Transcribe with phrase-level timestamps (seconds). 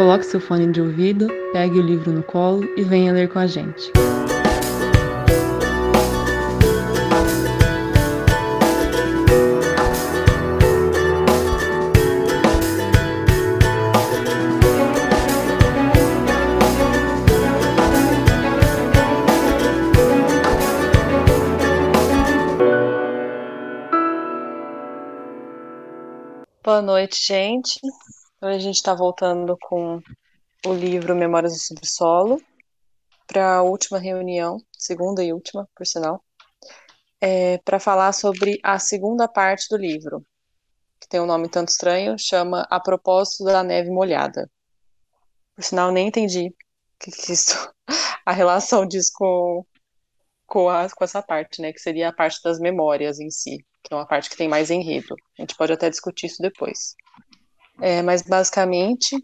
[0.00, 3.46] Coloque seu fone de ouvido, pegue o livro no colo e venha ler com a
[3.46, 3.92] gente.
[26.64, 27.78] Boa noite, gente.
[28.42, 30.00] Hoje a gente está voltando com
[30.66, 32.40] o livro Memórias do Subsolo
[33.26, 36.24] para a última reunião, segunda e última, por sinal,
[37.20, 40.24] é, para falar sobre a segunda parte do livro,
[40.98, 44.50] que tem um nome tanto estranho, chama A Propósito da Neve Molhada.
[45.54, 46.54] Por sinal, nem entendi
[46.98, 47.70] que, que isso,
[48.24, 49.66] a relação disso com,
[50.46, 53.94] com, a, com essa parte, né, que seria a parte das memórias em si que
[53.94, 55.14] é uma parte que tem mais enredo.
[55.38, 56.94] A gente pode até discutir isso depois.
[57.80, 59.16] É, mas, basicamente,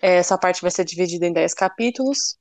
[0.00, 2.36] essa parte vai ser dividida em 10 capítulos.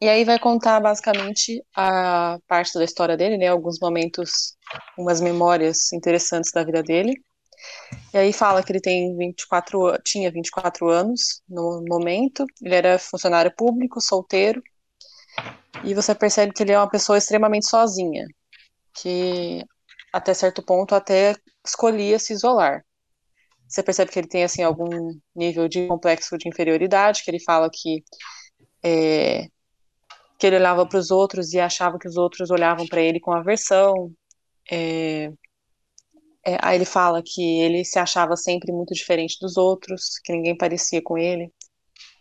[0.00, 3.48] E aí vai contar, basicamente, a parte da história dele, né?
[3.48, 4.56] Alguns momentos,
[4.96, 7.14] umas memórias interessantes da vida dele.
[8.14, 12.46] E aí fala que ele tem 24, tinha 24 anos no momento.
[12.62, 14.62] Ele era funcionário público, solteiro.
[15.84, 18.26] E você percebe que ele é uma pessoa extremamente sozinha.
[18.94, 19.64] Que
[20.12, 22.84] até certo ponto, até escolhia se isolar.
[23.70, 24.88] Você percebe que ele tem assim algum
[25.34, 28.02] nível de complexo de inferioridade, que ele fala que
[28.82, 29.46] é,
[30.38, 33.32] que ele olhava para os outros e achava que os outros olhavam para ele com
[33.32, 34.12] aversão.
[34.70, 35.32] É,
[36.44, 40.56] é, aí ele fala que ele se achava sempre muito diferente dos outros, que ninguém
[40.56, 41.52] parecia com ele.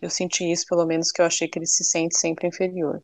[0.02, 3.04] Eu senti isso, pelo menos, que eu achei que ele se sente sempre inferior.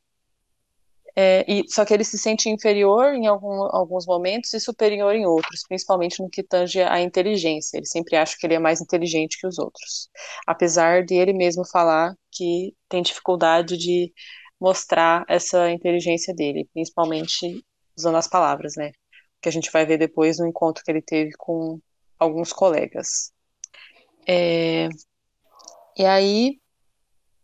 [1.17, 5.25] É, e, só que ele se sente inferior em algum, alguns momentos e superior em
[5.25, 7.77] outros, principalmente no que tange à inteligência.
[7.77, 10.09] Ele sempre acha que ele é mais inteligente que os outros,
[10.45, 14.11] apesar de ele mesmo falar que tem dificuldade de
[14.59, 17.63] mostrar essa inteligência dele, principalmente
[17.97, 18.91] usando as palavras, né?
[19.41, 21.79] Que a gente vai ver depois no encontro que ele teve com
[22.19, 23.31] alguns colegas.
[24.27, 24.89] É,
[25.97, 26.59] e aí,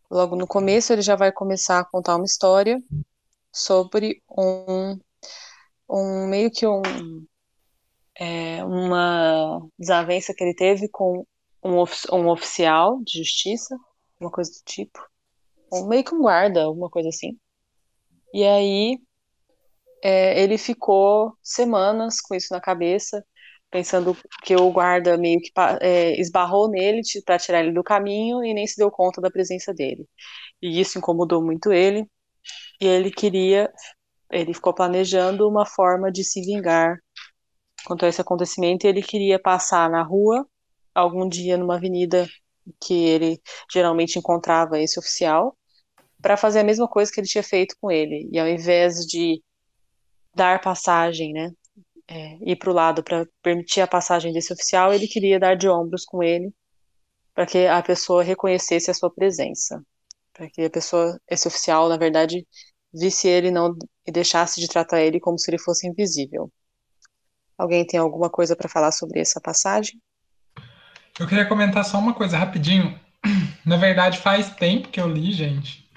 [0.09, 2.81] logo no começo, ele já vai começar a contar uma história
[3.51, 4.99] sobre um,
[5.89, 6.81] um meio que um,
[8.19, 11.25] é, uma desavença que ele teve com
[11.63, 13.75] um, of, um oficial de justiça,
[14.19, 14.99] uma coisa do tipo,
[15.71, 17.37] um, meio que um guarda, alguma coisa assim.
[18.33, 18.97] E aí
[20.03, 23.23] é, ele ficou semanas com isso na cabeça,
[23.69, 25.51] pensando que o guarda meio que
[25.81, 29.73] é, esbarrou nele para tirar ele do caminho e nem se deu conta da presença
[29.73, 30.05] dele.
[30.61, 32.05] E isso incomodou muito ele
[32.79, 33.71] e ele queria,
[34.31, 36.97] ele ficou planejando uma forma de se vingar
[37.85, 40.47] quanto a esse acontecimento, e ele queria passar na rua
[40.93, 42.27] algum dia numa avenida
[42.79, 43.41] que ele
[43.71, 45.57] geralmente encontrava esse oficial
[46.21, 48.29] para fazer a mesma coisa que ele tinha feito com ele.
[48.31, 49.41] E ao invés de
[50.35, 51.51] dar passagem, né,
[52.07, 55.67] é, ir para o lado para permitir a passagem desse oficial, ele queria dar de
[55.67, 56.53] ombros com ele
[57.33, 59.81] para que a pessoa reconhecesse a sua presença,
[60.33, 62.45] para que a pessoa, esse oficial, na verdade,
[62.93, 63.75] visse ele não
[64.05, 66.51] e deixasse de tratar ele como se ele fosse invisível.
[67.57, 70.01] Alguém tem alguma coisa para falar sobre essa passagem?
[71.19, 72.99] Eu queria comentar só uma coisa rapidinho.
[73.65, 75.87] Na verdade, faz tempo que eu li, gente.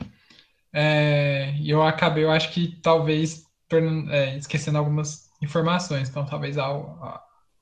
[0.73, 3.45] É, e é, eu acabei, eu acho que talvez
[4.11, 6.09] é, esquecendo algumas informações.
[6.09, 6.57] Então, talvez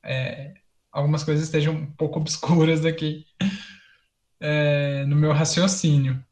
[0.04, 0.54] é,
[0.90, 3.24] algumas coisas estejam um pouco obscuras aqui
[4.40, 6.22] é, no meu raciocínio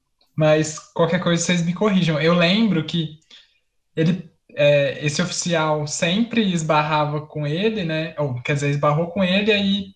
[0.40, 2.18] mas qualquer coisa vocês me corrijam.
[2.18, 3.18] Eu lembro que
[3.94, 8.14] ele, é, esse oficial sempre esbarrava com ele, né?
[8.16, 9.88] Ou quer dizer, esbarrou com ele, aí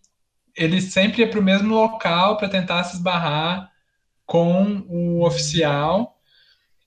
[0.54, 3.70] ele sempre ia para o mesmo local para tentar se esbarrar
[4.26, 6.20] com o oficial.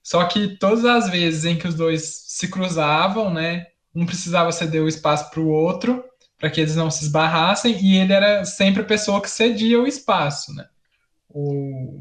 [0.04, 3.66] Só que todas as vezes em que os dois se cruzavam, né?
[3.92, 6.04] Um precisava ceder o espaço para o outro
[6.38, 9.86] para que eles não se esbarrassem e ele era sempre a pessoa que cedia o
[9.88, 10.64] espaço, né?
[11.28, 12.00] O,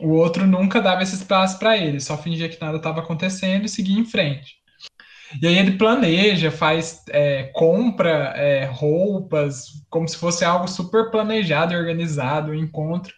[0.00, 3.68] o outro nunca dava esse espaço para ele, só fingia que nada estava acontecendo e
[3.68, 4.58] seguia em frente.
[5.42, 11.74] E aí ele planeja, faz, é, compra é, roupas, como se fosse algo super planejado
[11.74, 13.12] e organizado, um encontro,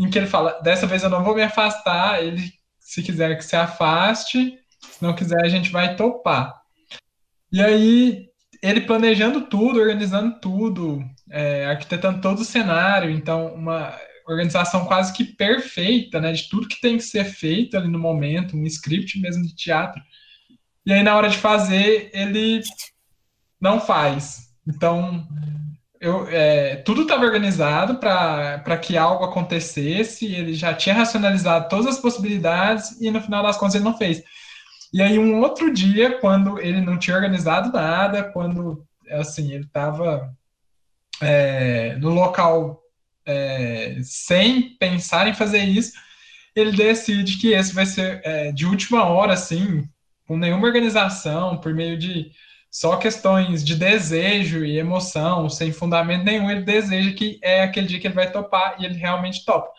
[0.00, 2.42] em que ele fala, dessa vez eu não vou me afastar, ele,
[2.80, 6.60] se quiser que se afaste, se não quiser a gente vai topar.
[7.52, 8.26] E aí,
[8.60, 13.94] ele planejando tudo, organizando tudo, é, arquitetando todo o cenário, então, uma,
[14.26, 18.56] organização quase que perfeita, né, de tudo que tem que ser feito ali no momento,
[18.56, 20.00] um script mesmo de teatro.
[20.84, 22.62] E aí na hora de fazer, ele
[23.60, 24.52] não faz.
[24.66, 25.26] Então,
[26.00, 32.00] eu, é, tudo estava organizado para que algo acontecesse, ele já tinha racionalizado todas as
[32.00, 34.22] possibilidades e no final das contas ele não fez.
[34.92, 40.34] E aí um outro dia, quando ele não tinha organizado nada, quando assim ele estava
[41.20, 42.81] é, no local
[43.26, 45.92] é, sem pensar em fazer isso,
[46.54, 49.88] ele decide que esse vai ser é, de última hora, assim,
[50.26, 52.30] com nenhuma organização, por meio de
[52.70, 58.00] só questões de desejo e emoção, sem fundamento nenhum, ele deseja que é aquele dia
[58.00, 59.70] que ele vai topar e ele realmente topa.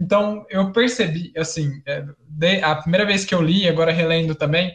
[0.00, 2.04] Então, eu percebi, assim, é,
[2.62, 4.74] a primeira vez que eu li, agora relendo também,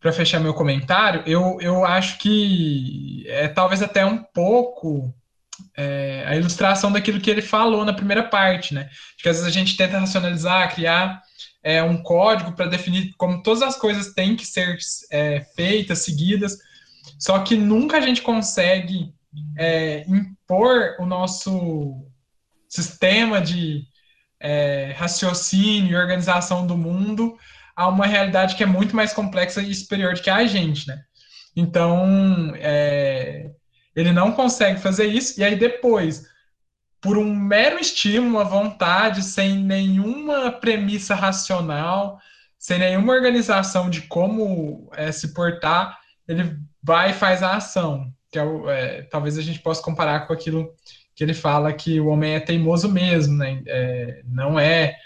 [0.00, 5.14] para fechar meu comentário, eu, eu acho que é talvez até um pouco
[5.76, 8.88] é, a ilustração daquilo que ele falou na primeira parte, né?
[9.18, 11.22] Que às vezes a gente tenta racionalizar, criar
[11.62, 14.78] é, um código para definir como todas as coisas têm que ser
[15.10, 16.58] é, feitas, seguidas,
[17.18, 19.12] só que nunca a gente consegue
[19.56, 22.04] é, impor o nosso
[22.68, 23.84] sistema de
[24.40, 27.36] é, raciocínio e organização do mundo
[27.76, 31.00] a uma realidade que é muito mais complexa e superior do que a gente, né?
[31.54, 33.50] Então, é,
[33.94, 36.26] ele não consegue fazer isso, e aí depois,
[37.00, 42.20] por um mero estímulo, a vontade, sem nenhuma premissa racional,
[42.58, 45.98] sem nenhuma organização de como é, se portar,
[46.28, 48.12] ele vai e faz a ação.
[48.30, 50.72] Que é, é, talvez a gente possa comparar com aquilo
[51.14, 53.62] que ele fala que o homem é teimoso mesmo, né?
[53.66, 54.96] É, não é,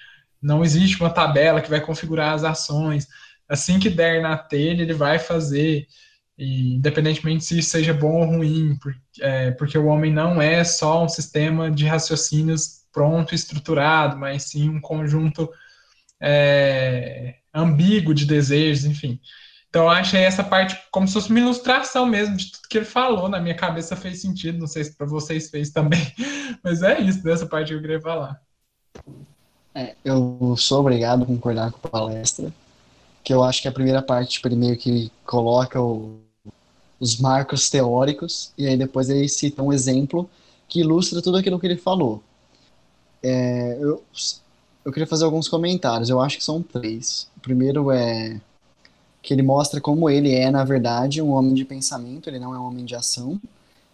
[0.40, 3.08] não existe uma tabela que vai configurar as ações.
[3.48, 5.86] Assim que der na telha, ele vai fazer.
[6.38, 10.62] E, independentemente se isso seja bom ou ruim, porque, é, porque o homem não é
[10.64, 15.50] só um sistema de raciocínios pronto estruturado, mas sim um conjunto
[16.20, 19.20] é, ambíguo de desejos, enfim.
[19.68, 22.86] Então, eu achei essa parte como se fosse uma ilustração mesmo de tudo que ele
[22.86, 23.28] falou.
[23.28, 26.00] Na minha cabeça fez sentido, não sei se para vocês fez também,
[26.64, 28.40] mas é isso, dessa parte que eu queria falar.
[29.74, 32.50] É, eu sou obrigado a concordar com a palestra,
[33.22, 36.20] que eu acho que a primeira parte primeiro que coloca o,
[36.98, 40.28] os marcos teóricos, e aí depois ele cita um exemplo
[40.68, 42.22] que ilustra tudo aquilo que ele falou.
[43.22, 44.02] É, eu,
[44.84, 47.28] eu queria fazer alguns comentários, eu acho que são três.
[47.36, 48.40] O primeiro é
[49.22, 52.58] que ele mostra como ele é, na verdade, um homem de pensamento, ele não é
[52.58, 53.40] um homem de ação.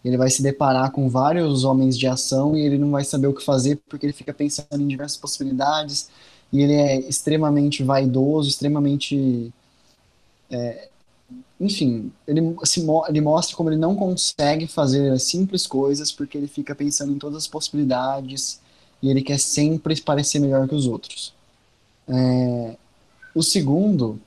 [0.04, 3.32] Ele vai se deparar com vários homens de ação e ele não vai saber o
[3.32, 6.10] que fazer porque ele fica pensando em diversas possibilidades
[6.52, 9.52] e ele é extremamente vaidoso, extremamente
[10.50, 10.88] é,
[11.60, 16.74] enfim, ele, se, ele mostra como ele não consegue fazer simples coisas porque ele fica
[16.74, 18.60] pensando em todas as possibilidades
[19.00, 21.32] e ele quer sempre parecer melhor que os outros.
[22.08, 22.76] É,
[23.34, 24.20] o segundo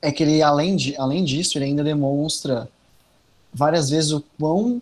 [0.00, 2.68] é que ele, além, de, além disso, ele ainda demonstra
[3.52, 4.80] várias vezes o quão.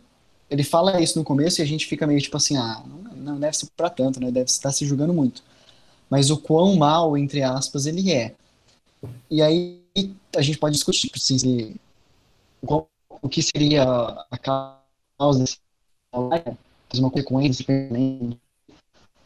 [0.51, 2.83] Ele fala isso no começo e a gente fica meio tipo assim, ah,
[3.17, 4.31] não, deve ser para tanto, né?
[4.31, 5.43] Deve estar se julgando muito.
[6.09, 8.35] Mas o quão mal, entre aspas, ele é.
[9.31, 9.80] E aí
[10.37, 11.81] a gente pode discutir tipo, se,
[12.65, 13.85] qual, o que seria
[14.31, 15.59] a causa desse
[16.13, 17.67] uma consequência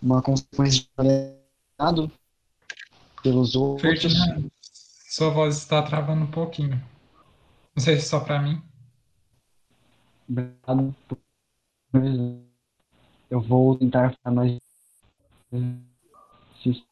[0.02, 2.10] uma consequência de
[3.22, 3.82] pelos outros.
[4.02, 6.76] Ferdinando, sua voz está travando um pouquinho.
[7.74, 8.62] Não sei se é só para mim.
[10.28, 10.94] Obrigado.
[13.30, 14.58] Eu vou tentar ficar mais.
[16.62, 16.84] Se, se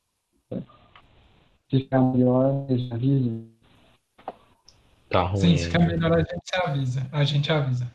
[1.70, 3.51] ficar melhor, eu já aviso.
[5.12, 5.40] Tá ruim.
[5.40, 7.09] Sim, se ficar melhor, a gente avisa.
[7.12, 7.92] A gente avisa.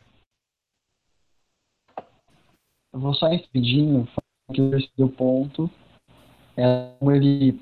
[2.92, 5.68] Eu vou só rapidinho falar que o terceiro ponto
[6.56, 7.60] é como ele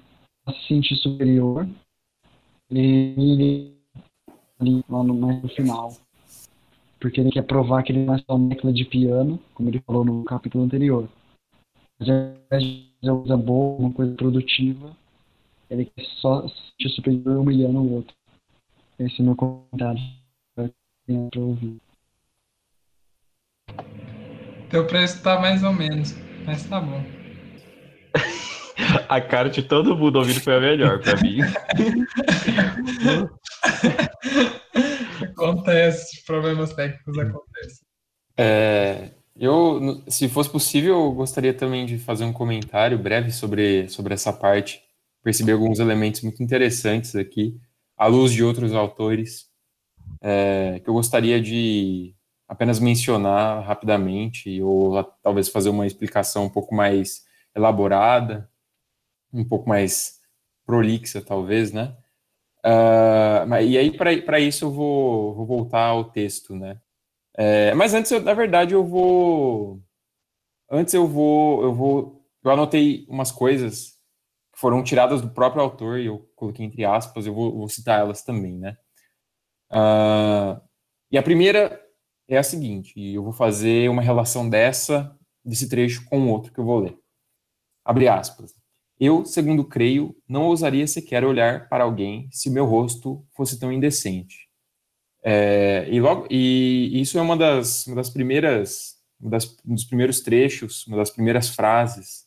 [0.51, 1.67] se sentir superior.
[2.71, 3.75] Ele,
[4.61, 5.97] ele lá no, mais no final.
[7.01, 10.05] Porque ele quer provar que ele não é só uma de piano, como ele falou
[10.05, 11.09] no capítulo anterior.
[11.99, 14.95] Mas ao de fazer uma coisa boa, uma coisa produtiva,
[15.71, 18.15] ele quer só se sentir superior humilhando o outro.
[18.99, 20.01] Esse o meu comentário
[20.55, 20.71] para
[21.37, 21.77] ouvir.
[24.71, 26.15] Teu preço tá mais ou menos,
[26.47, 27.05] mas tá bom.
[29.09, 31.39] A cara de todo mundo ouvindo foi a melhor para mim.
[35.23, 37.87] Acontece, problemas técnicos acontecem.
[38.37, 44.15] É, eu, se fosse possível, eu gostaria também de fazer um comentário breve sobre, sobre
[44.15, 44.83] essa parte.
[45.23, 47.59] Percebi alguns elementos muito interessantes aqui
[47.97, 49.47] à luz de outros autores,
[50.21, 52.15] é, que eu gostaria de
[52.49, 57.25] apenas mencionar rapidamente, ou talvez fazer uma explicação um pouco mais
[57.55, 58.49] elaborada,
[59.33, 60.21] um pouco mais
[60.65, 61.97] prolixa, talvez, né?
[62.65, 66.81] Uh, e aí, para isso, eu vou, vou, voltar ao texto, né?
[67.37, 69.81] É, mas antes, eu, na verdade, eu vou.
[70.71, 72.27] Antes eu vou, eu vou.
[72.45, 73.96] Eu anotei umas coisas
[74.57, 77.27] foram tiradas do próprio autor e eu coloquei entre aspas.
[77.27, 78.77] Eu vou, vou citar elas também, né?
[79.71, 80.61] Uh,
[81.11, 81.81] e a primeira
[82.29, 86.53] é a seguinte, e eu vou fazer uma relação dessa, desse trecho com o outro
[86.53, 86.99] que eu vou ler.
[87.85, 88.55] Abre aspas.
[88.99, 94.49] Eu, segundo creio, não ousaria sequer olhar para alguém se meu rosto fosse tão indecente.
[95.23, 99.85] É, e, logo, e isso é uma das, uma das primeiras, uma das, um dos
[99.85, 102.26] primeiros trechos, uma das primeiras frases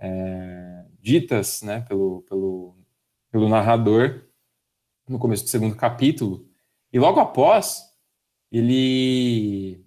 [0.00, 2.76] é, ditas né, pelo, pelo,
[3.30, 4.24] pelo narrador
[5.08, 6.48] no começo do segundo capítulo.
[6.92, 7.82] E logo após,
[8.50, 9.84] ele,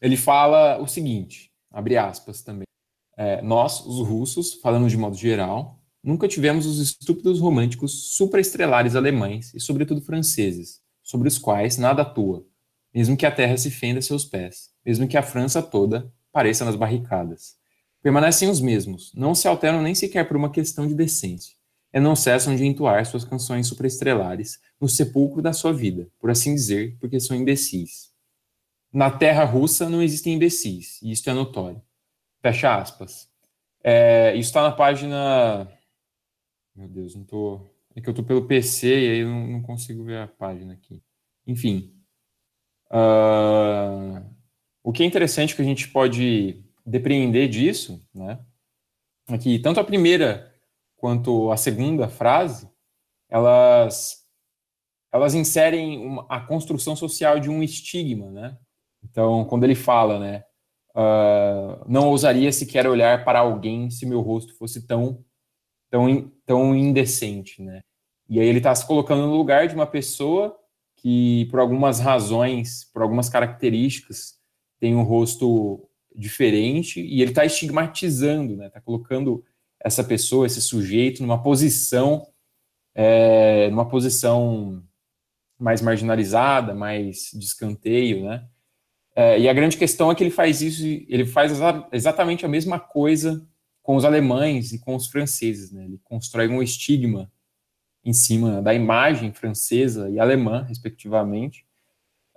[0.00, 2.66] ele fala o seguinte, abre aspas também.
[3.16, 9.52] É, nós, os russos, falando de modo geral, nunca tivemos os estúpidos românticos supraestrelares alemães
[9.54, 12.46] e, sobretudo, franceses, sobre os quais nada atua,
[12.94, 16.64] mesmo que a terra se fenda a seus pés, mesmo que a França toda pareça
[16.64, 17.57] nas barricadas.
[18.02, 21.54] Permanecem os mesmos, não se alteram nem sequer por uma questão de decência,
[21.92, 26.54] e não cessam de entoar suas canções supraestrelares no sepulcro da sua vida, por assim
[26.54, 28.12] dizer, porque são imbecis.
[28.92, 31.82] Na terra russa não existem imbecis, e isto é notório.
[32.40, 33.28] Fecha aspas.
[33.82, 35.68] É, isso está na página.
[36.74, 37.60] Meu Deus, não tô.
[37.94, 41.02] É que eu tô pelo PC e aí não, não consigo ver a página aqui.
[41.46, 41.92] Enfim.
[42.90, 44.24] Uh,
[44.82, 48.40] o que é interessante que a gente pode depreender disso, né?
[49.28, 50.52] É que tanto a primeira
[50.96, 52.68] quanto a segunda frase,
[53.28, 54.26] elas
[55.12, 58.58] elas inserem uma, a construção social de um estigma, né?
[59.02, 60.44] Então, quando ele fala, né,
[60.94, 65.24] uh, não ousaria sequer olhar para alguém se meu rosto fosse tão,
[65.90, 67.80] tão, tão indecente, né?
[68.28, 70.54] E aí ele está se colocando no lugar de uma pessoa
[70.96, 74.34] que, por algumas razões, por algumas características,
[74.78, 75.87] tem um rosto
[76.18, 78.66] diferente e ele está estigmatizando, né?
[78.66, 79.44] Está colocando
[79.80, 82.26] essa pessoa, esse sujeito, numa posição,
[82.94, 84.82] é, numa posição
[85.56, 88.46] mais marginalizada, mais de escanteio, né?
[89.14, 92.48] É, e a grande questão é que ele faz isso, ele faz exa exatamente a
[92.48, 93.46] mesma coisa
[93.82, 95.84] com os alemães e com os franceses, né?
[95.84, 97.30] Ele constrói um estigma
[98.04, 101.64] em cima da imagem francesa e alemã, respectivamente,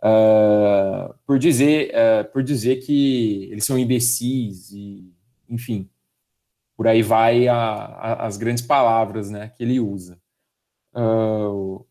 [0.03, 5.13] uh, por dizer uh, por dizer que eles são imbecis e,
[5.49, 5.89] enfim,
[6.75, 10.19] por aí vai a, a, as grandes palavras, né, que ele usa.
[10.93, 11.85] Uh,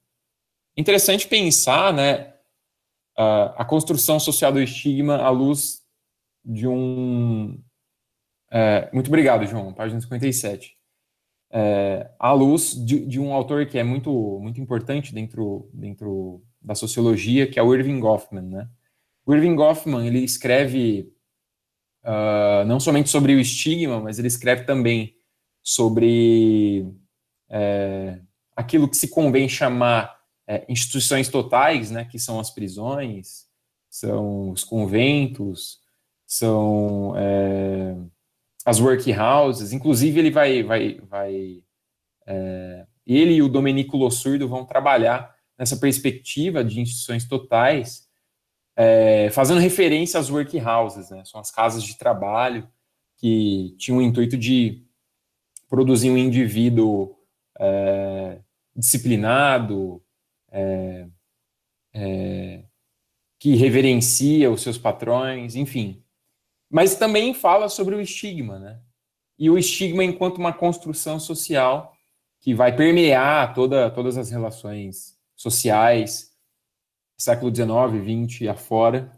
[0.76, 2.34] interessante pensar, né,
[3.56, 5.80] a construção social do estigma à luz
[6.44, 7.62] de um.
[8.50, 10.76] É, muito obrigado, João, página 57.
[11.52, 16.74] É, à luz de, de, um autor que é muito, muito importante dentro, dentro da
[16.74, 18.68] sociologia, que é o Irving Goffman, né?
[19.24, 21.12] O Irving Goffman, ele escreve
[22.04, 25.16] uh, não somente sobre o estigma, mas ele escreve também
[25.62, 26.86] sobre
[27.48, 28.18] é,
[28.56, 33.46] aquilo que se convém chamar é, instituições totais, né, que são as prisões,
[33.88, 35.80] são os conventos,
[36.26, 37.96] são é,
[38.64, 39.72] as workhouses.
[39.72, 41.62] Inclusive, ele vai, vai, vai
[42.26, 48.08] é, ele e o Domenico Lossurdo vão trabalhar nessa perspectiva de instituições totais,
[48.74, 52.66] é, fazendo referência às workhouses, né, são as casas de trabalho
[53.18, 54.82] que tinham o intuito de
[55.68, 57.14] produzir um indivíduo
[57.58, 58.40] é,
[58.74, 60.02] disciplinado,
[60.50, 61.06] é,
[61.92, 62.64] é,
[63.38, 66.02] que reverencia os seus patrões, enfim.
[66.70, 68.80] Mas também fala sobre o estigma, né?
[69.38, 71.94] E o estigma enquanto uma construção social
[72.40, 76.30] que vai permear toda, todas as relações sociais,
[77.16, 79.10] século XIX, XX e afora,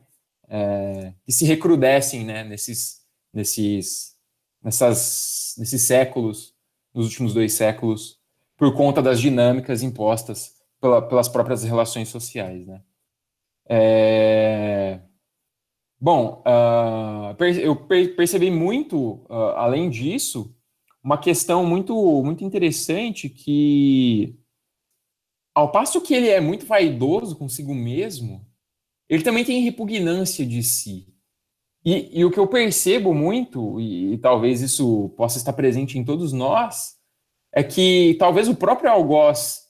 [0.49, 3.01] é, que se recrudescem né, nesses,
[3.35, 4.15] nesses,
[4.63, 6.55] nessas, nesses séculos,
[6.95, 8.21] nos últimos dois séculos,
[8.57, 12.81] por conta das dinâmicas impostas pela, pelas próprias relações sociais, né?
[13.69, 15.01] É...
[16.01, 17.77] Bom, uh, eu
[18.17, 20.55] percebi muito, uh, além disso,
[21.03, 24.37] uma questão muito, muito interessante que,
[25.55, 28.47] ao passo que ele é muito vaidoso consigo mesmo,
[29.09, 31.13] ele também tem repugnância de si.
[31.85, 36.05] E, e o que eu percebo muito, e, e talvez isso possa estar presente em
[36.05, 36.97] todos nós,
[37.53, 39.69] é que talvez o próprio algoz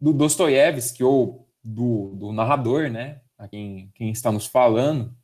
[0.00, 5.14] do Dostoiévski ou do, do narrador, né, a quem, quem está nos falando,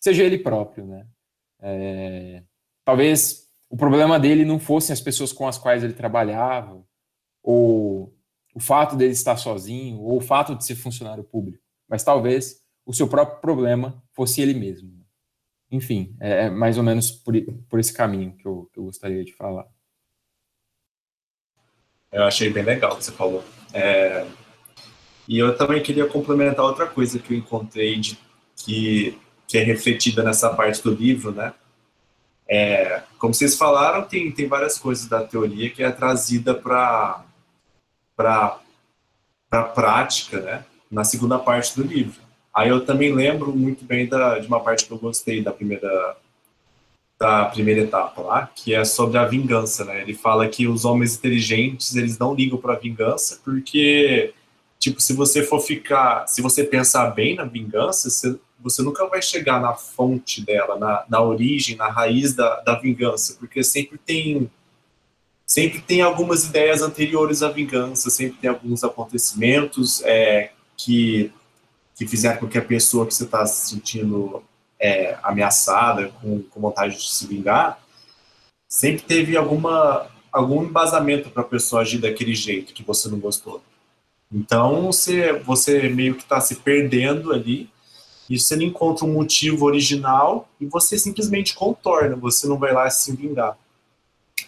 [0.00, 1.06] seja ele próprio, né.
[1.60, 2.42] É,
[2.84, 6.84] talvez o problema dele não fossem as pessoas com as quais ele trabalhava,
[7.42, 8.17] ou
[8.54, 12.92] o fato dele estar sozinho, ou o fato de ser funcionário público, mas talvez o
[12.92, 14.98] seu próprio problema fosse ele mesmo.
[15.70, 17.34] Enfim, é, é mais ou menos por,
[17.68, 19.66] por esse caminho que eu, que eu gostaria de falar.
[22.10, 23.44] Eu achei bem legal o que você falou.
[23.72, 24.26] É...
[25.26, 28.18] E eu também queria complementar outra coisa que eu encontrei de,
[28.56, 31.52] que, que é refletida nessa parte do livro, né?
[32.48, 37.26] É, como vocês falaram, tem, tem várias coisas da teoria que é trazida para
[38.18, 38.58] para
[39.52, 40.64] a prática, né?
[40.90, 42.20] Na segunda parte do livro.
[42.52, 46.16] Aí eu também lembro muito bem da, de uma parte que eu gostei da primeira
[47.16, 50.02] da primeira etapa lá, que é sobre a vingança, né?
[50.02, 54.32] Ele fala que os homens inteligentes, eles não ligam para a vingança porque
[54.78, 59.20] tipo, se você for ficar, se você pensar bem na vingança, você, você nunca vai
[59.20, 64.48] chegar na fonte dela, na, na origem, na raiz da, da vingança, porque sempre tem
[65.48, 71.32] sempre tem algumas ideias anteriores à vingança, sempre tem alguns acontecimentos é, que
[71.96, 74.40] que fizeram com que a pessoa que você está se sentindo
[74.78, 77.80] é, ameaçada, com, com vontade de se vingar,
[78.68, 83.60] sempre teve alguma algum embasamento para a pessoa agir daquele jeito que você não gostou.
[84.30, 87.68] Então você você meio que está se perdendo ali
[88.30, 92.88] e você não encontra um motivo original e você simplesmente contorna, você não vai lá
[92.90, 93.56] se vingar.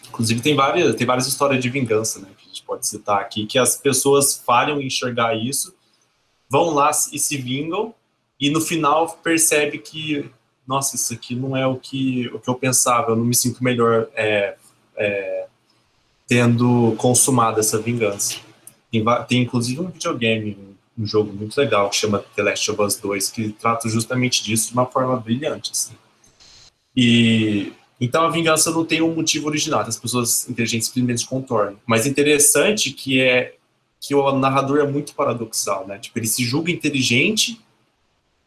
[0.07, 3.45] Inclusive tem várias tem várias histórias de vingança, né, que a gente pode citar aqui,
[3.45, 5.73] que as pessoas falham em enxergar isso
[6.51, 7.95] vão lá e se vingam
[8.37, 10.29] e no final percebe que
[10.67, 13.63] nossa isso aqui não é o que o que eu pensava eu não me sinto
[13.63, 14.57] melhor é,
[14.97, 15.47] é,
[16.27, 18.37] tendo consumado essa vingança
[18.91, 20.57] tem, tem inclusive um videogame
[20.97, 24.67] um, jogo muito legal que chama The Last of Us 2 que trata justamente disso
[24.67, 25.93] de uma forma brilhante assim.
[26.93, 27.71] e
[28.01, 32.91] então a vingança não tem um motivo original as pessoas inteligentes simplesmente contornam mas interessante
[32.91, 33.55] que é
[34.01, 35.99] que o narrador é muito paradoxal, né?
[35.99, 37.61] Tipo, ele se julga inteligente,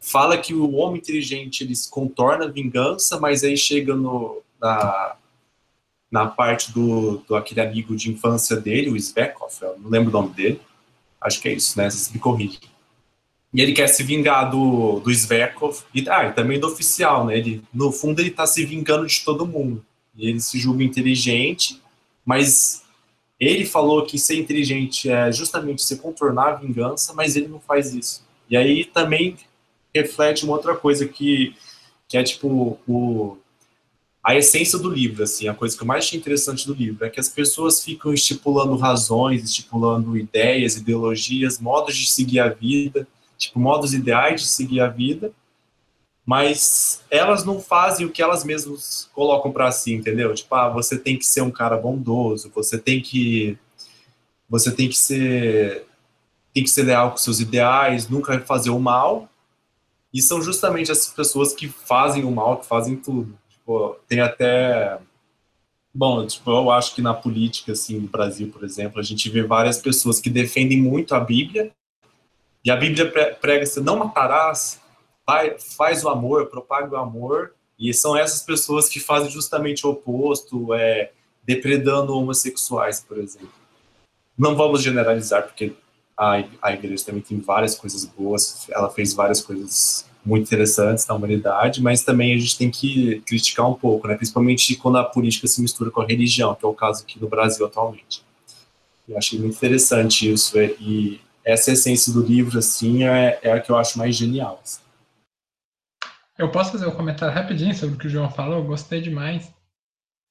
[0.00, 5.16] fala que o homem inteligente ele contorna a vingança, mas aí chega no, na,
[6.10, 10.34] na parte do, do aquele amigo de infância dele, o Svekov, não lembro o nome
[10.34, 10.60] dele,
[11.20, 11.88] acho que é isso, né?
[12.12, 12.73] Me corrigem.
[13.54, 17.38] E ele quer se vingar do, do Svekov, e, ah, e também do oficial, né?
[17.38, 19.84] Ele, no fundo, ele tá se vingando de todo mundo.
[20.16, 21.80] E ele se julga inteligente,
[22.26, 22.82] mas
[23.38, 27.94] ele falou que ser inteligente é justamente se contornar a vingança, mas ele não faz
[27.94, 28.24] isso.
[28.50, 29.36] E aí também
[29.94, 31.54] reflete uma outra coisa que,
[32.08, 33.38] que é tipo o,
[34.22, 37.10] a essência do livro, assim, a coisa que eu mais achei interessante do livro é
[37.10, 43.06] que as pessoas ficam estipulando razões, estipulando ideias, ideologias, modos de seguir a vida,
[43.44, 45.32] tipo, modos ideais de seguir a vida,
[46.26, 50.34] mas elas não fazem o que elas mesmas colocam para si, entendeu?
[50.34, 53.58] Tipo, ah, você tem que ser um cara bondoso, você tem que
[54.48, 55.86] você tem que ser
[56.52, 59.28] tem que ser leal com seus ideais, nunca fazer o mal.
[60.12, 63.36] E são justamente essas pessoas que fazem o mal, que fazem tudo.
[63.50, 65.00] Tipo, tem até
[65.96, 69.44] Bom, tipo, eu acho que na política, assim, no Brasil, por exemplo, a gente vê
[69.44, 71.70] várias pessoas que defendem muito a Bíblia,
[72.64, 74.80] e a Bíblia prega assim, não matarás,
[75.76, 80.72] faz o amor, propaga o amor, e são essas pessoas que fazem justamente o oposto,
[80.72, 81.10] é,
[81.44, 83.52] depredando homossexuais, por exemplo.
[84.36, 85.74] Não vamos generalizar, porque
[86.16, 91.14] a, a igreja também tem várias coisas boas, ela fez várias coisas muito interessantes na
[91.14, 94.14] humanidade, mas também a gente tem que criticar um pouco, né?
[94.14, 97.28] principalmente quando a política se mistura com a religião, que é o caso aqui no
[97.28, 98.22] Brasil atualmente.
[99.06, 103.60] Eu achei muito interessante isso, é, e essa essência do livro, assim, é, é a
[103.60, 104.60] que eu acho mais genial.
[104.62, 104.80] Assim.
[106.38, 108.58] Eu posso fazer um comentário rapidinho sobre o que o João falou?
[108.58, 109.52] Eu gostei demais.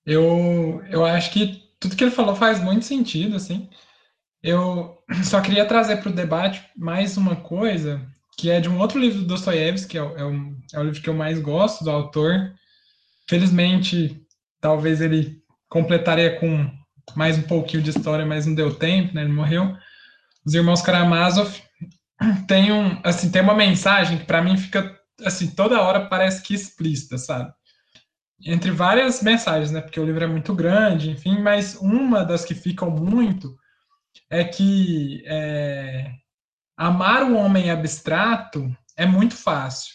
[0.05, 3.69] Eu, eu acho que tudo que ele falou faz muito sentido, assim.
[4.41, 8.01] Eu só queria trazer para o debate mais uma coisa,
[8.37, 11.01] que é de um outro livro do Dostoiévski, que é é, o, é o livro
[11.01, 12.53] que eu mais gosto do autor.
[13.29, 14.21] Felizmente,
[14.59, 16.69] talvez ele completaria com
[17.15, 19.21] mais um pouquinho de história, mas não deu tempo, né?
[19.21, 19.75] Ele morreu.
[20.45, 21.61] Os irmãos Karamazov
[22.47, 26.53] tem um, assim, tem uma mensagem que para mim fica assim, toda hora parece que
[26.53, 27.53] explícita, sabe?
[28.45, 29.81] Entre várias mensagens, né?
[29.81, 33.55] Porque o livro é muito grande, enfim, mas uma das que ficam muito
[34.29, 36.11] é que é,
[36.75, 39.93] amar o homem abstrato é muito fácil.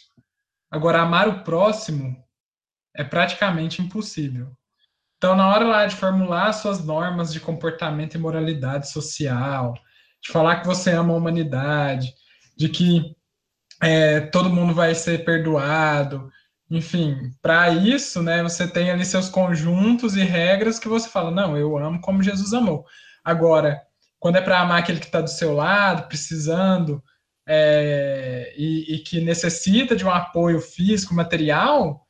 [0.70, 2.16] Agora, amar o próximo
[2.94, 4.50] é praticamente impossível.
[5.16, 9.74] Então, na hora lá de formular suas normas de comportamento e moralidade social,
[10.22, 12.12] de falar que você ama a humanidade,
[12.56, 13.16] de que
[13.82, 16.30] é, todo mundo vai ser perdoado.
[16.70, 21.56] Enfim, para isso, né, você tem ali seus conjuntos e regras que você fala, não,
[21.56, 22.84] eu amo como Jesus amou.
[23.24, 23.80] Agora,
[24.18, 27.02] quando é para amar aquele que está do seu lado, precisando
[27.46, 32.06] é, e, e, que necessita de um apoio físico, material,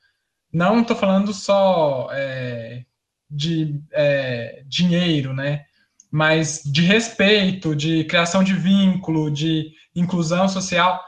[0.52, 2.84] não estou falando só é,
[3.30, 5.64] de é, dinheiro, né?
[6.10, 11.02] Mas de respeito, de criação de vínculo, de inclusão social,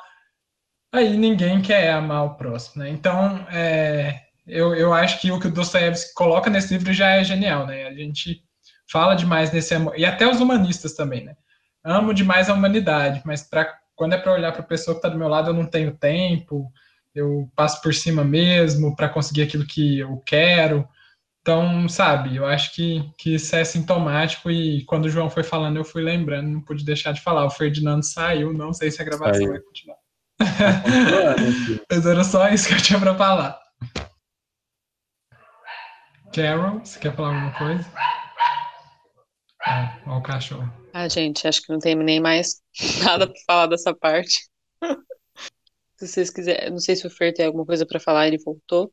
[0.92, 2.90] aí ninguém quer amar o próximo, né?
[2.90, 7.24] Então, é, eu, eu acho que o que o Dostoiévski coloca nesse livro já é
[7.24, 7.86] genial, né?
[7.86, 8.42] A gente
[8.90, 11.36] fala demais nesse amor, e até os humanistas também, né?
[11.82, 15.08] Amo demais a humanidade, mas pra, quando é para olhar para a pessoa que está
[15.08, 16.70] do meu lado, eu não tenho tempo,
[17.14, 20.86] eu passo por cima mesmo para conseguir aquilo que eu quero.
[21.42, 25.78] Então, sabe, eu acho que, que isso é sintomático e quando o João foi falando,
[25.78, 27.46] eu fui lembrando, não pude deixar de falar.
[27.46, 29.48] O Ferdinando saiu, não sei se a gravação saiu.
[29.48, 29.96] vai continuar.
[31.90, 33.58] Mas era só isso que eu tinha para falar.
[36.32, 37.90] Carol, você quer falar alguma coisa?
[39.62, 40.72] Ah, ó o cachorro.
[40.92, 42.60] Ah, gente, acho que não tem nem mais
[43.02, 44.48] nada para falar dessa parte.
[45.96, 48.90] Se vocês quiserem, não sei se o Fer tem alguma coisa para falar, ele voltou.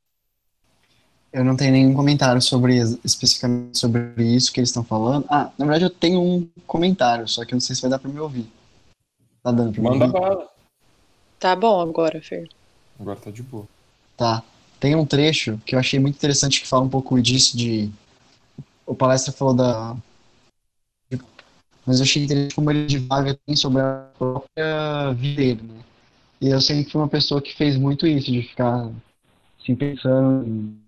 [1.32, 5.26] Eu não tenho nenhum comentário sobre especificamente sobre isso que eles estão falando.
[5.30, 8.00] Ah, na verdade eu tenho um comentário, só que eu não sei se vai dar
[8.00, 8.50] para me ouvir.
[9.44, 10.48] Tá dando para Manda bala.
[11.40, 12.50] Tá bom agora, Fer.
[13.00, 13.68] Agora tá de boa.
[14.16, 14.44] Tá.
[14.80, 17.92] Tem um trecho que eu achei muito interessante que fala um pouco disso de
[18.86, 19.96] o palestra falou da
[21.88, 25.80] mas eu achei interessante como ele divaga assim, sobre a própria vida dele, né?
[26.42, 28.92] E eu sempre fui uma pessoa que fez muito isso, de ficar
[29.58, 30.87] assim, pensando em...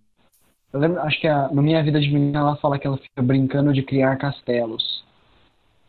[0.72, 3.22] Eu lembro, acho que a, na minha vida de menina ela fala que ela fica
[3.22, 5.04] brincando de criar castelos.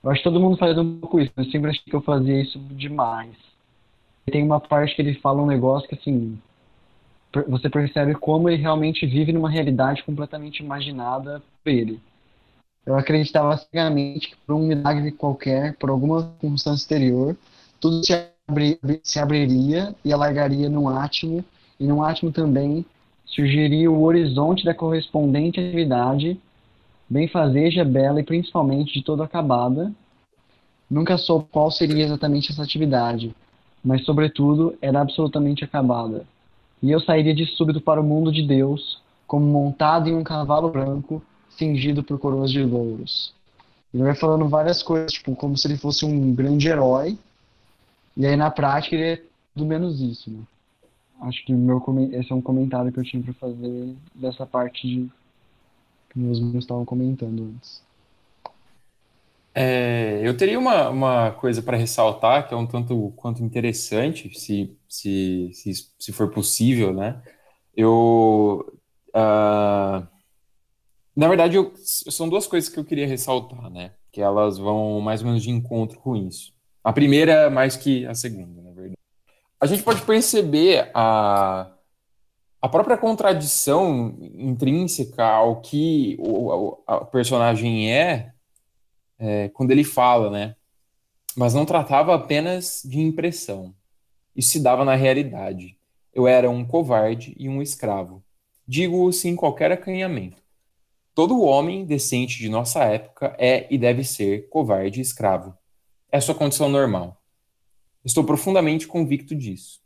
[0.03, 2.41] Eu acho que todo mundo faz um pouco isso, eu sempre achei que eu fazia
[2.41, 3.37] isso demais.
[4.27, 6.39] E tem uma parte que ele fala um negócio que, assim,
[7.49, 12.01] você percebe como ele realmente vive numa realidade completamente imaginada por ele.
[12.87, 17.37] Eu acreditava cegamente que por um milagre qualquer, por alguma circunstância exterior,
[17.79, 18.13] tudo se,
[18.49, 21.45] abri, se abriria e alargaria num átimo,
[21.79, 22.85] e num átimo também
[23.31, 26.39] surgiria o horizonte da correspondente atividade,
[27.09, 29.93] benfazeja, bela e principalmente de toda acabada.
[30.91, 33.35] Nunca soube qual seria exatamente essa atividade,
[33.85, 36.27] mas sobretudo era absolutamente acabada.
[36.83, 40.71] E eu sairia de súbito para o mundo de Deus, como montado em um cavalo
[40.71, 43.33] branco, cingido por coroas de louros.
[43.95, 47.17] Ele vai falando várias coisas, tipo, como se ele fosse um grande herói,
[48.17, 49.23] e aí na prática ele é
[49.55, 50.41] tudo menos isso, né?
[51.21, 55.11] Acho que meu, esse é um comentário que eu tinha para fazer dessa parte de
[56.11, 57.83] que meus meus estavam comentando antes.
[59.55, 64.77] É, eu teria uma, uma coisa para ressaltar que é um tanto quanto interessante, se,
[64.89, 67.21] se, se, se for possível, né?
[67.77, 68.73] Eu,
[69.09, 70.07] uh,
[71.17, 73.93] na verdade, eu, são duas coisas que eu queria ressaltar, né?
[74.13, 76.53] Que elas vão mais ou menos de encontro com isso.
[76.83, 79.00] A primeira mais que a segunda, na verdade.
[79.61, 81.71] A gente pode perceber a,
[82.63, 88.33] a própria contradição intrínseca ao que o, o personagem é,
[89.19, 90.57] é quando ele fala, né?
[91.37, 93.75] Mas não tratava apenas de impressão.
[94.35, 95.77] Isso se dava na realidade.
[96.13, 98.25] Eu era um covarde e um escravo.
[98.67, 100.43] Digo sem qualquer acanhamento.
[101.15, 105.55] Todo homem decente de nossa época é e deve ser covarde e escravo.
[106.11, 107.20] É sua condição normal.
[108.05, 109.81] Estou profundamente convicto disso.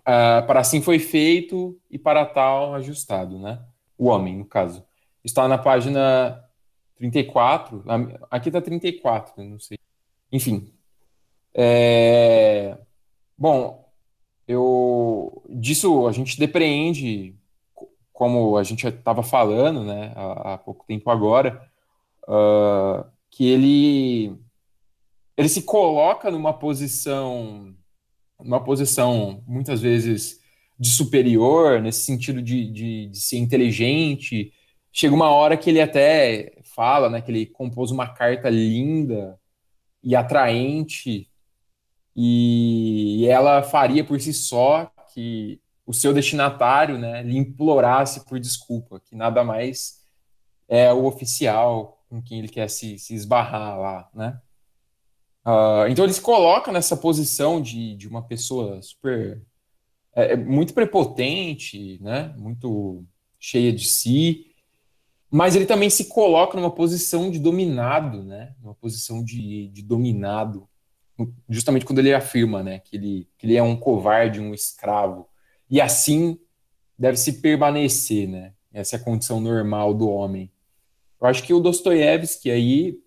[0.00, 3.62] Uh, para assim foi feito e para tal ajustado, né?
[3.98, 4.84] O homem, no caso.
[5.24, 6.42] Está na página
[6.96, 7.84] 34.
[8.30, 9.78] Aqui está 34, não sei.
[10.30, 10.72] Enfim.
[11.54, 12.78] É...
[13.36, 13.92] Bom,
[14.46, 17.36] eu disso a gente depreende
[18.12, 21.68] como a gente estava falando, né, há, há, pouco tempo agora,
[22.28, 24.38] uh, que ele
[25.36, 27.74] ele se coloca numa posição,
[28.40, 30.40] numa posição muitas vezes
[30.78, 34.52] de superior, nesse sentido de, de, de ser inteligente.
[34.92, 39.38] Chega uma hora que ele até fala, né, que ele compôs uma carta linda
[40.02, 41.30] e atraente
[42.14, 49.00] e ela faria por si só que o seu destinatário né, lhe implorasse por desculpa,
[49.00, 50.02] que nada mais
[50.68, 54.40] é o oficial com quem ele quer se, se esbarrar lá, né?
[55.44, 59.42] Uh, então ele se coloca nessa posição de, de uma pessoa super
[60.14, 62.32] é, é, muito prepotente, né?
[62.38, 63.04] Muito
[63.40, 64.46] cheia de si,
[65.30, 68.54] mas ele também se coloca numa posição de dominado, né?
[68.62, 70.68] Uma posição de, de dominado,
[71.48, 72.78] justamente quando ele afirma, né?
[72.78, 75.26] Que ele, que ele é um covarde, um escravo
[75.68, 76.38] e assim
[76.98, 78.52] deve se permanecer, né?
[78.72, 80.52] Essa é a condição normal do homem.
[81.20, 83.01] Eu acho que o Dostoiévski aí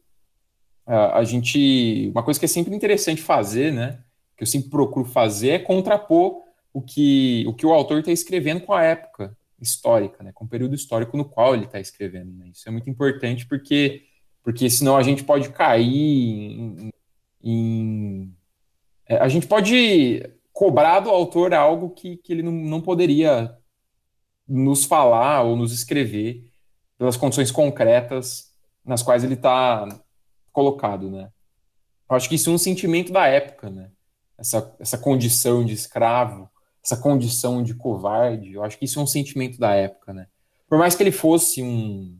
[0.85, 3.99] a, a gente uma coisa que é sempre interessante fazer, né?
[4.35, 6.43] que eu sempre procuro fazer é contrapor
[6.73, 10.47] o que o, que o autor está escrevendo com a época histórica, né, com o
[10.47, 12.31] período histórico no qual ele está escrevendo.
[12.33, 12.49] Né?
[12.49, 14.03] Isso é muito importante porque,
[14.43, 16.91] porque senão a gente pode cair em,
[17.41, 18.35] em
[19.07, 23.55] é, a gente pode cobrar do autor algo que, que ele não, não poderia
[24.47, 26.45] nos falar ou nos escrever
[26.97, 28.51] pelas condições concretas
[28.83, 29.87] nas quais ele está
[30.55, 31.29] colocado, né?
[32.09, 33.91] Eu acho que isso é um sentimento da época, né?
[34.37, 36.49] Essa, essa condição de escravo,
[36.83, 40.27] essa condição de covarde, eu acho que isso é um sentimento da época, né?
[40.67, 42.17] Por mais que ele fosse um,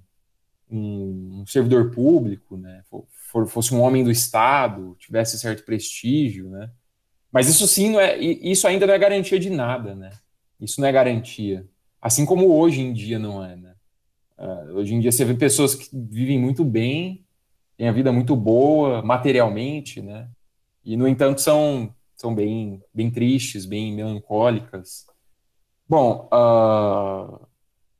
[0.70, 2.84] um, um servidor público, né?
[3.32, 6.70] For, fosse um homem do Estado, tivesse certo prestígio, né?
[7.32, 10.12] Mas isso sim não é, isso ainda não é garantia de nada, né?
[10.60, 11.68] Isso não é garantia.
[12.02, 13.76] Assim como hoje em dia não é, né?
[14.38, 17.25] Uh, hoje em dia você vê pessoas que vivem muito bem,
[17.78, 20.30] têm a vida muito boa materialmente, né?
[20.84, 25.06] E no entanto são são bem bem tristes, bem melancólicas.
[25.88, 27.48] Bom, uh,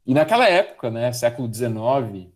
[0.06, 2.32] e naquela época, né, século XIX, uh,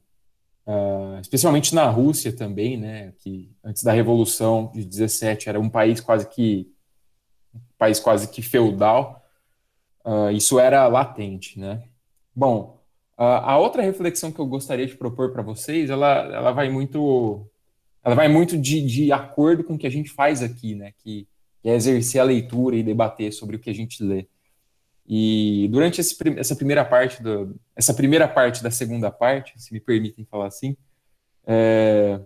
[0.67, 5.99] ah, especialmente na Rússia também, né, que antes da Revolução de 17 era um país
[6.01, 6.71] quase que
[7.53, 9.25] um país quase que feudal,
[10.33, 11.83] isso era latente, né?
[12.35, 12.78] Bom,
[13.25, 17.45] a outra reflexão que eu gostaria de propor para vocês, ela, ela vai muito,
[18.01, 20.93] ela vai muito de, de acordo com o que a gente faz aqui, né?
[20.99, 21.27] Que,
[21.61, 24.25] que é exercer a leitura e debater sobre o que a gente lê.
[25.05, 29.81] E durante esse, essa primeira parte do, essa primeira parte da segunda parte, se me
[29.81, 30.77] permitem falar assim,
[31.45, 32.21] é,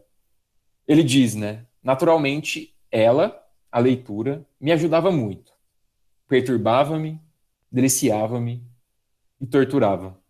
[0.87, 1.65] ele diz, né?
[1.81, 5.53] Naturalmente, ela, a leitura, me ajudava muito,
[6.27, 7.19] perturbava-me,
[7.71, 8.63] deliciava-me
[9.41, 10.21] e torturava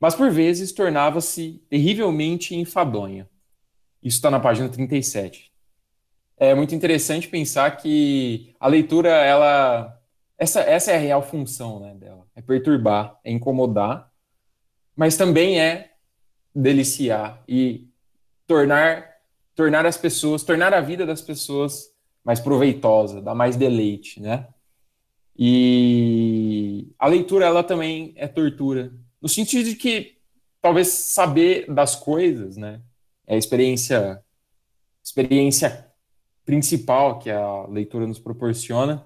[0.00, 3.28] mas por vezes tornava-se terrivelmente enfadonha.
[4.02, 5.50] Isso está na página 37.
[6.36, 9.98] É muito interessante pensar que a leitura, ela.
[10.36, 14.10] Essa, essa é a real função né, dela: é perturbar, é incomodar,
[14.96, 15.92] mas também é
[16.54, 17.88] deliciar e
[18.46, 19.08] tornar,
[19.54, 24.48] tornar as pessoas, tornar a vida das pessoas mais proveitosa, dar mais deleite, né?
[25.36, 28.92] E a leitura, ela também é tortura,
[29.24, 30.18] no sentido de que
[30.60, 32.82] talvez saber das coisas, né,
[33.26, 34.22] é a experiência,
[35.02, 35.90] experiência
[36.44, 39.02] principal que a leitura nos proporciona.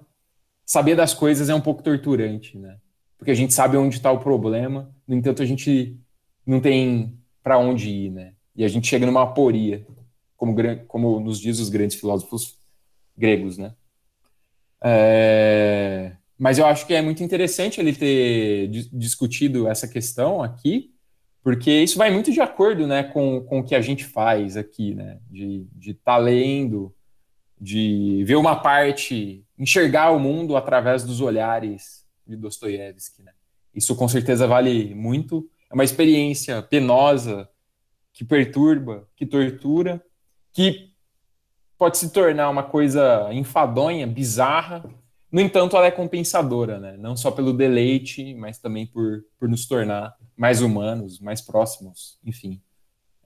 [0.65, 2.77] Saber das coisas é um pouco torturante, né?
[3.17, 5.97] Porque a gente sabe onde está o problema, no entanto a gente
[6.45, 8.33] não tem para onde ir, né?
[8.53, 9.87] E a gente chega numa aporia,
[10.35, 10.53] como,
[10.85, 12.57] como nos diz os grandes filósofos
[13.17, 13.73] gregos, né?
[14.83, 16.11] É...
[16.39, 20.93] Mas eu acho que é muito interessante ele ter discutido essa questão aqui,
[21.43, 24.95] porque isso vai muito de acordo né, com, com o que a gente faz aqui,
[24.95, 25.19] né?
[25.29, 26.95] De estar tá lendo,
[27.59, 33.21] de ver uma parte, enxergar o mundo através dos olhares de Dostoiévski.
[33.21, 33.33] Né?
[33.75, 35.49] Isso com certeza vale muito.
[35.69, 37.49] É uma experiência penosa,
[38.13, 40.01] que perturba, que tortura,
[40.53, 40.93] que
[41.77, 44.83] pode se tornar uma coisa enfadonha, bizarra,
[45.31, 46.97] no entanto, ela é compensadora, né?
[46.97, 52.61] Não só pelo deleite, mas também por, por nos tornar mais humanos, mais próximos, enfim.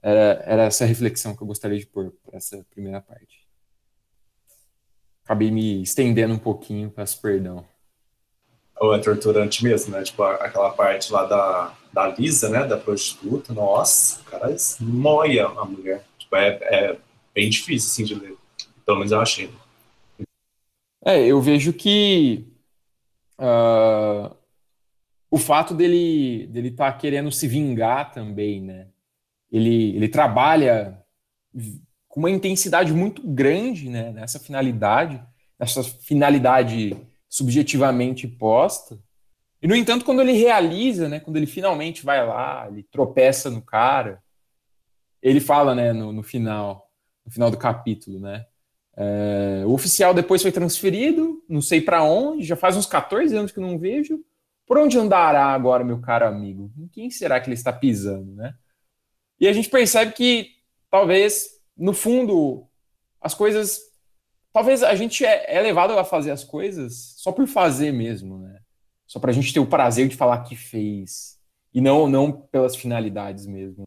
[0.02, 3.48] Era, era essa reflexão que eu gostaria de pôr para essa primeira parte.
[5.24, 7.64] Acabei me estendendo um pouquinho, peço perdão.
[8.78, 10.02] Ou é torturante mesmo, né?
[10.02, 12.66] Tipo, aquela parte lá da, da Lisa, né?
[12.66, 13.54] Da prostituta.
[13.54, 16.04] Nossa, o cara esmoia a mulher.
[16.18, 16.98] Tipo, é, é
[17.34, 18.36] bem difícil, assim, de ler.
[18.84, 19.50] Pelo menos eu achei.
[21.04, 22.50] É, eu vejo que
[23.38, 24.34] uh,
[25.30, 28.88] o fato dele dele estar tá querendo se vingar também, né?
[29.52, 30.98] Ele, ele trabalha
[32.08, 34.12] com uma intensidade muito grande, né?
[34.12, 35.22] Nessa finalidade,
[35.58, 36.96] nessa finalidade
[37.28, 38.98] subjetivamente posta.
[39.60, 41.20] E no entanto, quando ele realiza, né?
[41.20, 44.22] Quando ele finalmente vai lá, ele tropeça no cara,
[45.20, 45.92] ele fala, né?
[45.92, 46.90] No, no final,
[47.26, 48.46] no final do capítulo, né?
[48.96, 53.52] É, o oficial depois foi transferido, não sei para onde, já faz uns 14 anos
[53.52, 54.24] que não vejo.
[54.66, 56.72] Por onde andará agora, meu caro amigo?
[56.78, 58.54] Em quem será que ele está pisando, né?
[59.38, 60.52] E a gente percebe que
[60.90, 62.66] talvez, no fundo,
[63.20, 63.80] as coisas.
[64.52, 68.60] Talvez a gente é, é levado a fazer as coisas só por fazer mesmo, né?
[69.06, 71.38] Só para a gente ter o prazer de falar que fez.
[71.72, 73.84] E não, não pelas finalidades mesmo.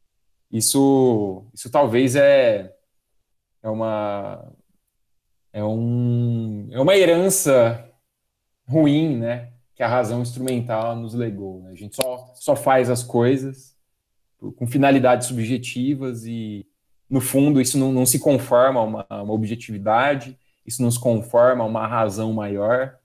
[0.51, 2.73] Isso, isso talvez é,
[3.63, 4.53] é uma,
[5.57, 7.89] é, um, é uma herança
[8.67, 9.51] ruim, né?
[9.75, 11.61] Que a razão instrumental nos legou.
[11.61, 11.71] Né?
[11.71, 13.75] A gente só, só faz as coisas
[14.55, 16.65] com finalidades subjetivas e,
[17.09, 21.67] no fundo, isso não, não se conforma a uma, uma objetividade isso nos conforma a
[21.67, 22.97] uma razão maior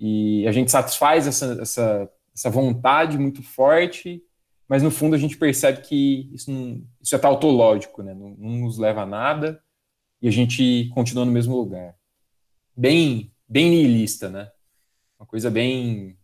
[0.00, 4.22] e a gente satisfaz essa, essa, essa vontade muito forte,
[4.66, 8.14] mas no fundo a gente percebe que isso, não, isso é tautológico, né?
[8.14, 9.62] Não, não, nos leva a nada
[10.20, 11.94] e a gente continua no mesmo lugar.
[12.76, 14.50] Bem, bem nihilista, né?
[15.18, 16.16] Uma coisa bem,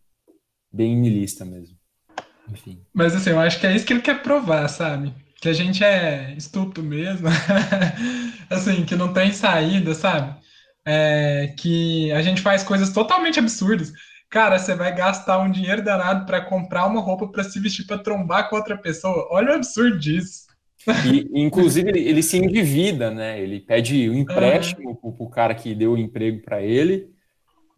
[0.71, 1.77] bem nihilista mesmo.
[2.49, 2.81] Enfim.
[2.93, 5.13] Mas assim, eu acho que é isso que ele quer provar, sabe?
[5.41, 7.27] Que a gente é estúpido mesmo,
[8.49, 10.45] assim, que não tem saída, sabe?
[10.85, 13.91] é, que a gente faz coisas totalmente absurdas.
[14.29, 17.97] Cara, você vai gastar um dinheiro danado para comprar uma roupa para se vestir para
[17.97, 19.27] trombar com outra pessoa.
[19.31, 20.44] Olha o absurdo disso.
[20.87, 23.41] E, inclusive, ele, ele, se endivida, né?
[23.41, 24.95] Ele pede um empréstimo uhum.
[24.95, 27.09] pro, pro cara que deu o emprego para ele.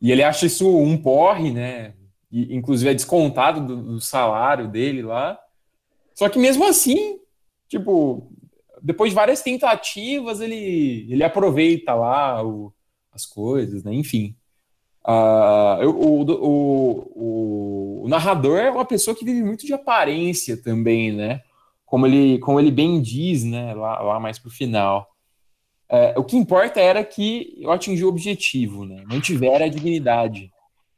[0.02, 1.94] E ele acha isso um porre, né?
[2.32, 5.40] E, inclusive, é descontado do, do salário dele lá.
[6.14, 7.20] Só que mesmo assim,
[7.70, 8.32] tipo,
[8.82, 12.74] depois de várias tentativas, ele, ele aproveita lá o,
[13.12, 13.94] as coisas, né?
[13.94, 14.36] Enfim.
[15.08, 21.14] Uh, o, o, o, o, narrador é uma pessoa que vive muito de aparência também,
[21.14, 21.42] né?
[21.88, 23.74] Como ele, como ele bem diz, né?
[23.74, 25.10] Lá, lá mais pro final.
[25.90, 29.04] Uh, o que importa era que eu atingi o objetivo, né?
[29.08, 30.52] Mantiver a dignidade.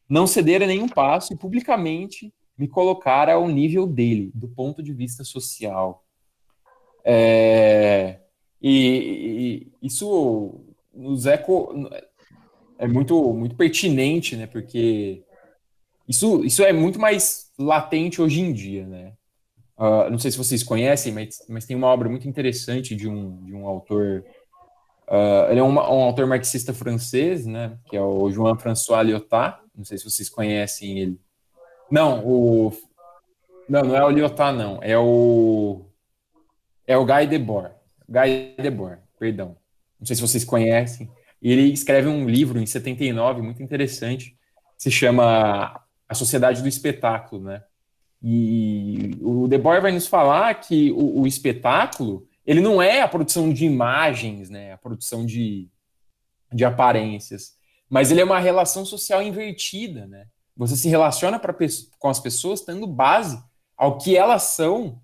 [0.10, 4.92] Não ceder a nenhum passo e publicamente me colocar ao nível dele, do ponto de
[4.92, 6.04] vista social.
[7.06, 8.20] É,
[8.62, 10.60] e, e, isso
[10.94, 11.88] nos eco,
[12.80, 14.48] é muito, muito pertinente, né?
[14.48, 15.24] Porque
[16.08, 19.14] isso, isso é muito mais latente hoje em dia, né?
[19.80, 23.42] Uh, não sei se vocês conhecem, mas, mas tem uma obra muito interessante de um,
[23.46, 24.26] de um autor.
[25.08, 27.78] Uh, ele é um, um, autor marxista francês, né?
[27.90, 29.60] Que é o Jean-François Lyotard.
[29.74, 31.22] Não sei se vocês conhecem ele.
[31.90, 32.74] Não, o.
[33.70, 34.80] Não, não é o Lyotard, não.
[34.84, 35.86] É o.
[36.86, 37.74] É o Guy Debord.
[38.10, 39.56] Guy Debord, perdão.
[39.98, 41.10] Não sei se vocês conhecem.
[41.42, 44.38] Ele escreve um livro em 79 muito interessante,
[44.78, 47.64] se chama A Sociedade do Espetáculo, né?
[48.22, 53.54] E o Debord vai nos falar que o, o, espetáculo ele não é a produção
[53.54, 54.74] de imagens, né?
[54.74, 55.70] A produção de,
[56.52, 57.54] de aparências,
[57.90, 60.28] mas ele é uma relação social invertida, né?
[60.58, 61.56] Você se relaciona pra,
[61.98, 63.42] com as pessoas tendo base
[63.78, 65.02] ao que elas são,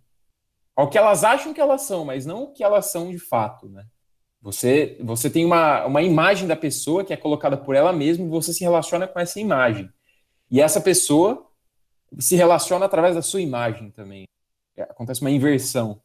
[0.76, 3.70] ao que elas acham que elas são, mas não o que elas são de fato,
[3.70, 3.86] né?
[4.42, 8.30] Você, você tem uma, uma imagem da pessoa que é colocada por ela mesma e
[8.30, 9.90] você se relaciona com essa imagem.
[10.52, 11.45] E essa pessoa
[12.20, 14.26] se relaciona através da sua imagem também.
[14.76, 16.02] É, acontece uma inversão.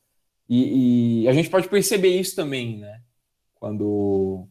[0.49, 3.01] E, e a gente pode perceber isso também, né?
[3.55, 4.49] Quando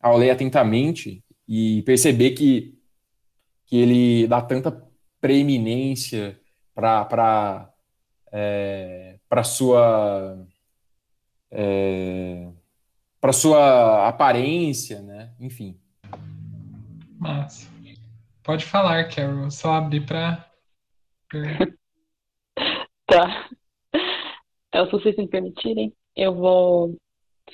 [0.00, 2.78] ao ler atentamente e perceber que,
[3.66, 4.84] que ele dá tanta
[5.20, 6.40] preeminência
[6.74, 7.70] para
[8.32, 10.46] é, para sua
[11.50, 12.48] é,
[13.20, 15.32] para sua aparência, né?
[15.40, 15.78] Enfim.
[17.18, 17.66] Massa.
[18.42, 19.50] Pode falar, Carol.
[19.50, 20.45] Só abrir para.
[23.06, 23.48] tá.
[24.68, 26.96] Então, se vocês me permitirem, eu vou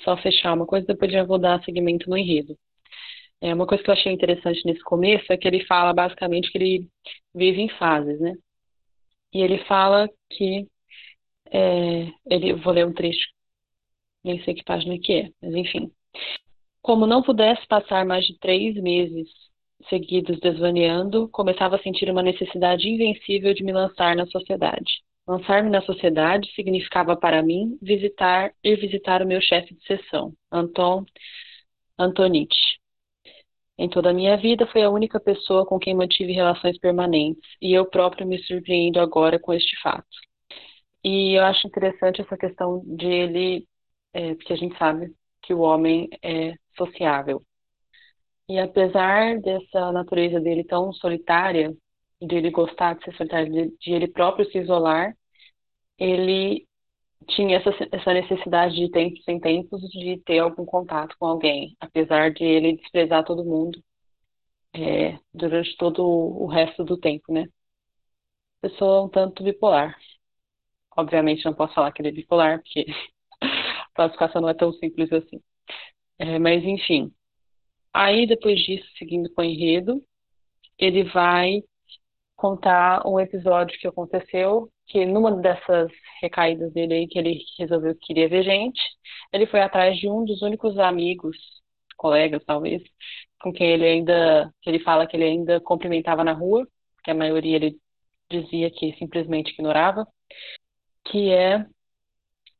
[0.04, 2.56] só fechar uma coisa, depois já vou dar seguimento no enredo.
[3.40, 6.58] É, uma coisa que eu achei interessante nesse começo é que ele fala basicamente que
[6.58, 6.88] ele
[7.34, 8.34] vive em fases, né?
[9.32, 10.66] E ele fala que
[11.50, 13.26] é, ele, vou ler um trecho
[14.24, 15.90] nem sei que página que é, mas enfim.
[16.80, 19.28] Como não pudesse passar mais de três meses
[19.88, 25.02] seguidos desvaneando, começava a sentir uma necessidade invencível de me lançar na sociedade.
[25.26, 31.04] Lançar-me na sociedade significava para mim visitar ir visitar o meu chefe de sessão, Anton
[31.98, 32.56] Antonich.
[33.78, 37.72] Em toda a minha vida foi a única pessoa com quem mantive relações permanentes, e
[37.72, 40.06] eu próprio me surpreendo agora com este fato.
[41.04, 43.68] E eu acho interessante essa questão de ele
[44.12, 47.42] é, porque a gente sabe que o homem é sociável.
[48.48, 51.74] E apesar dessa natureza dele tão solitária,
[52.20, 55.16] de ele gostar de ser solitário, de, de ele próprio se isolar,
[55.98, 56.66] ele
[57.28, 62.32] tinha essa, essa necessidade de tempos em tempos de ter algum contato com alguém, apesar
[62.32, 63.80] de ele desprezar todo mundo
[64.74, 67.46] é, durante todo o resto do tempo, né?
[68.60, 69.96] Pessoa um tanto bipolar.
[70.96, 72.86] Obviamente não posso falar que ele é bipolar, porque
[73.94, 75.42] classificação não é tão simples assim.
[76.18, 77.12] É, mas, enfim.
[77.94, 80.02] Aí, depois disso, seguindo com o enredo,
[80.78, 81.62] ele vai
[82.36, 85.90] contar um episódio que aconteceu, que numa dessas
[86.20, 88.80] recaídas dele aí, que ele resolveu que queria ver gente,
[89.32, 91.36] ele foi atrás de um dos únicos amigos,
[91.96, 92.82] colegas talvez,
[93.40, 96.66] com quem ele ainda, que ele fala que ele ainda cumprimentava na rua,
[97.04, 97.78] que a maioria ele
[98.30, 100.06] dizia que simplesmente ignorava,
[101.04, 101.66] que é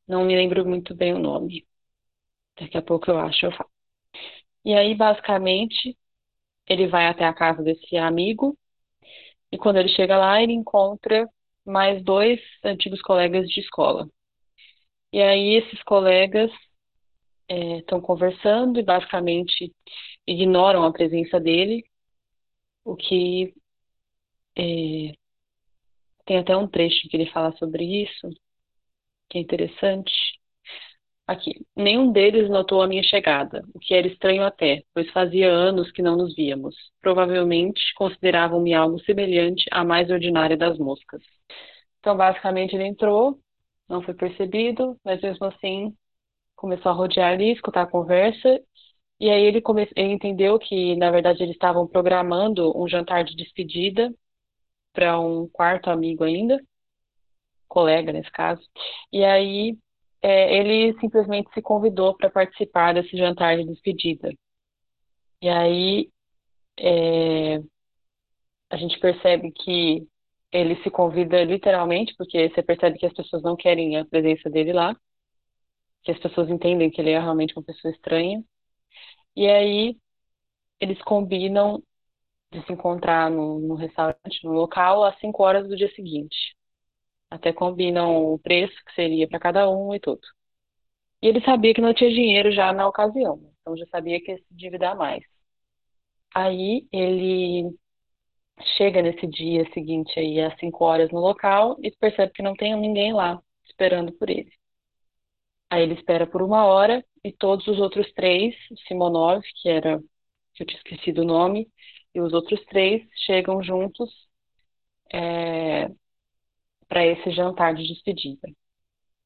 [0.07, 1.65] não me lembro muito bem o nome.
[2.59, 3.72] Daqui a pouco eu acho, eu falo.
[4.65, 5.97] E aí, basicamente,
[6.67, 8.57] ele vai até a casa desse amigo,
[9.51, 11.27] e quando ele chega lá, ele encontra
[11.65, 14.07] mais dois antigos colegas de escola.
[15.13, 16.51] E aí, esses colegas
[17.49, 19.73] estão é, conversando e basicamente
[20.27, 21.83] ignoram a presença dele,
[22.85, 23.53] o que
[24.55, 25.13] é,
[26.25, 28.29] tem até um trecho que ele fala sobre isso,
[29.29, 30.13] que é interessante.
[31.25, 35.89] Aqui, nenhum deles notou a minha chegada, o que era estranho até, pois fazia anos
[35.91, 36.75] que não nos víamos.
[37.01, 41.21] Provavelmente consideravam-me algo semelhante à mais ordinária das moscas.
[41.99, 43.39] Então, basicamente, ele entrou,
[43.87, 45.95] não foi percebido, mas mesmo assim
[46.55, 48.59] começou a rodear ali, escutar a conversa,
[49.19, 49.89] e aí ele, come...
[49.95, 54.13] ele entendeu que, na verdade, eles estavam programando um jantar de despedida
[54.93, 56.61] para um quarto amigo ainda,
[57.67, 58.61] colega nesse caso,
[59.11, 59.77] e aí
[60.23, 64.33] é, ele simplesmente se convidou para participar desse jantar de despedida.
[65.41, 66.09] E aí
[66.79, 67.61] é,
[68.69, 70.07] a gente percebe que
[70.51, 74.73] ele se convida literalmente, porque você percebe que as pessoas não querem a presença dele
[74.73, 74.95] lá,
[76.03, 78.43] que as pessoas entendem que ele é realmente uma pessoa estranha.
[79.35, 79.97] E aí
[80.79, 81.83] eles combinam
[82.51, 86.55] de se encontrar no, no restaurante, no local, às 5 horas do dia seguinte.
[87.33, 90.21] Até combinam o preço que seria para cada um e tudo.
[91.21, 94.37] E ele sabia que não tinha dinheiro já na ocasião, então já sabia que ia
[94.37, 95.23] se endividar mais.
[96.35, 97.75] Aí ele
[98.77, 102.75] chega nesse dia seguinte aí às 5 horas no local e percebe que não tem
[102.77, 104.51] ninguém lá esperando por ele.
[105.71, 108.55] Aí ele espera por uma hora e todos os outros três,
[108.87, 109.99] Simonov, que era,
[110.53, 111.67] que eu tinha esquecido o nome,
[112.13, 114.11] e os outros três chegam juntos
[115.11, 115.89] é,
[116.93, 118.47] para esse jantar de despedida.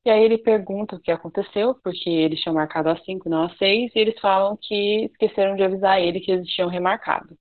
[0.05, 3.57] E aí ele pergunta o que aconteceu, porque eles tinham marcado às 5 não às
[3.57, 7.37] 6, e eles falam que esqueceram de avisar ele que eles tinham remarcado.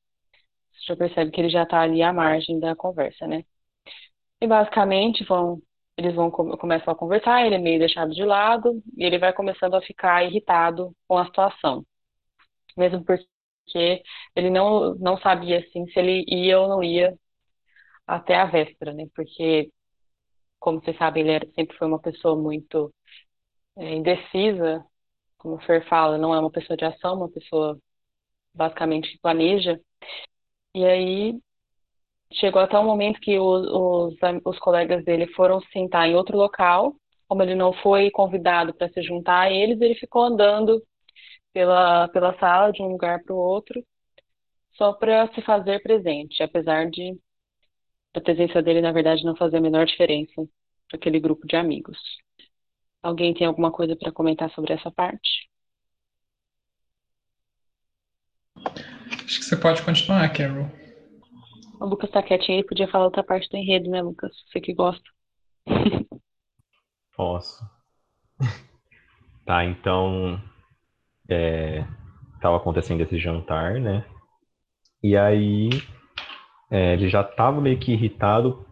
[0.74, 3.45] Você já percebe que ele já está ali à margem da conversa, né?
[4.41, 5.62] E basicamente vão,
[5.97, 9.74] eles vão começam a conversar, ele é meio deixado de lado, e ele vai começando
[9.74, 11.87] a ficar irritado com a situação.
[12.77, 14.03] Mesmo porque
[14.35, 17.16] ele não, não sabia assim se ele ia ou não ia
[18.07, 19.07] até a véspera, né?
[19.14, 19.70] Porque
[20.67, 22.93] como vocês sabem, ele era, sempre foi uma pessoa muito
[23.77, 24.85] é, indecisa,
[25.39, 27.79] como o Fer fala, não é uma pessoa de ação, uma pessoa
[28.55, 29.81] basicamente planeja.
[30.75, 31.41] E aí
[32.33, 34.14] chegou até um momento que os, os,
[34.45, 36.97] os colegas dele foram sentar em outro local,
[37.29, 40.83] como ele não foi convidado para se juntar a eles, ele ficou andando
[41.53, 43.85] pela, pela sala de um lugar para o outro,
[44.75, 47.19] só para se fazer presente, apesar de
[48.19, 50.35] a presença dele, na verdade, não fazer a menor diferença
[50.89, 51.99] para aquele grupo de amigos.
[53.03, 55.49] Alguém tem alguma coisa para comentar sobre essa parte?
[59.25, 60.71] Acho que você pode continuar, Carol.
[61.81, 64.33] O Lucas tá quietinho, ele podia falar outra parte do enredo, né, Lucas?
[64.49, 65.05] Você que gosta.
[67.17, 67.64] Posso.
[69.45, 70.43] Tá, então.
[71.29, 71.85] É,
[72.41, 74.05] tava acontecendo esse jantar, né?
[75.01, 75.71] E aí
[76.71, 78.64] é, ele já estava meio que irritado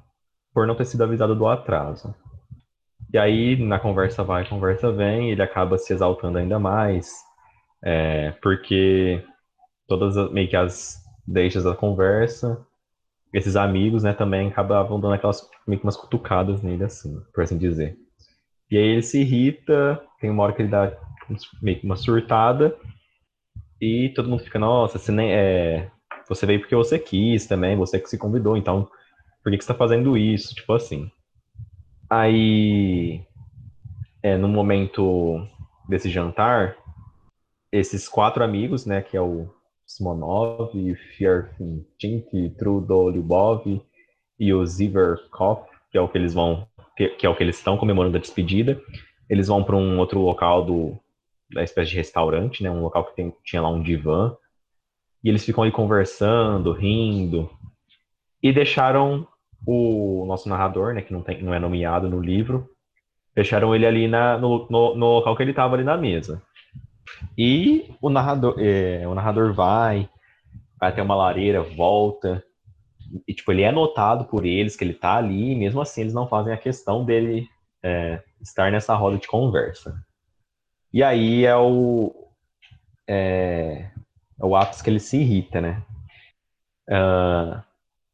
[0.52, 2.14] por não ter sido avisado do atraso.
[3.12, 7.12] E aí, na conversa vai, conversa vem, ele acaba se exaltando ainda mais,
[7.82, 9.24] é, porque
[9.86, 12.64] todas as, meio que as deixas da conversa,
[13.32, 17.58] esses amigos, né, também acabavam dando aquelas meio que umas cutucadas nele, assim, por assim
[17.58, 17.96] dizer.
[18.70, 20.92] E aí ele se irrita, tem uma hora que ele dá
[21.62, 22.76] meio que uma surtada,
[23.80, 25.90] e todo mundo fica, nossa, você nem é,
[26.28, 28.88] você veio porque você quis também, você que se convidou, então
[29.42, 30.54] por que, que você está fazendo isso?
[30.54, 31.10] Tipo assim.
[32.08, 33.22] Aí,
[34.22, 35.46] é, no momento
[35.86, 36.76] desse jantar,
[37.70, 39.50] esses quatro amigos, né, que é o
[39.86, 40.72] Simonov,
[41.16, 43.82] Fierfintink, Trudo Lyubov
[44.38, 46.66] e o Ziverkov, que é o que eles vão,
[46.96, 48.80] que é o que eles estão comemorando a despedida,
[49.28, 50.98] eles vão para um outro local do
[51.52, 54.34] da espécie de restaurante, né, um local que tem, tinha lá um divã
[55.24, 57.50] e eles ficam ali conversando, rindo,
[58.42, 59.26] e deixaram
[59.66, 62.68] o nosso narrador, né, que não, tem, não é nomeado no livro,
[63.34, 66.42] deixaram ele ali na, no, no, no local que ele estava ali na mesa.
[67.38, 70.08] E o narrador, é, o narrador vai,
[70.78, 72.44] vai até uma lareira, volta,
[73.26, 76.12] e tipo, ele é notado por eles que ele está ali, e mesmo assim eles
[76.12, 77.48] não fazem a questão dele
[77.82, 80.04] é, estar nessa roda de conversa.
[80.92, 82.14] E aí é o,
[83.08, 83.90] é,
[84.44, 85.82] é o ápice que ele se irrita, né?
[86.88, 87.62] Uh,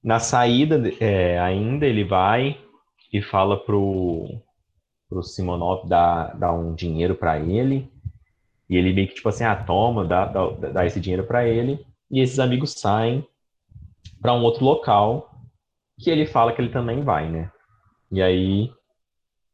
[0.02, 2.58] na saída, é, ainda, ele vai
[3.12, 4.40] e fala pro,
[5.08, 7.90] pro Simonov dar, dar um dinheiro para ele.
[8.68, 11.84] E ele meio que, tipo assim, ah, toma, dá, dá, dá esse dinheiro para ele.
[12.08, 13.26] E esses amigos saem
[14.22, 15.34] para um outro local
[15.98, 17.50] que ele fala que ele também vai, né?
[18.12, 18.72] E aí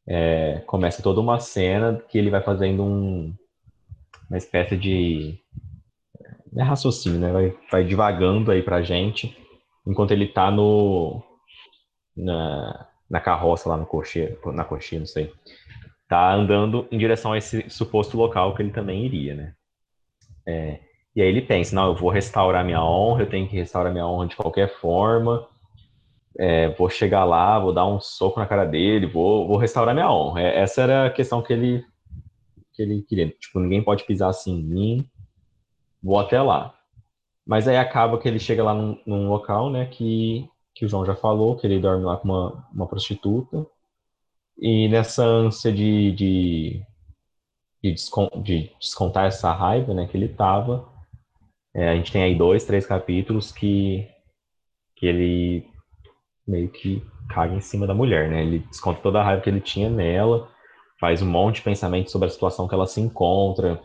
[0.07, 3.35] é, começa toda uma cena que ele vai fazendo um,
[4.29, 5.39] uma espécie de
[6.57, 7.33] é raciocínio, né?
[7.33, 9.37] Vai, vai divagando aí pra gente,
[9.87, 11.23] enquanto ele tá no
[12.17, 15.33] na, na carroça lá no cocheiro, na coxinha, não sei.
[16.09, 19.55] Tá andando em direção a esse suposto local que ele também iria, né?
[20.47, 20.81] É,
[21.15, 24.07] e aí ele pensa, não, eu vou restaurar minha honra, eu tenho que restaurar minha
[24.07, 25.47] honra de qualquer forma,
[26.39, 30.11] é, vou chegar lá, vou dar um soco na cara dele, vou, vou restaurar minha
[30.11, 30.43] honra.
[30.43, 31.85] É, essa era a questão que ele,
[32.75, 33.29] que ele queria.
[33.31, 35.11] Tipo, ninguém pode pisar assim em mim,
[36.03, 36.75] vou até lá.
[37.47, 41.07] Mas aí acaba que ele chega lá num, num local, né, que, que o João
[41.07, 43.67] já falou, que ele dorme lá com uma, uma prostituta.
[44.59, 46.83] E nessa ânsia de, de,
[47.83, 50.89] de, descon, de descontar essa raiva, né, que ele tava,
[51.75, 54.09] é, a gente tem aí dois, três capítulos que,
[54.97, 55.69] que ele
[56.47, 58.43] meio que caga em cima da mulher, né?
[58.43, 60.49] Ele desconta toda a raiva que ele tinha nela,
[60.99, 63.83] faz um monte de pensamento sobre a situação que ela se encontra,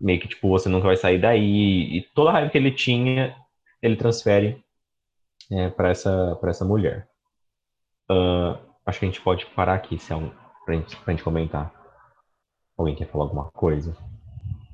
[0.00, 3.36] meio que tipo, você nunca vai sair daí, e toda a raiva que ele tinha,
[3.82, 4.62] ele transfere
[5.50, 7.08] é, para essa, essa mulher.
[8.10, 10.30] Uh, acho que a gente pode parar aqui, se é um,
[10.64, 11.72] pra, gente, pra gente comentar.
[12.76, 13.96] Alguém quer falar alguma coisa?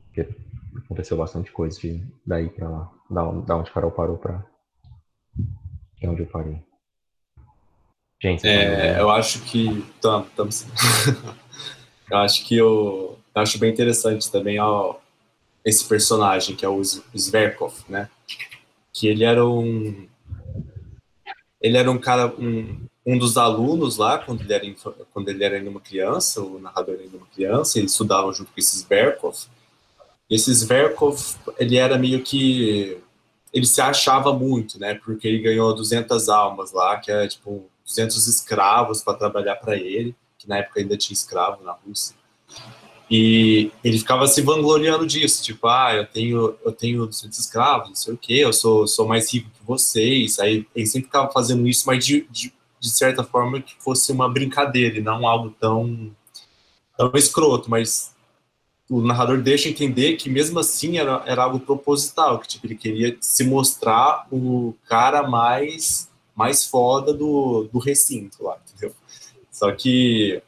[0.07, 0.29] Porque
[0.85, 4.45] aconteceu bastante coisa de daí pra lá, da, da onde o Carol parou pra.
[5.99, 6.63] De onde eu parei.
[8.21, 9.83] Gente, é, eu acho que.
[10.01, 10.51] Tamo, tamo
[12.11, 14.97] eu acho que eu, eu, acho bem interessante também ó,
[15.65, 18.09] esse personagem, que é o Zverkov, né?
[18.93, 20.09] Que ele era um.
[21.61, 24.65] Ele era um cara, um, um dos alunos lá, quando ele, era,
[25.13, 28.53] quando ele era ainda uma criança, o narrador era ainda uma criança, eles estudavam junto
[28.53, 29.37] com esse Zverkov.
[30.29, 31.19] Esse Zverkov,
[31.59, 32.99] ele era meio que.
[33.53, 34.95] Ele se achava muito, né?
[34.95, 40.17] Porque ele ganhou 200 almas lá, que é tipo 200 escravos para trabalhar para ele,
[40.39, 42.17] que na época ainda tinha escravo na Rússia.
[43.15, 47.95] E ele ficava se vangloriando disso, tipo, ah, eu tenho, eu tenho 200 escravos, não
[47.95, 50.39] sei o quê, eu sou, sou mais rico que vocês.
[50.39, 52.51] Aí ele sempre ficava fazendo isso, mas de, de,
[52.81, 56.11] de certa forma que fosse uma brincadeira e não algo tão,
[56.97, 58.15] tão escroto, mas
[58.89, 63.15] o narrador deixa entender que mesmo assim era, era algo proposital, que tipo, ele queria
[63.21, 68.95] se mostrar o cara mais mais foda do, do recinto lá, entendeu?
[69.51, 70.43] Só que,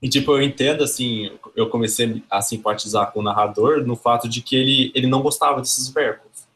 [0.00, 4.42] e, tipo, eu entendo, assim, eu comecei a simpatizar com o narrador no fato de
[4.42, 6.46] que ele, ele não gostava desses verbos.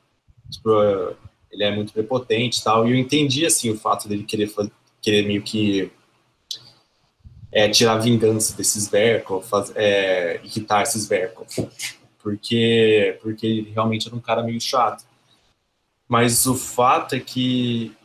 [0.50, 0.70] Tipo,
[1.50, 4.52] ele é muito prepotente e tal, e eu entendi, assim, o fato dele querer,
[5.00, 5.90] querer meio que
[7.50, 9.44] é, tirar vingança desses Verkov,
[9.74, 11.48] é, irritar esses Verkov,
[12.22, 15.04] porque, porque ele realmente era um cara meio chato.
[16.06, 17.96] Mas o fato é que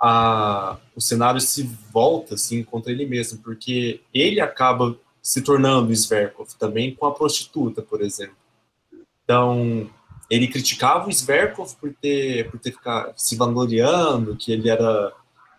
[0.00, 4.96] a, o cenário se volta assim contra ele mesmo, porque ele acaba
[5.28, 8.34] se tornando Sverkov também com a prostituta, por exemplo.
[9.22, 9.86] Então,
[10.30, 15.12] ele criticava o Sverkov por ter por ter ficado se vangloriando, que ele era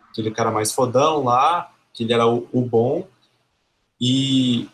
[0.09, 3.07] aquele cara mais fodão lá, que ele era o, o bom.
[4.01, 4.67] E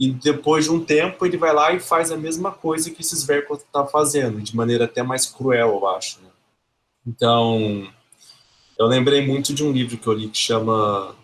[0.00, 3.14] e depois de um tempo ele vai lá e faz a mesma coisa que esse
[3.14, 6.22] Sverkov está fazendo, de maneira até mais cruel, eu acho.
[6.22, 6.30] Né?
[7.06, 7.86] Então,
[8.78, 11.14] eu lembrei muito de um livro que eu li que chama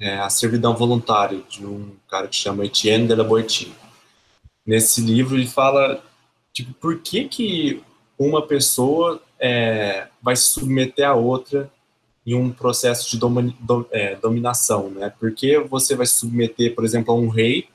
[0.00, 3.72] é, A Servidão Voluntária, de um cara que chama Etienne de la Boétie.
[4.64, 6.02] Nesse livro ele fala,
[6.52, 7.82] tipo, por que que
[8.18, 11.70] uma pessoa é, vai se submeter a outra
[12.26, 15.10] em um processo de domi do, é, dominação, né?
[15.18, 17.68] Por que você vai se submeter, por exemplo, a um rei,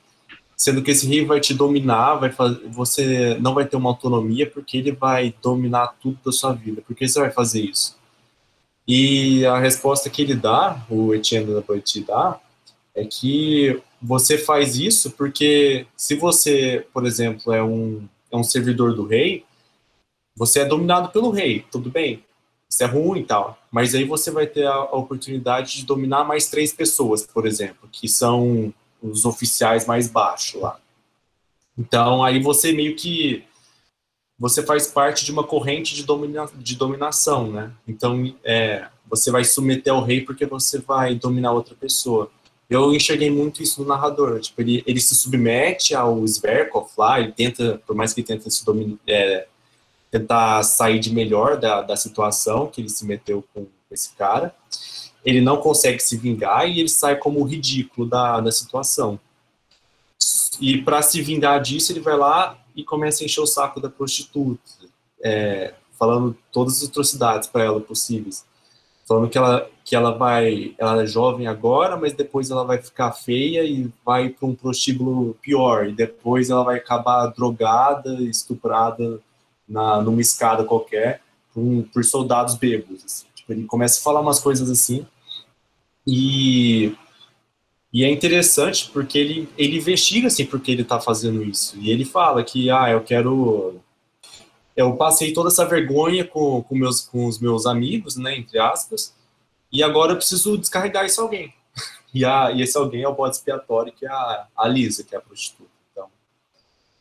[0.56, 4.48] sendo que esse rei vai te dominar, vai fazer, você não vai ter uma autonomia
[4.48, 6.82] porque ele vai dominar tudo da sua vida.
[6.82, 7.96] Por que você vai fazer isso?
[8.86, 12.38] E a resposta que ele dá, o Etienne Laboiti dá,
[12.94, 18.94] é que você faz isso porque se você, por exemplo, é um, é um servidor
[18.94, 19.44] do rei,
[20.36, 22.22] você é dominado pelo rei, tudo bem,
[22.68, 26.24] isso é ruim e tal, mas aí você vai ter a, a oportunidade de dominar
[26.24, 28.72] mais três pessoas, por exemplo, que são
[29.02, 30.78] os oficiais mais baixos lá.
[31.76, 33.44] Então aí você meio que
[34.44, 37.72] você faz parte de uma corrente de, domina, de dominação, né?
[37.88, 42.30] Então, é, você vai submeter ao rei porque você vai dominar outra pessoa.
[42.68, 44.38] Eu enxerguei muito isso no narrador.
[44.40, 48.50] Tipo, ele, ele se submete ao Sverkov lá, ele tenta, por mais que ele tente
[48.50, 49.46] se dominar, é,
[50.10, 54.54] tentar sair de melhor da, da situação que ele se meteu com esse cara,
[55.24, 59.18] ele não consegue se vingar e ele sai como ridículo da, da situação.
[60.60, 63.88] E para se vingar disso, ele vai lá e começa a encher o saco da
[63.88, 64.60] prostituta,
[65.22, 68.44] é, falando todas as atrocidades para ela possíveis.
[69.06, 73.12] Falando que ela, que ela vai, ela é jovem agora, mas depois ela vai ficar
[73.12, 79.20] feia e vai para um prostíbulo pior, e depois ela vai acabar drogada, estuprada
[79.68, 81.20] na, numa escada qualquer,
[81.52, 83.04] por, por soldados bêbados.
[83.04, 83.26] Assim.
[83.34, 85.06] Tipo, ele começa a falar umas coisas assim,
[86.06, 86.96] e
[87.94, 91.78] e é interessante porque ele, ele investiga assim porque ele está fazendo isso.
[91.78, 93.80] E ele fala que, ah, eu quero.
[94.74, 99.14] Eu passei toda essa vergonha com, com, meus, com os meus amigos, né, entre aspas,
[99.70, 101.54] e agora eu preciso descarregar isso alguém.
[102.12, 105.16] E, a, e esse alguém é o bode expiatório, que é a, a Lisa, que
[105.16, 105.68] é a prostituta.
[105.90, 106.06] Então,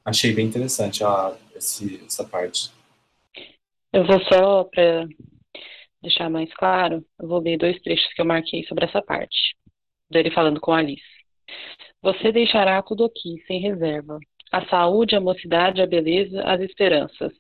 [0.04, 2.72] achei bem interessante a, esse, essa parte.
[3.94, 5.08] Eu vou só, para
[6.02, 9.54] deixar mais claro, eu vou ler dois trechos que eu marquei sobre essa parte
[10.14, 11.04] dele falando com Alice.
[12.02, 14.20] Você deixará tudo aqui, sem reserva.
[14.52, 17.34] A saúde, a mocidade, a beleza, as esperanças.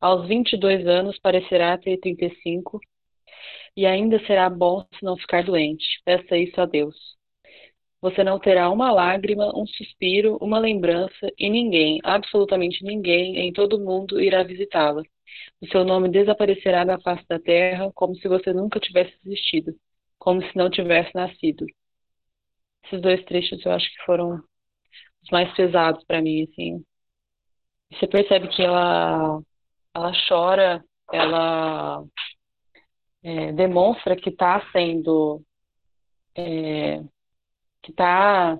[0.00, 2.80] Aos 22 anos parecerá ter 35
[3.76, 5.84] e ainda será bom se não ficar doente.
[6.04, 6.96] Peça isso a Deus.
[8.00, 13.76] Você não terá uma lágrima, um suspiro, uma lembrança e ninguém, absolutamente ninguém em todo
[13.76, 15.02] o mundo irá visitá-la.
[15.60, 19.74] O seu nome desaparecerá da face da terra como se você nunca tivesse existido,
[20.18, 21.66] como se não tivesse nascido
[22.86, 24.42] esses dois trechos eu acho que foram
[25.22, 26.84] os mais pesados para mim, assim.
[27.92, 29.40] Você percebe que ela,
[29.94, 32.04] ela chora, ela
[33.22, 35.42] é, demonstra que está sendo,
[36.34, 37.00] é,
[37.82, 38.58] que está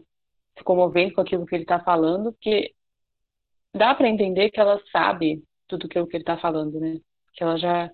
[0.57, 2.75] se comovendo com aquilo que ele está falando, que
[3.75, 6.99] dá para entender que ela sabe tudo que, que ele está falando, né?
[7.35, 7.91] Que ela já,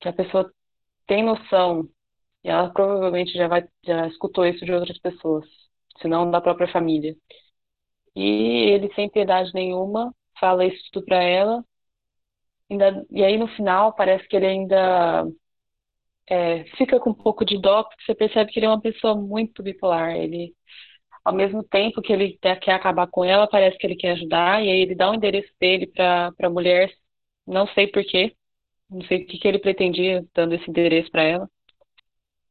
[0.00, 0.52] que a pessoa
[1.06, 1.88] tem noção
[2.46, 5.44] e ela provavelmente já, vai, já escutou isso de outras pessoas,
[6.00, 7.16] se não da própria família.
[8.16, 11.64] E ele, sem piedade nenhuma, fala isso tudo para ela.
[12.70, 15.26] Ainda, e aí, no final, parece que ele ainda
[16.28, 19.14] é, fica com um pouco de dó, porque você percebe que ele é uma pessoa
[19.16, 20.16] muito bipolar.
[20.16, 20.54] Ele,
[21.24, 24.70] ao mesmo tempo que ele quer acabar com ela, parece que ele quer ajudar, e
[24.70, 26.92] aí ele dá o endereço dele para a mulher,
[27.46, 28.36] não sei porquê,
[28.90, 31.50] não sei o que, que ele pretendia dando esse endereço para ela.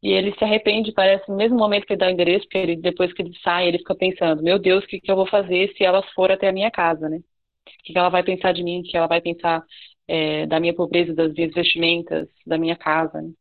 [0.04, 2.76] E ele se arrepende, parece, no mesmo momento que ele dá o endereço, porque ele,
[2.76, 5.74] depois que ele sai, ele fica pensando, meu Deus, o que, que eu vou fazer
[5.76, 7.18] se ela for até a minha casa, né?
[7.18, 9.64] O que, que ela vai pensar de mim, o que ela vai pensar
[10.08, 13.32] é, da minha pobreza, das minhas vestimentas, da minha casa, né?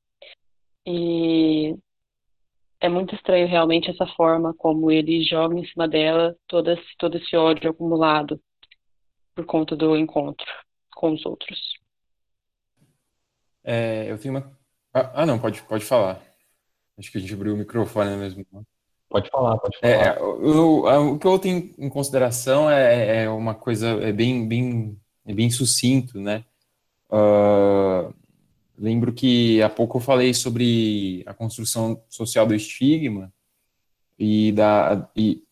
[0.87, 1.75] E
[2.81, 7.17] é muito estranho realmente essa forma como ele joga em cima dela todo esse, todo
[7.17, 8.41] esse ódio acumulado
[9.35, 10.47] por conta do encontro
[10.95, 11.59] com os outros.
[13.65, 14.59] É, eu tenho uma.
[14.93, 16.21] Ah, ah não, pode, pode falar.
[16.99, 18.45] Acho que a gente abriu o microfone mesmo.
[19.09, 19.93] Pode falar, pode falar.
[19.93, 24.99] É, o, o, que eu tenho em consideração é, é uma coisa é bem, bem,
[25.25, 26.45] é bem sucinto, né?
[27.11, 28.13] Uh,
[28.77, 33.33] lembro que há pouco eu falei sobre a construção social do estigma
[34.19, 35.45] e, da, e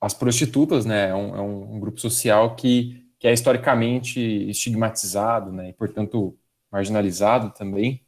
[0.00, 1.08] as prostitutas, né?
[1.10, 5.70] É um, é um grupo social que, que é historicamente estigmatizado, né?
[5.70, 6.36] E, portanto,
[6.70, 8.00] marginalizado também.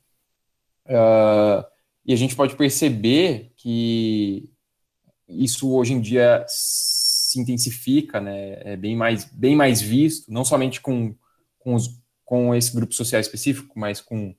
[0.87, 1.74] Uh,
[2.05, 4.51] e a gente pode perceber que
[5.29, 8.73] isso hoje em dia se intensifica, né?
[8.73, 11.15] É bem mais, bem mais visto, não somente com,
[11.59, 11.89] com, os,
[12.25, 14.35] com esse grupo social específico, mas com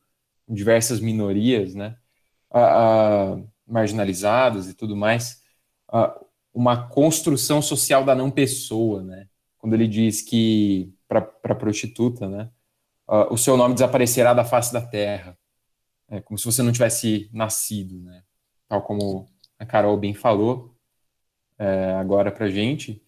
[0.47, 1.97] diversas minorias, né?
[3.67, 5.41] marginalizadas e tudo mais.
[6.53, 9.27] uma construção social da não pessoa, né?
[9.57, 12.49] Quando ele diz que para prostituta, né?
[13.29, 15.37] o seu nome desaparecerá da face da terra.
[16.09, 18.23] É como se você não tivesse nascido, né?
[18.67, 19.27] Tal como
[19.57, 20.75] a Carol bem falou
[21.57, 23.01] é, agora pra gente.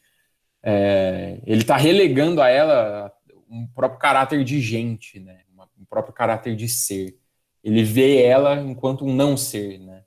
[0.64, 3.14] É, ele está relegando a ela
[3.50, 5.44] um próprio caráter de gente, né?
[5.80, 7.18] Um próprio caráter de ser.
[7.64, 10.04] Ele vê ela enquanto um não ser, né?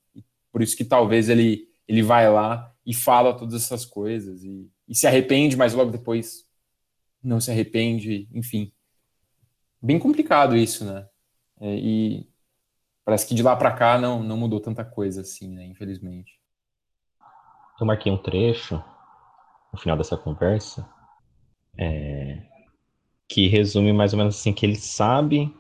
[0.52, 4.94] Por isso que talvez ele, ele vai lá e fala todas essas coisas e, e
[4.94, 6.44] se arrepende, mas logo depois
[7.22, 8.72] não se arrepende, enfim.
[9.80, 11.06] Bem complicado isso, né?
[11.60, 12.29] É, e
[13.10, 15.66] parece que de lá para cá não, não mudou tanta coisa assim, né?
[15.66, 16.38] Infelizmente.
[17.80, 18.80] Eu marquei um trecho
[19.72, 20.88] no final dessa conversa
[21.76, 22.40] é,
[23.28, 25.52] que resume mais ou menos assim que ele sabe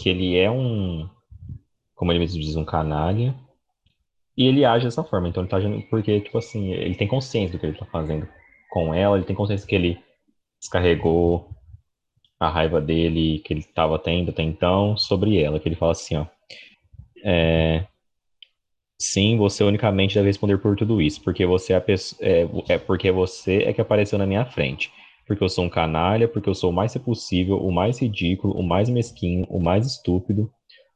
[0.00, 1.06] que ele é um,
[1.94, 3.38] como ele mesmo diz, um canalha
[4.34, 5.28] e ele age dessa forma.
[5.28, 8.26] Então ele tá agindo porque, tipo assim, ele tem consciência do que ele tá fazendo
[8.70, 10.02] com ela, ele tem consciência que ele
[10.58, 11.50] descarregou
[12.40, 16.16] a raiva dele que ele estava tendo até então sobre ela, que ele fala assim,
[16.16, 16.26] ó,
[17.24, 17.86] é,
[18.98, 23.10] sim, você unicamente deve responder por tudo isso, porque você é, pessoa, é, é, porque
[23.10, 24.90] você é que apareceu na minha frente.
[25.26, 28.62] porque eu sou um canalha, porque eu sou o mais repulsível, o mais ridículo, o
[28.62, 30.50] mais mesquinho, o mais estúpido,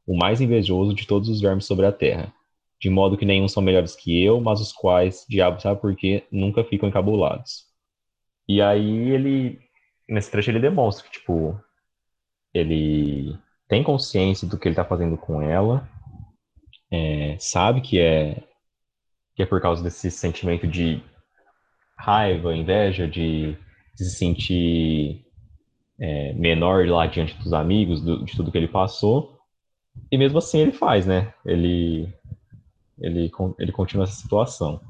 [0.06, 2.32] o mais invejoso de todos os vermes sobre a terra.
[2.80, 6.24] De modo que nenhum são melhores que eu, mas os quais, diabo sabe por quê,
[6.32, 7.66] nunca ficam encabulados.
[8.48, 9.60] E aí ele,
[10.08, 11.60] nesse trecho ele demonstra que, tipo,
[12.54, 13.36] ele
[13.68, 15.88] tem consciência do que ele tá fazendo com ela,
[16.90, 18.42] é, sabe que é
[19.34, 21.02] que é por causa desse sentimento de
[21.96, 23.56] raiva, inveja, de,
[23.96, 25.24] de se sentir
[25.98, 29.38] é, menor lá diante dos amigos, do, de tudo que ele passou.
[30.10, 31.32] E mesmo assim ele faz, né?
[31.44, 32.12] Ele,
[32.98, 34.80] ele, ele continua essa situação.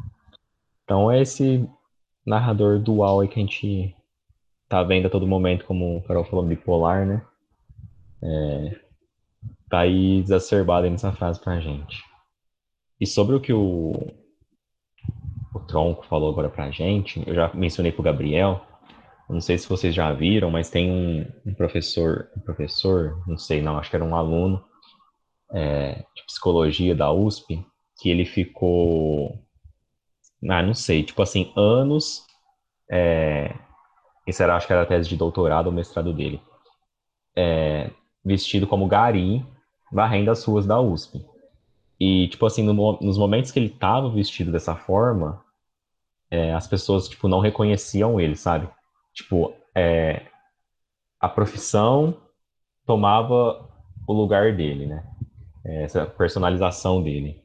[0.85, 1.69] Então é esse
[2.27, 3.95] narrador dual aí que a gente
[4.69, 7.25] tá vendo a todo momento, como o Carol falou, bipolar, né?
[8.23, 8.81] É,
[9.71, 12.03] tá aí exacerbado aí nessa frase pra gente.
[13.01, 13.93] E sobre o que o,
[15.55, 18.67] o Tronco falou agora pra gente, eu já mencionei pro Gabriel,
[19.29, 23.63] não sei se vocês já viram, mas tem um, um professor, um professor, não sei,
[23.63, 24.63] não, acho que era um aluno
[25.53, 27.65] é, de psicologia da USP,
[28.01, 29.41] que ele ficou,
[30.49, 32.27] ah, não sei, tipo assim, anos,
[32.91, 33.55] é,
[34.27, 36.43] isso era, acho que era a tese de doutorado ou mestrado dele,
[37.37, 37.91] é,
[38.25, 39.47] vestido como gari,
[39.91, 41.25] varrendo as ruas da USP.
[41.99, 45.45] E, tipo assim, no, nos momentos que ele tava vestido dessa forma,
[46.31, 48.69] é, as pessoas, tipo, não reconheciam ele, sabe?
[49.13, 50.23] Tipo, é,
[51.21, 52.17] a profissão
[52.87, 53.69] tomava
[54.07, 55.05] o lugar dele, né?
[55.65, 57.43] É, essa personalização dele.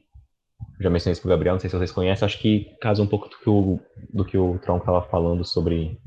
[0.80, 3.28] Já mencionei isso pro Gabriel, não sei se vocês conhecem, acho que casa um pouco
[3.28, 3.80] do que o,
[4.12, 6.00] do que o Tronco estava falando sobre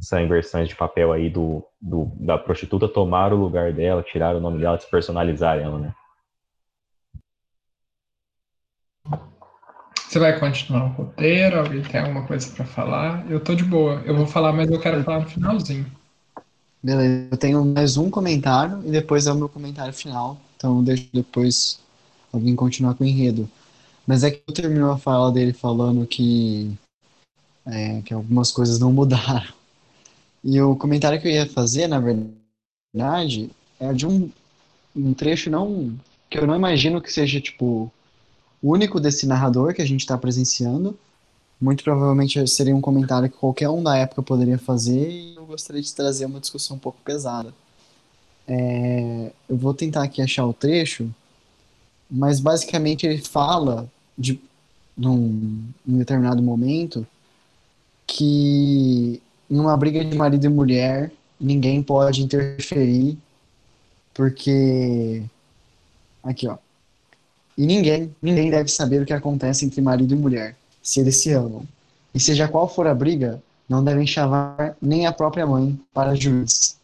[0.00, 4.40] essa inversão de papel aí do, do, da prostituta tomar o lugar dela, tirar o
[4.40, 5.94] nome dela, despersonalizar ela, né?
[10.08, 11.60] Você vai continuar o roteiro?
[11.60, 13.30] Alguém tem alguma coisa para falar?
[13.30, 14.02] Eu tô de boa.
[14.04, 15.86] Eu vou falar, mas eu quero falar no finalzinho.
[16.82, 20.36] Beleza, eu tenho mais um comentário e depois é o meu comentário final.
[20.56, 21.78] Então deixa depois
[22.32, 23.48] alguém continuar com o enredo.
[24.04, 26.76] Mas é que eu terminou a fala dele falando que,
[27.66, 29.59] é, que algumas coisas não mudaram.
[30.42, 34.30] E o comentário que eu ia fazer, na verdade, é de um,
[34.96, 37.92] um trecho não que eu não imagino que seja tipo
[38.62, 40.96] o único desse narrador que a gente está presenciando.
[41.60, 45.82] Muito provavelmente seria um comentário que qualquer um da época poderia fazer e eu gostaria
[45.82, 47.52] de trazer uma discussão um pouco pesada.
[48.48, 51.12] É, eu vou tentar aqui achar o trecho,
[52.10, 54.40] mas basicamente ele fala de
[54.96, 57.06] num, num determinado momento
[58.06, 63.18] que numa briga de marido e mulher ninguém pode interferir
[64.14, 65.22] porque
[66.22, 66.56] aqui ó
[67.60, 71.30] e ninguém, ninguém deve saber o que acontece entre marido e mulher, se eles se
[71.30, 71.68] amam.
[72.14, 76.78] E seja qual for a briga, não devem chamar nem a própria mãe para juiz.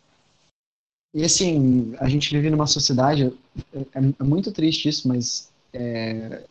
[1.15, 3.33] E assim, a gente vive numa sociedade,
[3.75, 6.43] é, é muito triste isso, mas é,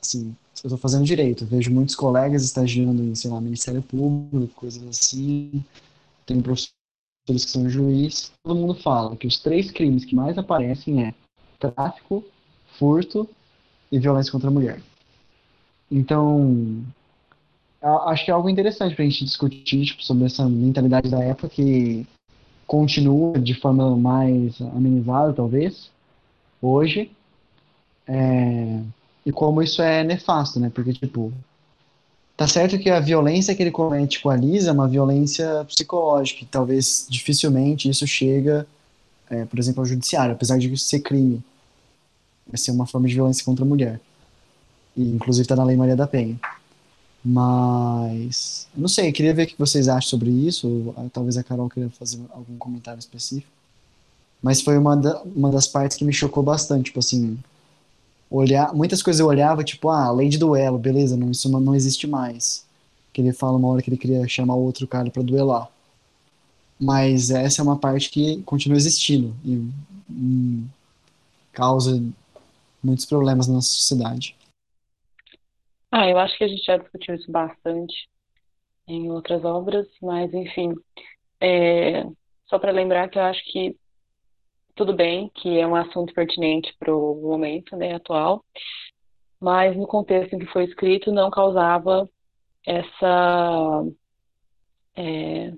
[0.00, 1.44] assim, eu estou fazendo direito.
[1.44, 5.64] Eu vejo muitos colegas estagiando em, sei lá, Ministério Público, coisas assim.
[6.26, 6.74] Tem professores
[7.26, 8.32] que são juiz.
[8.42, 11.14] Todo mundo fala que os três crimes que mais aparecem é
[11.58, 12.24] tráfico,
[12.78, 13.28] furto
[13.90, 14.80] e violência contra a mulher.
[15.90, 16.84] Então,
[17.82, 21.48] acho que é algo interessante para a gente discutir tipo, sobre essa mentalidade da época
[21.48, 22.06] que
[22.66, 25.90] continua de forma mais amenizada, talvez,
[26.60, 27.10] hoje,
[28.06, 28.82] é,
[29.28, 30.72] e como isso é nefasto, né?
[30.74, 31.30] Porque, tipo,
[32.34, 36.44] tá certo que a violência que ele comete com a Lisa é uma violência psicológica,
[36.44, 38.66] e talvez dificilmente isso chega,
[39.28, 41.42] é, por exemplo, ao judiciário, apesar de ser crime
[42.46, 44.00] vai ser uma forma de violência contra a mulher.
[44.96, 46.40] E, inclusive está na Lei Maria da Penha.
[47.22, 50.66] Mas, não sei, queria ver o que vocês acham sobre isso.
[50.96, 53.52] Ou, talvez a Carol queira fazer algum comentário específico.
[54.42, 56.84] Mas foi uma, da, uma das partes que me chocou bastante.
[56.84, 57.38] Tipo assim,
[58.30, 62.06] olhar, muitas coisas eu olhava, tipo, ah, lei de duelo, beleza, não, isso não, existe
[62.06, 62.66] mais.
[63.12, 65.70] Que ele fala uma hora que ele queria chamar outro cara para duelar.
[66.80, 69.68] Mas essa é uma parte que continua existindo e
[70.10, 70.66] hum,
[71.52, 72.02] causa
[72.82, 74.36] muitos problemas na nossa sociedade.
[75.90, 78.08] Ah, eu acho que a gente já discutiu isso bastante
[78.86, 80.74] em outras obras, mas enfim,
[81.40, 82.04] é,
[82.46, 83.76] só para lembrar que eu acho que
[84.78, 88.44] tudo bem que é um assunto pertinente para o momento né, atual,
[89.40, 92.08] mas no contexto em que foi escrito não causava
[92.64, 93.84] essa,
[94.94, 95.52] é,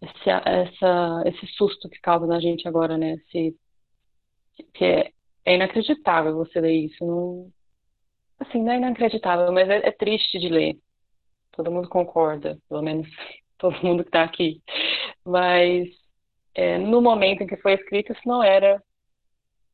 [0.00, 3.14] esse, essa, esse susto que causa na gente agora, né?
[3.14, 3.54] Esse,
[4.72, 5.12] que é,
[5.44, 7.04] é inacreditável você ler isso.
[7.04, 7.52] Não...
[8.40, 10.78] Assim, não é inacreditável, mas é, é triste de ler.
[11.52, 13.06] Todo mundo concorda, pelo menos
[13.58, 14.62] todo mundo que está aqui.
[15.24, 15.88] Mas
[16.54, 18.82] é, no momento em que foi escrito, isso não era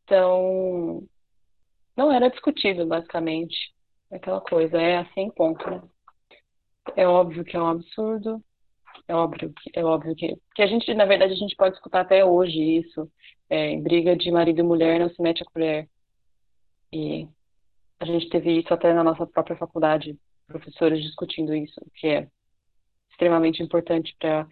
[0.07, 1.07] tão.
[1.97, 3.75] não era discutido, basicamente.
[4.11, 5.83] Aquela coisa, é assim, ponto, né?
[6.97, 8.43] É óbvio que é um absurdo,
[9.07, 12.01] é óbvio que, é óbvio que, que a gente, na verdade, a gente pode escutar
[12.01, 13.11] até hoje isso,
[13.51, 15.89] é, em briga de marido e mulher não se mete a colher.
[16.93, 17.29] E
[18.01, 22.29] a gente teve isso até na nossa própria faculdade, professores discutindo isso, que é
[23.11, 24.47] extremamente importante para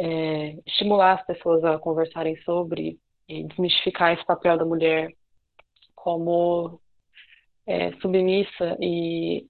[0.00, 2.98] é, estimular as pessoas a conversarem sobre
[3.28, 5.12] e desmistificar esse papel da mulher
[5.94, 6.80] como
[7.66, 9.46] é, submissa e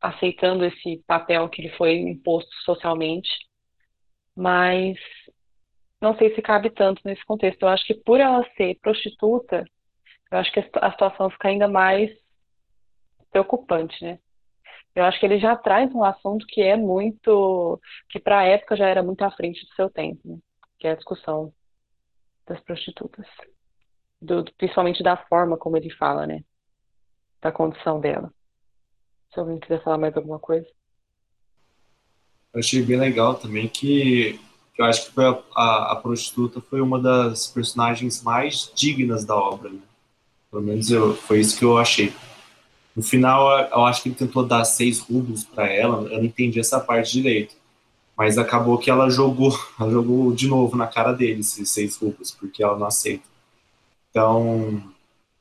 [0.00, 3.30] aceitando esse papel que lhe foi imposto socialmente,
[4.36, 4.98] mas
[6.00, 7.62] não sei se cabe tanto nesse contexto.
[7.62, 9.64] Eu acho que por ela ser prostituta,
[10.30, 12.10] eu acho que a situação fica ainda mais
[13.30, 14.18] preocupante, né?
[14.94, 18.76] Eu acho que ele já traz um assunto que é muito, que para a época
[18.76, 20.38] já era muito à frente do seu tempo, né?
[20.78, 21.52] que é a discussão
[22.46, 23.26] das prostitutas,
[24.20, 26.42] do, principalmente da forma como ele fala, né,
[27.40, 28.32] da condição dela.
[29.32, 30.66] Se alguém quiser falar mais alguma coisa.
[32.52, 34.40] Eu achei bem legal também que,
[34.74, 39.24] que eu acho que foi a, a, a, prostituta foi uma das personagens mais dignas
[39.24, 39.80] da obra, né?
[40.50, 42.12] Pelo menos eu, foi isso que eu achei.
[42.94, 46.58] No final, eu acho que ele tentou dar seis rublos para ela, eu não entendi
[46.58, 47.54] essa parte direito.
[48.16, 52.30] Mas acabou que ela jogou, ela jogou de novo na cara dele esses seis rublos,
[52.30, 53.24] porque ela não aceita.
[54.10, 54.82] Então,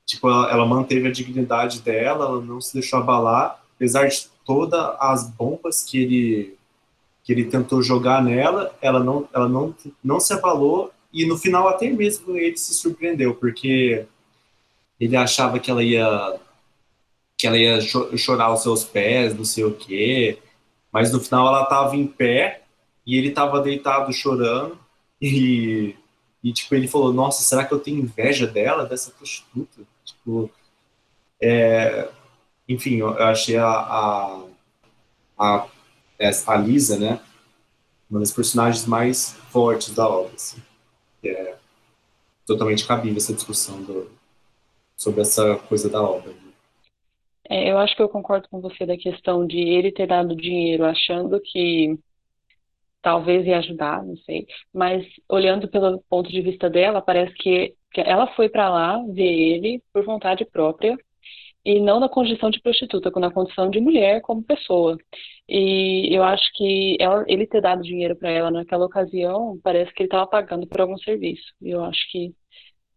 [0.05, 4.95] tipo, ela, ela manteve a dignidade dela, ela não se deixou abalar, apesar de todas
[4.99, 6.59] as bombas que ele
[7.23, 11.67] que ele tentou jogar nela, ela não, ela não, não se abalou e no final
[11.67, 14.03] até mesmo ele se surpreendeu porque
[14.99, 16.39] ele achava que ela ia
[17.39, 17.79] que ela ia
[18.17, 20.37] chorar aos seus pés, não sei o quê.
[20.91, 22.63] Mas no final ela estava em pé
[23.05, 24.77] e ele estava deitado chorando
[25.21, 25.95] e,
[26.43, 29.81] e tipo ele falou: Nossa, será que eu tenho inveja dela, dessa prostituta?
[30.03, 30.51] Tipo,
[31.41, 32.09] é,
[32.67, 34.43] enfim, eu achei a, a,
[35.37, 35.67] a,
[36.47, 37.21] a Lisa, né,
[38.09, 40.33] uma das personagens mais fortes da obra.
[40.35, 40.61] Assim.
[41.23, 41.55] É
[42.45, 44.11] totalmente cabível essa discussão do,
[44.97, 46.33] sobre essa coisa da obra.
[46.33, 46.48] Né?
[47.49, 50.85] É, eu acho que eu concordo com você da questão de ele ter dado dinheiro
[50.85, 51.97] achando que
[53.01, 54.45] talvez ia ajudar, não sei.
[54.73, 59.23] Mas olhando pelo ponto de vista dela, parece que, que ela foi para lá ver
[59.23, 60.97] ele por vontade própria
[61.65, 64.97] e não na condição de prostituta, na condição de mulher como pessoa.
[65.47, 70.03] E eu acho que ela, ele ter dado dinheiro para ela naquela ocasião, parece que
[70.03, 71.53] ele estava pagando por algum serviço.
[71.61, 72.33] E eu acho que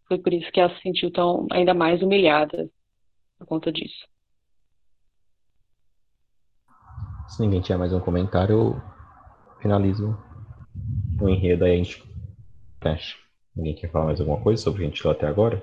[0.09, 2.71] foi por isso que ela se sentiu tão ainda mais humilhada
[3.39, 4.12] por conta disso.
[7.29, 8.83] Se ninguém tiver mais um comentário, eu
[9.61, 10.17] finalizo
[11.21, 12.05] o enredo aí a gente
[12.81, 13.17] fecha.
[13.55, 15.63] Ninguém quer falar mais alguma coisa sobre o que a gente falou até agora?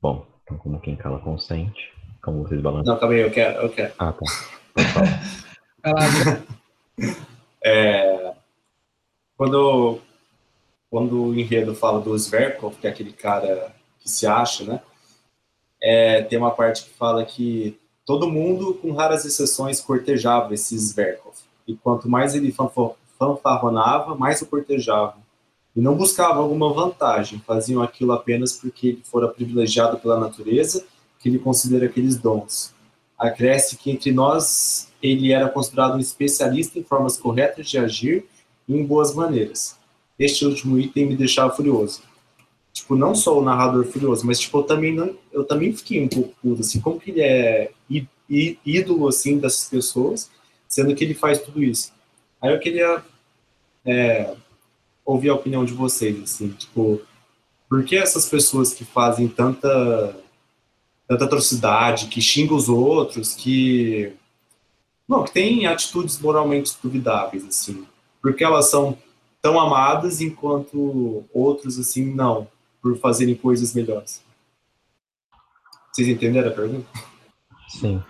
[0.00, 2.98] Bom, então como quem cala consente, como vocês balançam.
[3.00, 3.94] Não, aí, eu quero, eu quero.
[3.98, 4.24] Ah, tá.
[7.64, 8.34] é,
[9.36, 10.00] quando,
[10.90, 14.82] quando o enredo fala do Zverkov, que é aquele cara que se acha, né?
[15.80, 21.34] É, tem uma parte que fala que Todo mundo, com raras exceções, cortejava esse Zverkov.
[21.66, 22.54] E quanto mais ele
[23.18, 25.20] fanfarronava, mais o cortejavam.
[25.74, 30.86] E não buscavam alguma vantagem, faziam aquilo apenas porque ele fora privilegiado pela natureza,
[31.18, 32.72] que ele considera aqueles dons.
[33.18, 38.24] Acresce que entre nós ele era considerado um especialista em formas corretas de agir
[38.68, 39.76] e em boas maneiras.
[40.16, 42.02] Este último item me deixava furioso
[42.76, 46.08] tipo, não só o narrador furioso, mas, tipo, eu também, não, eu também fiquei um
[46.08, 47.70] pouco puto, assim, como que ele é
[48.28, 50.30] ídolo, assim, dessas pessoas,
[50.68, 51.90] sendo que ele faz tudo isso.
[52.38, 53.02] Aí eu queria
[53.82, 54.34] é,
[55.06, 57.00] ouvir a opinião de vocês, assim, tipo,
[57.66, 60.14] por que essas pessoas que fazem tanta,
[61.08, 64.12] tanta atrocidade, que xingam os outros, que...
[65.08, 67.86] Não, que têm atitudes moralmente duvidáveis, assim,
[68.20, 68.98] porque elas são
[69.40, 72.48] tão amadas enquanto outros, assim, não
[72.86, 74.22] por fazerem coisas melhores.
[75.92, 76.86] Vocês entenderam a pergunta?
[77.68, 78.00] Sim.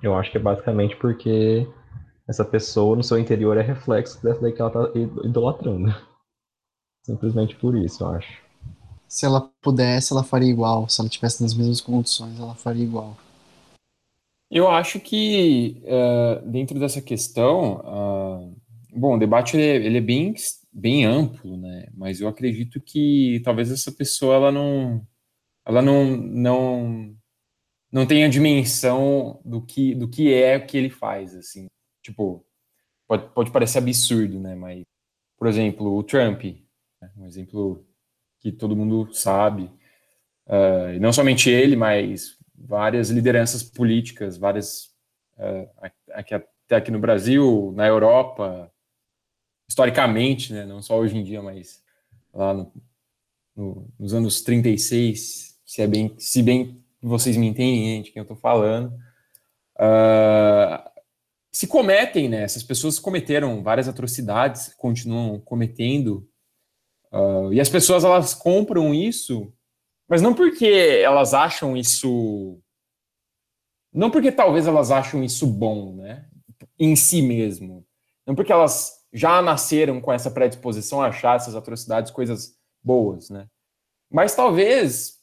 [0.00, 1.66] Eu acho que é basicamente porque
[2.28, 4.92] essa pessoa no seu interior é reflexo dessa daí que ela tá
[5.24, 5.92] idolatrando.
[7.02, 8.40] Simplesmente por isso, eu acho.
[9.08, 10.88] Se ela pudesse, ela faria igual.
[10.88, 13.16] Se ela tivesse nas mesmas condições, ela faria igual.
[14.48, 18.56] Eu acho que uh, dentro dessa questão, uh,
[18.96, 20.32] bom, o debate ele é, ele é bem
[20.76, 21.88] bem amplo, né?
[21.94, 25.06] Mas eu acredito que talvez essa pessoa ela não
[25.64, 27.16] ela não não
[27.90, 31.66] não tenha dimensão do que do que é o que ele faz, assim.
[32.02, 32.44] Tipo,
[33.08, 34.54] pode, pode parecer absurdo, né?
[34.54, 34.84] Mas
[35.38, 36.44] por exemplo, o Trump,
[37.00, 37.86] né, um exemplo
[38.40, 39.64] que todo mundo sabe,
[40.46, 44.94] uh, e não somente ele, mas várias lideranças políticas, várias
[45.38, 45.68] uh,
[46.12, 48.72] aqui, até aqui no Brasil, na Europa,
[49.68, 51.82] historicamente, né, não só hoje em dia, mas
[52.32, 52.72] lá no,
[53.54, 58.24] no, nos anos 36, se, é bem, se bem vocês me entendem de quem eu
[58.24, 58.94] estou falando,
[59.78, 60.90] uh,
[61.50, 66.28] se cometem, né, essas pessoas cometeram várias atrocidades, continuam cometendo,
[67.12, 69.52] uh, e as pessoas elas compram isso,
[70.08, 72.60] mas não porque elas acham isso,
[73.92, 76.28] não porque talvez elas acham isso bom, né,
[76.78, 77.84] em si mesmo,
[78.26, 82.54] não porque elas já nasceram com essa predisposição a achar essas atrocidades coisas
[82.84, 83.48] boas, né?
[84.10, 85.18] Mas talvez,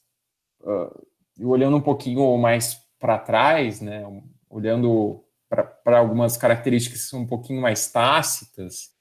[0.62, 1.08] uh,
[1.48, 4.04] olhando um pouquinho mais para trás, né,
[4.50, 8.96] olhando para algumas características que são um pouquinho mais tácitas,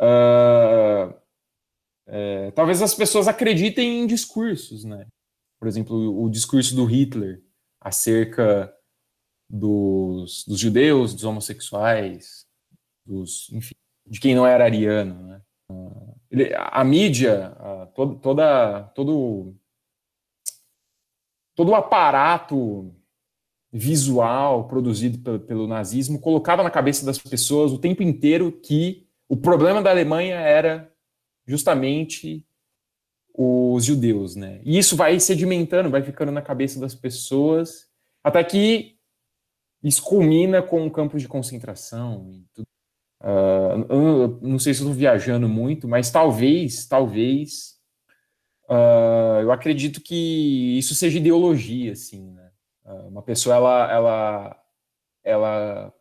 [0.00, 1.12] uh,
[2.06, 5.08] é, talvez as pessoas acreditem em discursos, né?
[5.58, 7.42] Por exemplo, o, discurso do Hitler
[7.80, 8.72] acerca
[9.50, 12.46] dos, dos judeus, dos homossexuais,
[13.04, 13.74] dos, enfim,
[14.06, 15.22] de quem não era ariano.
[15.22, 15.40] Né?
[16.30, 19.54] Ele, a mídia, a, todo, toda, todo,
[21.54, 22.94] todo o aparato
[23.72, 29.36] visual produzido pelo, pelo, nazismo colocava na cabeça das pessoas o tempo inteiro que o
[29.36, 30.90] problema da Alemanha era
[31.46, 32.46] justamente
[33.34, 34.62] os judeus, né?
[34.64, 37.86] E isso vai sedimentando, vai ficando na cabeça das pessoas,
[38.24, 38.96] até que
[39.82, 42.66] isso culmina com campos de concentração e tudo
[43.26, 47.76] Uh, não sei se estou viajando muito, mas talvez, talvez,
[48.70, 52.52] uh, eu acredito que isso seja ideologia, assim, né?
[52.84, 54.62] Uh, uma pessoa, ela, ela,
[55.24, 55.94] ela,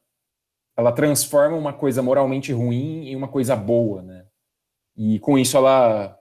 [0.78, 4.28] ela transforma uma coisa moralmente ruim em uma coisa boa, né?
[4.96, 6.16] E com isso ela,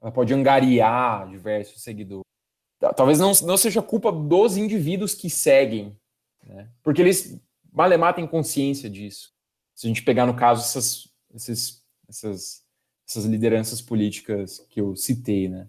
[0.00, 2.24] ela pode angariar diversos seguidores.
[2.96, 5.94] Talvez não, não seja culpa dos indivíduos que seguem,
[6.42, 6.70] né?
[6.82, 7.38] Porque eles
[7.70, 9.35] malemar têm consciência disso
[9.76, 12.64] se a gente pegar no caso essas, esses, essas,
[13.06, 15.68] essas lideranças políticas que eu citei, né?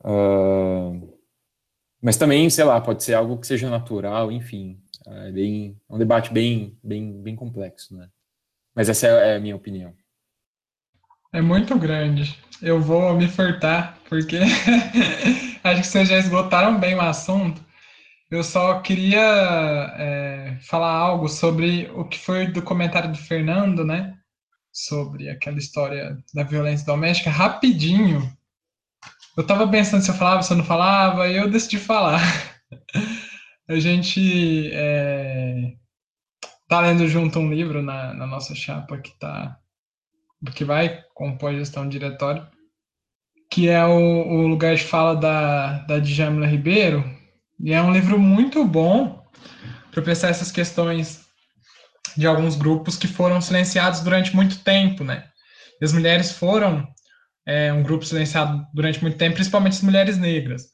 [0.00, 1.16] Uh,
[2.02, 5.98] mas também, sei lá, pode ser algo que seja natural, enfim, é bem, é um
[5.98, 8.08] debate bem, bem, bem complexo, né?
[8.74, 9.94] Mas essa é, é a minha opinião.
[11.32, 12.36] É muito grande.
[12.60, 14.38] Eu vou me furtar, porque
[15.62, 17.64] acho que vocês já esgotaram bem o assunto.
[18.30, 19.20] Eu só queria
[19.98, 24.16] é, falar algo sobre o que foi do comentário do Fernando, né?
[24.72, 28.32] Sobre aquela história da violência doméstica, rapidinho.
[29.36, 32.20] Eu tava pensando se eu falava, se eu não falava, e eu decidi falar.
[33.68, 35.72] A gente é,
[36.68, 39.58] tá lendo junto um livro na, na nossa chapa que tá
[40.54, 42.46] que vai compor a gestão do diretório,
[43.50, 47.04] que é o, o lugar de fala da, da Djamila Ribeiro,
[47.62, 49.22] e é um livro muito bom
[49.90, 51.26] para pensar essas questões
[52.16, 55.28] de alguns grupos que foram silenciados durante muito tempo, né?
[55.80, 56.86] E as mulheres foram
[57.46, 60.68] é, um grupo silenciado durante muito tempo, principalmente as mulheres negras.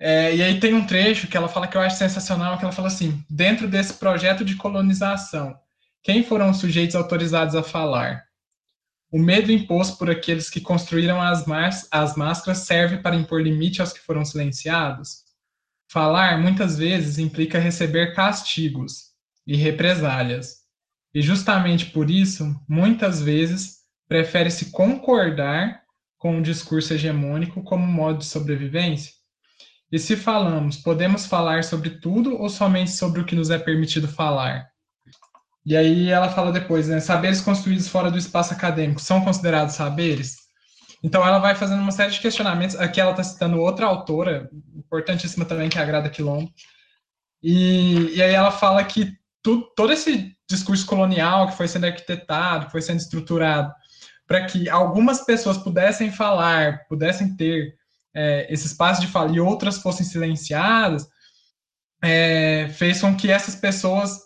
[0.00, 2.72] É, e aí tem um trecho que ela fala que eu acho sensacional, que ela
[2.72, 5.54] fala assim, dentro desse projeto de colonização,
[6.02, 8.24] quem foram os sujeitos autorizados a falar?
[9.12, 11.44] O medo imposto por aqueles que construíram as,
[11.90, 15.21] as máscaras serve para impor limite aos que foram silenciados?
[15.92, 19.10] Falar muitas vezes implica receber castigos
[19.46, 20.62] e represálias.
[21.14, 25.82] E justamente por isso, muitas vezes, prefere-se concordar
[26.16, 29.12] com o discurso hegemônico como modo de sobrevivência?
[29.92, 34.08] E se falamos, podemos falar sobre tudo ou somente sobre o que nos é permitido
[34.08, 34.66] falar?
[35.66, 37.00] E aí ela fala depois, né?
[37.00, 40.41] Saberes construídos fora do espaço acadêmico são considerados saberes?
[41.02, 42.76] Então ela vai fazendo uma série de questionamentos.
[42.76, 46.50] Aqui ela está citando outra autora, importantíssima também, que é a Grada Quilombo.
[47.42, 52.66] E, e aí ela fala que tu, todo esse discurso colonial que foi sendo arquitetado,
[52.66, 53.72] que foi sendo estruturado,
[54.26, 57.74] para que algumas pessoas pudessem falar, pudessem ter
[58.14, 61.08] é, esse espaço de fala e outras fossem silenciadas,
[62.02, 64.18] é, fez com que essas pessoas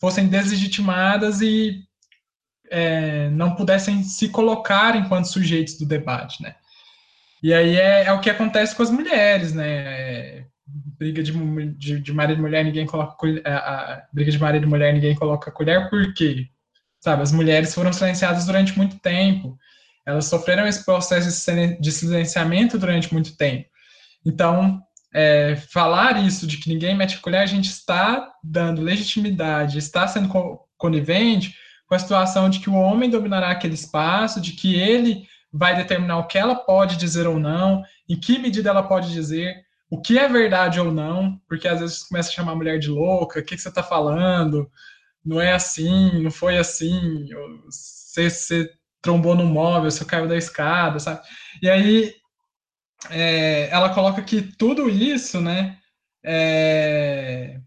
[0.00, 1.82] fossem deslegitimadas e
[2.74, 6.56] é, não pudessem se colocar enquanto sujeitos do debate, né?
[7.40, 10.44] E aí é, é o que acontece com as mulheres, né?
[10.66, 11.32] Briga de,
[11.74, 13.14] de, de, marido e mulher, ninguém coloca
[13.44, 16.48] a, briga de marido e mulher, ninguém coloca a colher, por quê?
[16.98, 19.56] Sabe, as mulheres foram silenciadas durante muito tempo,
[20.04, 23.68] elas sofreram esse processo de silenciamento durante muito tempo.
[24.26, 24.82] Então,
[25.14, 30.08] é, falar isso de que ninguém mete a colher, a gente está dando legitimidade, está
[30.08, 30.28] sendo
[30.76, 31.54] conivente
[31.86, 36.18] com a situação de que o homem dominará aquele espaço, de que ele vai determinar
[36.18, 40.18] o que ela pode dizer ou não, em que medida ela pode dizer, o que
[40.18, 43.44] é verdade ou não, porque às vezes começa a chamar a mulher de louca, o
[43.44, 44.68] que, que você está falando,
[45.24, 47.28] não é assim, não foi assim,
[47.66, 48.70] você, você
[49.00, 51.20] trombou no móvel, você caiu da escada, sabe?
[51.62, 52.12] E aí
[53.10, 55.78] é, ela coloca que tudo isso, né,
[56.24, 57.60] é,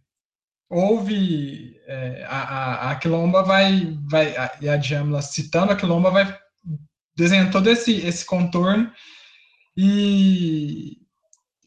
[0.70, 6.38] houve é, a, a, Quilomba vai, vai e a Djamila citando a Quilomba vai
[7.16, 8.92] desenhando todo esse, esse contorno
[9.76, 10.98] e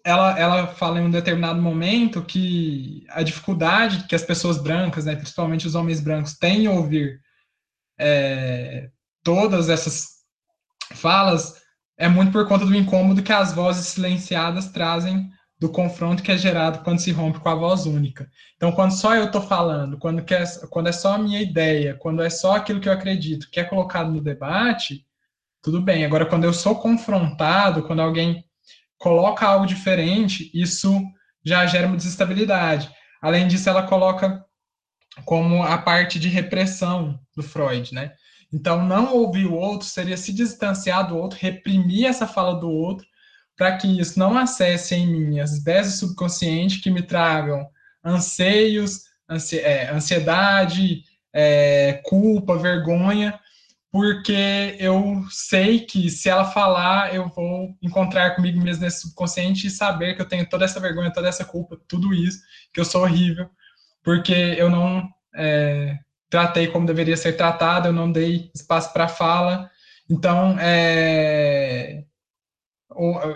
[0.05, 5.17] ela, ela fala em um determinado momento que a dificuldade que as pessoas brancas, né,
[5.17, 7.21] principalmente os homens brancos, têm em ouvir
[7.99, 8.91] é,
[9.25, 10.21] todas essas
[10.95, 11.61] falas
[11.99, 16.39] é muito por conta do incômodo que as vozes silenciadas trazem do confronto que é
[16.39, 18.31] gerado quando se rompe com a voz única.
[18.57, 22.23] Então, quando só eu estou falando, quando, é, quando é só a minha ideia, quando
[22.23, 25.05] é só aquilo que eu acredito que é colocado no debate,
[25.63, 26.07] tudo bem.
[26.07, 28.43] Agora, quando eu sou confrontado, quando alguém
[28.97, 30.99] coloca algo diferente, isso
[31.45, 32.91] já gera uma desestabilidade.
[33.21, 34.43] Além disso, ela coloca
[35.27, 38.13] como a parte de repressão do Freud, né?
[38.51, 43.07] Então, não ouvir o outro seria se distanciar do outro, reprimir essa fala do outro,
[43.61, 47.69] para que isso não acesse em mim as ideias do subconsciente que me tragam
[48.03, 49.03] anseios,
[49.53, 53.39] é, ansiedade, é, culpa, vergonha,
[53.93, 59.71] porque eu sei que se ela falar, eu vou encontrar comigo mesmo nesse subconsciente e
[59.71, 62.39] saber que eu tenho toda essa vergonha, toda essa culpa, tudo isso,
[62.73, 63.47] que eu sou horrível,
[64.03, 65.07] porque eu não
[65.37, 65.99] é,
[66.31, 69.71] tratei como deveria ser tratado, eu não dei espaço para fala.
[70.09, 72.05] Então, é,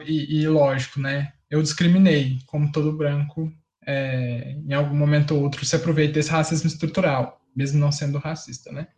[0.05, 1.33] e, e, lógico, né?
[1.51, 3.53] Eu discriminei, como todo branco,
[3.87, 8.73] é, em algum momento ou outro, se aproveita desse racismo estrutural, mesmo não sendo racista,
[8.73, 8.89] né?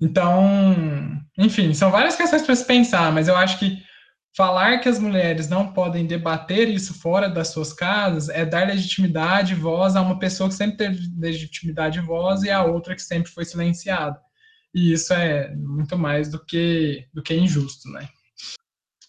[0.00, 3.82] Então, enfim, são várias questões para se pensar, mas eu acho que
[4.36, 9.52] falar que as mulheres não podem debater isso fora das suas casas é dar legitimidade
[9.52, 13.02] e voz a uma pessoa que sempre teve legitimidade e voz e a outra que
[13.02, 14.18] sempre foi silenciada.
[14.74, 18.08] E isso é muito mais do que, do que injusto, né?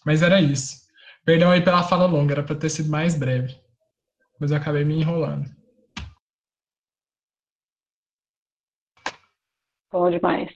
[0.06, 0.86] Mas era isso.
[1.24, 3.60] Perdão aí pela fala longa, era para ter sido mais breve.
[4.38, 5.50] Mas eu acabei me enrolando.
[9.90, 10.48] Bom demais.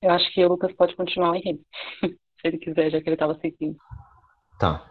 [0.00, 1.60] Eu acho que o Lucas pode continuar enredo,
[2.00, 2.08] se
[2.44, 3.76] ele quiser, já que ele estava seguindo.
[4.58, 4.90] Tá.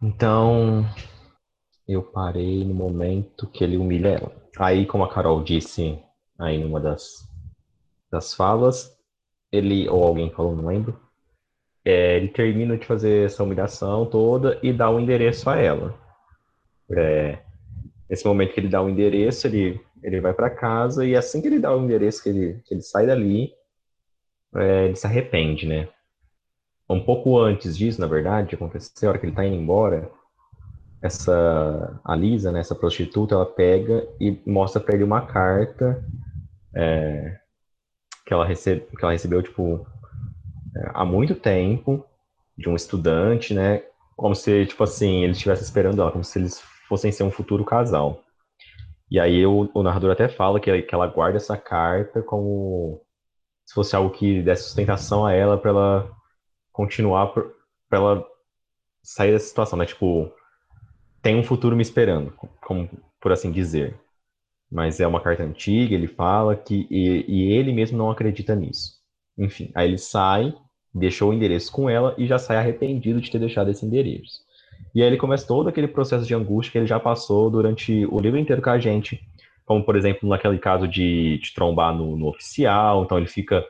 [0.00, 0.84] Então,
[1.88, 4.48] eu parei no momento que ele humilha ela.
[4.58, 6.00] Aí, como a Carol disse
[6.38, 7.28] aí numa das,
[8.10, 8.96] das falas,
[9.50, 11.00] ele, ou alguém falou, não lembro,
[11.84, 15.94] é, ele termina de fazer essa humilhação toda e dá o um endereço a ela.
[16.90, 17.38] É,
[18.08, 21.40] nesse momento que ele dá o um endereço, ele, ele vai para casa e assim
[21.40, 23.52] que ele dá o endereço, que ele, que ele sai dali,
[24.54, 25.88] é, ele se arrepende, né?
[26.88, 30.10] Um pouco antes disso, na verdade, aconteceu, a hora que ele tá indo embora,
[31.00, 36.04] essa, a Lisa, né, essa prostituta, ela pega e mostra para ele uma carta
[36.74, 37.38] é,
[38.24, 39.86] que, ela recebe, que ela recebeu, tipo,
[40.94, 42.04] há muito tempo,
[42.56, 43.82] de um estudante, né,
[44.16, 47.64] como se, tipo assim, ele estivesse esperando ela, como se eles fossem ser um futuro
[47.64, 48.22] casal.
[49.10, 53.00] E aí o, o narrador até fala que, que ela guarda essa carta como
[53.66, 56.16] se fosse algo que desse sustentação a ela para ela
[56.72, 58.26] continuar, para ela
[59.02, 59.86] sair dessa situação, né?
[59.86, 60.32] Tipo,
[61.20, 62.88] tem um futuro me esperando, como
[63.20, 63.98] por assim dizer.
[64.70, 69.00] Mas é uma carta antiga, ele fala que e, e ele mesmo não acredita nisso.
[69.36, 70.54] Enfim, aí ele sai,
[70.94, 74.42] deixou o endereço com ela e já sai arrependido de ter deixado esse endereço.
[74.94, 78.20] E aí ele começa todo aquele processo de angústia que ele já passou durante o
[78.20, 79.22] livro inteiro com a gente,
[79.64, 83.64] como por exemplo naquele caso de, de trombar no, no, oficial, então ele fica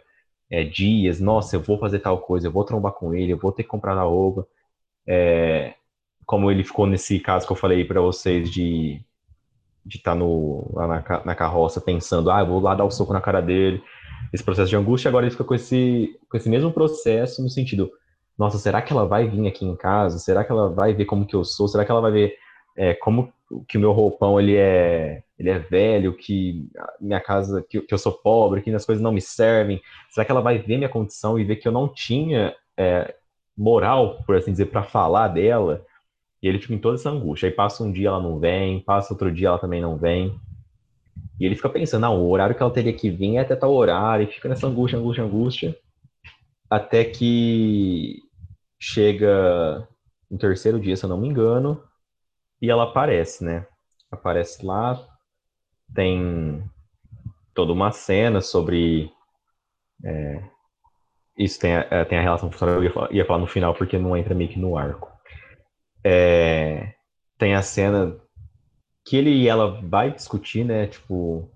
[0.50, 3.52] é, dias, nossa, eu vou fazer tal coisa, eu vou trombar com ele, eu vou
[3.52, 4.46] ter que comprar na roupa,
[5.06, 5.74] é,
[6.26, 9.00] como ele ficou nesse caso que eu falei para vocês de
[9.84, 12.86] de estar tá no, lá na, na carroça pensando, ah, eu vou lá dar o
[12.86, 13.82] um soco na cara dele,
[14.32, 17.90] esse processo de angústia, agora ele fica com esse, com esse mesmo processo no sentido,
[18.38, 20.18] nossa, será que ela vai vir aqui em casa?
[20.18, 21.68] Será que ela vai ver como que eu sou?
[21.68, 22.34] Será que ela vai ver
[22.76, 23.32] é, como
[23.68, 26.68] que o meu roupão ele é ele é velho, que
[27.00, 29.82] minha casa, que, que, eu sou pobre, que as coisas não me servem?
[30.08, 33.12] Será que ela vai ver minha condição e ver que eu não tinha é,
[33.56, 35.84] moral, por assim dizer, para falar dela?
[36.40, 37.48] E ele fica em toda essa angústia.
[37.48, 40.38] Aí passa um dia ela não vem, passa outro dia ela também não vem.
[41.40, 43.72] E ele fica pensando, não, o horário que ela teria que vir é até tal
[43.74, 45.76] horário, e fica nessa angústia, angústia, angústia.
[46.70, 48.20] Até que
[48.80, 49.86] chega
[50.30, 51.82] no terceiro dia, se eu não me engano,
[52.60, 53.66] e ela aparece, né?
[54.10, 54.98] Aparece lá,
[55.94, 56.64] tem
[57.54, 59.10] toda uma cena sobre
[60.04, 60.42] É,
[61.38, 63.74] isso tem a, é, tem a relação funcional, eu ia falar, ia falar, no final
[63.74, 65.10] porque não entra meio que no arco.
[66.04, 66.94] É,
[67.38, 68.16] tem a cena
[69.04, 70.86] que ele e ela vai discutir, né?
[70.86, 71.48] Tipo,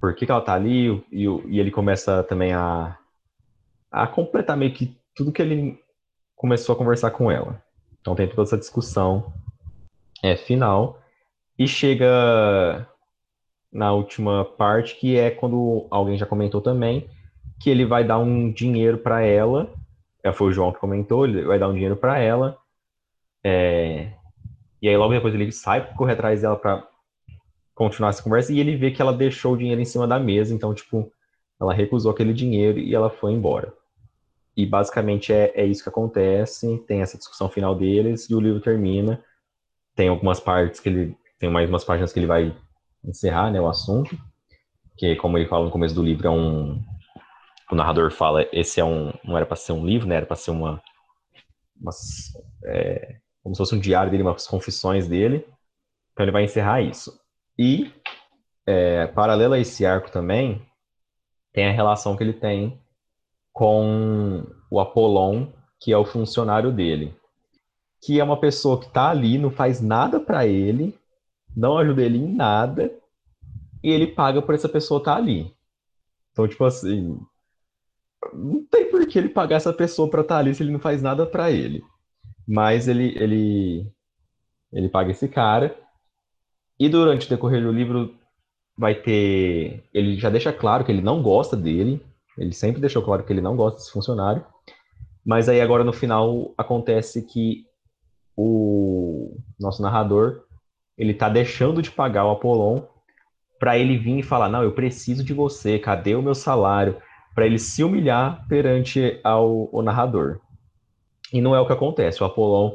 [0.00, 2.96] por que, que ela tá ali, e, e ele começa também a,
[3.90, 5.78] a completar meio que tudo que ele
[6.36, 7.60] começou a conversar com ela.
[8.00, 9.32] Então tem toda essa discussão
[10.22, 11.00] é, final.
[11.58, 12.86] E chega
[13.72, 17.08] na última parte, que é quando alguém já comentou também,
[17.60, 19.72] que ele vai dar um dinheiro para ela.
[20.22, 22.56] É, foi o João que comentou, ele vai dar um dinheiro para ela.
[23.42, 24.12] É,
[24.80, 26.86] e aí logo depois ele sai correr atrás dela para
[27.74, 30.54] continuar essa conversa e ele vê que ela deixou o dinheiro em cima da mesa,
[30.54, 31.12] então, tipo,
[31.60, 33.72] ela recusou aquele dinheiro e ela foi embora.
[34.56, 38.60] E basicamente é, é isso que acontece, tem essa discussão final deles e o livro
[38.60, 39.22] termina.
[39.94, 41.16] Tem algumas partes que ele.
[41.38, 42.52] Tem mais umas páginas que ele vai
[43.04, 44.18] encerrar né, o assunto.
[44.96, 46.82] Que, como ele fala no começo do livro, é um.
[47.70, 49.12] O narrador fala, esse é um.
[49.24, 50.16] Não era para ser um livro, né?
[50.16, 50.82] Era para ser uma.
[51.80, 52.32] Umas,
[52.64, 53.18] é,
[53.48, 55.46] como se fosse um diário dele, umas confissões dele.
[56.12, 57.18] Então ele vai encerrar isso.
[57.58, 57.90] E,
[58.66, 60.60] é, paralelo a esse arco também,
[61.50, 62.78] tem a relação que ele tem
[63.50, 65.46] com o Apolon,
[65.80, 67.16] que é o funcionário dele.
[68.02, 70.96] Que é uma pessoa que está ali, não faz nada para ele,
[71.56, 72.92] não ajuda ele em nada,
[73.82, 75.54] e ele paga por essa pessoa estar tá ali.
[76.32, 77.18] Então, tipo assim,
[78.34, 80.80] não tem por que ele pagar essa pessoa para estar tá ali se ele não
[80.80, 81.82] faz nada para ele.
[82.48, 83.92] Mas ele, ele,
[84.72, 85.76] ele paga esse cara.
[86.80, 88.14] E durante o decorrer do livro
[88.76, 89.84] vai ter.
[89.92, 92.00] Ele já deixa claro que ele não gosta dele.
[92.38, 94.46] Ele sempre deixou claro que ele não gosta desse funcionário.
[95.26, 97.66] Mas aí agora no final acontece que
[98.34, 100.44] o nosso narrador
[100.96, 102.80] ele tá deixando de pagar o Apolon
[103.58, 106.96] para ele vir e falar: "Não, eu preciso de você, cadê o meu salário?"
[107.34, 110.40] Para ele se humilhar perante ao, o narrador.
[111.32, 112.22] E não é o que acontece.
[112.22, 112.72] O Apolon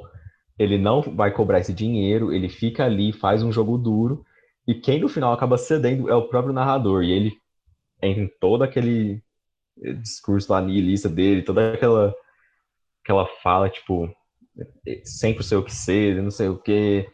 [0.58, 4.24] ele não vai cobrar esse dinheiro, ele fica ali, faz um jogo duro,
[4.68, 7.34] e quem no final acaba cedendo é o próprio narrador, e ele
[8.02, 9.24] em todo aquele
[10.02, 12.14] discurso lá nihilista dele, toda aquela
[13.04, 14.10] aquela fala, tipo,
[15.04, 17.10] sempre sei o que ser, não sei o que,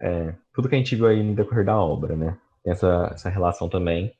[0.00, 2.36] é, tudo que a gente viu aí no decorrer da obra, né?
[2.64, 4.12] Tem essa, essa relação também.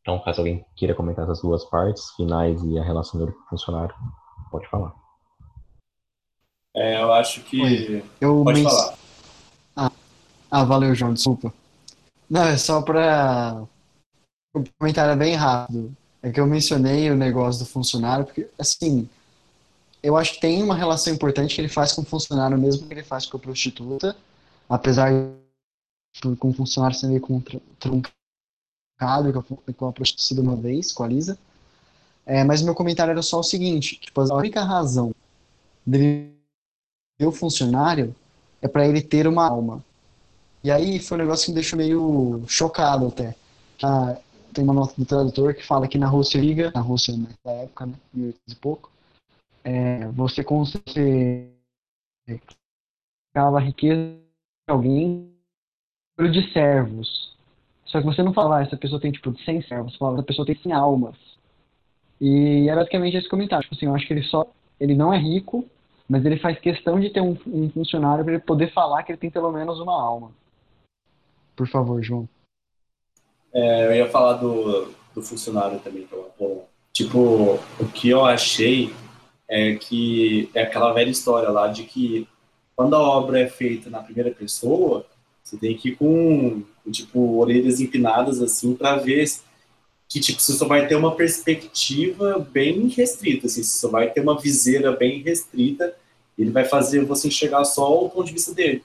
[0.00, 3.48] Então, caso alguém queira comentar essas duas partes, finais e a relação dele com o
[3.48, 3.94] funcionário,
[4.50, 5.05] pode falar.
[6.76, 7.62] É, eu acho que.
[7.62, 8.98] Oi, eu Pode falar.
[9.74, 9.90] Ah,
[10.50, 11.52] ah, valeu, João, desculpa.
[12.28, 13.64] Não, é só para.
[14.54, 15.96] O comentário é bem rápido.
[16.22, 19.08] É que eu mencionei o negócio do funcionário, porque, assim,
[20.02, 22.92] eu acho que tem uma relação importante que ele faz com o funcionário, mesmo que
[22.92, 24.14] ele faz com a prostituta,
[24.68, 27.22] apesar de com o funcionário ser meio
[27.78, 29.44] truncado
[29.76, 31.38] com a prostituta uma vez, com a Lisa.
[32.26, 35.14] É, mas meu comentário era só o seguinte: tipo, a única razão
[35.86, 36.35] dele
[37.18, 38.14] meu funcionário
[38.60, 39.84] é para ele ter uma alma.
[40.62, 43.34] E aí foi um negócio que me deixou meio chocado até.
[43.82, 44.16] Ah,
[44.52, 47.86] tem uma nota do tradutor que fala que na Rússia liga, na Rússia nessa época,
[47.86, 48.90] né, mil e pouco,
[49.62, 51.50] é, você consegue
[53.34, 54.18] a riqueza
[54.66, 55.30] de alguém
[56.18, 57.36] de servos.
[57.84, 60.22] Só que você não fala, ah, essa pessoa tem tipo 100 servos, você fala, essa
[60.22, 61.14] pessoa tem 100 almas.
[62.20, 63.62] E é basicamente esse comentário.
[63.64, 64.46] Tipo assim, eu acho que ele só.
[64.80, 65.64] Ele não é rico,
[66.08, 69.18] mas ele faz questão de ter um, um funcionário para ele poder falar que ele
[69.18, 70.30] tem pelo menos uma alma.
[71.54, 72.28] Por favor, João.
[73.52, 76.56] É, eu ia falar do, do funcionário também, é
[76.92, 78.92] Tipo, o que eu achei
[79.48, 82.28] é que é aquela velha história lá de que
[82.74, 85.06] quando a obra é feita na primeira pessoa,
[85.42, 89.24] você tem que ir com tipo, orelhas empinadas assim para ver
[90.08, 94.20] que tipo, você só vai ter uma perspectiva bem restrita, assim, você só vai ter
[94.20, 95.94] uma viseira bem restrita,
[96.38, 98.84] ele vai fazer você enxergar só o ponto de vista dele.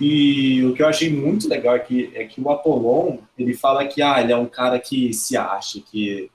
[0.00, 3.86] E o que eu achei muito legal é que, é que o Apollon, ele fala
[3.86, 6.30] que ah, ele é um cara que se acha, que,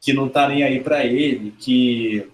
[0.00, 2.28] que não tá nem aí para ele, que,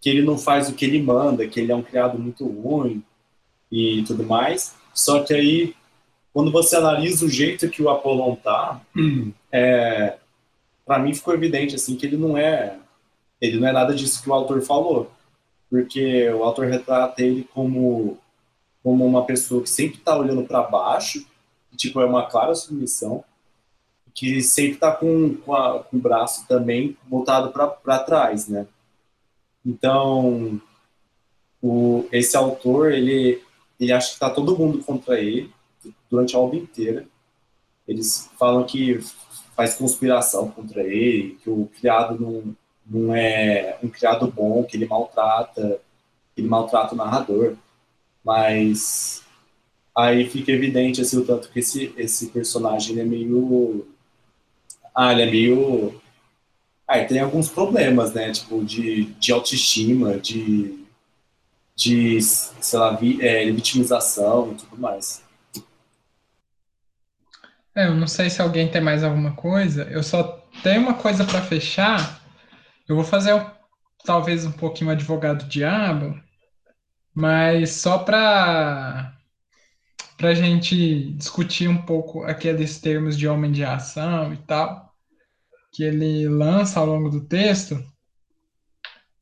[0.00, 3.02] que ele não faz o que ele manda, que ele é um criado muito ruim
[3.70, 4.74] e tudo mais.
[4.94, 5.74] Só que aí
[6.32, 8.80] quando você analisa o jeito que o Apollon tá,
[9.50, 10.16] é,
[10.86, 12.78] para mim ficou evidente assim que ele não é
[13.40, 15.10] ele não é nada disso que o autor falou,
[15.68, 18.18] porque o autor retrata ele como
[18.82, 21.26] como uma pessoa que sempre está olhando para baixo,
[21.70, 23.22] que, tipo é uma clara submissão,
[24.14, 28.66] que sempre está com, com, com, o braço também voltado para trás, né?
[29.64, 30.60] Então,
[31.62, 33.42] o, esse autor ele
[33.78, 35.50] ele acha que está todo mundo contra ele
[36.10, 37.06] durante a obra inteira.
[37.86, 39.00] Eles falam que
[39.56, 42.56] faz conspiração contra ele, que o criado não,
[42.86, 45.80] não é um criado bom, que ele maltrata,
[46.34, 47.56] que ele maltrata o narrador.
[48.24, 49.22] Mas
[49.94, 53.86] aí fica evidente assim, o tanto que esse, esse personagem é meio.
[54.94, 56.00] Ah, ele é meio.
[56.86, 58.32] Ah, tem alguns problemas, né?
[58.32, 60.84] Tipo, de, de autoestima, de,
[61.76, 65.22] de sei lá, vi, é, vitimização e tudo mais.
[67.74, 69.84] É, eu não sei se alguém tem mais alguma coisa.
[69.84, 70.22] Eu só
[70.62, 72.20] tenho uma coisa para fechar.
[72.88, 73.32] Eu vou fazer
[74.04, 76.18] talvez um pouquinho advogado diabo,
[77.14, 79.16] mas só para
[80.16, 84.94] para a gente discutir um pouco aqueles termos de homem de ação e tal,
[85.72, 87.82] que ele lança ao longo do texto.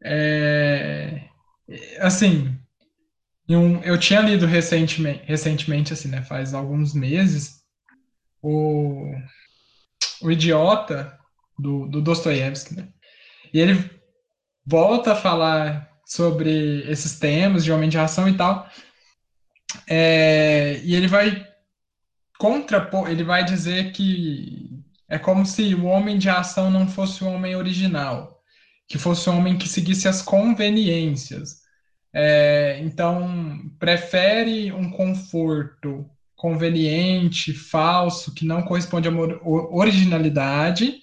[0.02, 1.28] É,
[2.00, 2.58] assim,
[3.48, 7.57] eu tinha lido recentemente, recentemente, assim, né, faz alguns meses,
[8.42, 9.12] o,
[10.22, 11.18] o Idiota
[11.58, 12.88] do, do Dostoiévski, né?
[13.52, 13.90] E ele
[14.64, 18.68] volta a falar sobre esses temas de homem de ação e tal,
[19.86, 21.46] é, e ele vai
[22.38, 27.28] contrapor, ele vai dizer que é como se o homem de ação não fosse o
[27.28, 28.40] homem original,
[28.86, 31.62] que fosse o homem que seguisse as conveniências.
[32.12, 36.08] É, então, prefere um conforto
[36.38, 39.12] conveniente, falso, que não corresponde à
[39.70, 41.00] originalidade.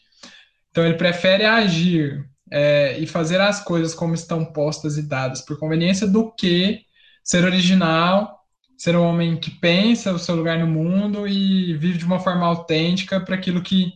[0.72, 5.60] Então, ele prefere agir é, e fazer as coisas como estão postas e dadas por
[5.60, 6.86] conveniência do que
[7.22, 8.36] ser original
[8.78, 12.46] ser um homem que pensa o seu lugar no mundo e vive de uma forma
[12.46, 13.94] autêntica para aquilo que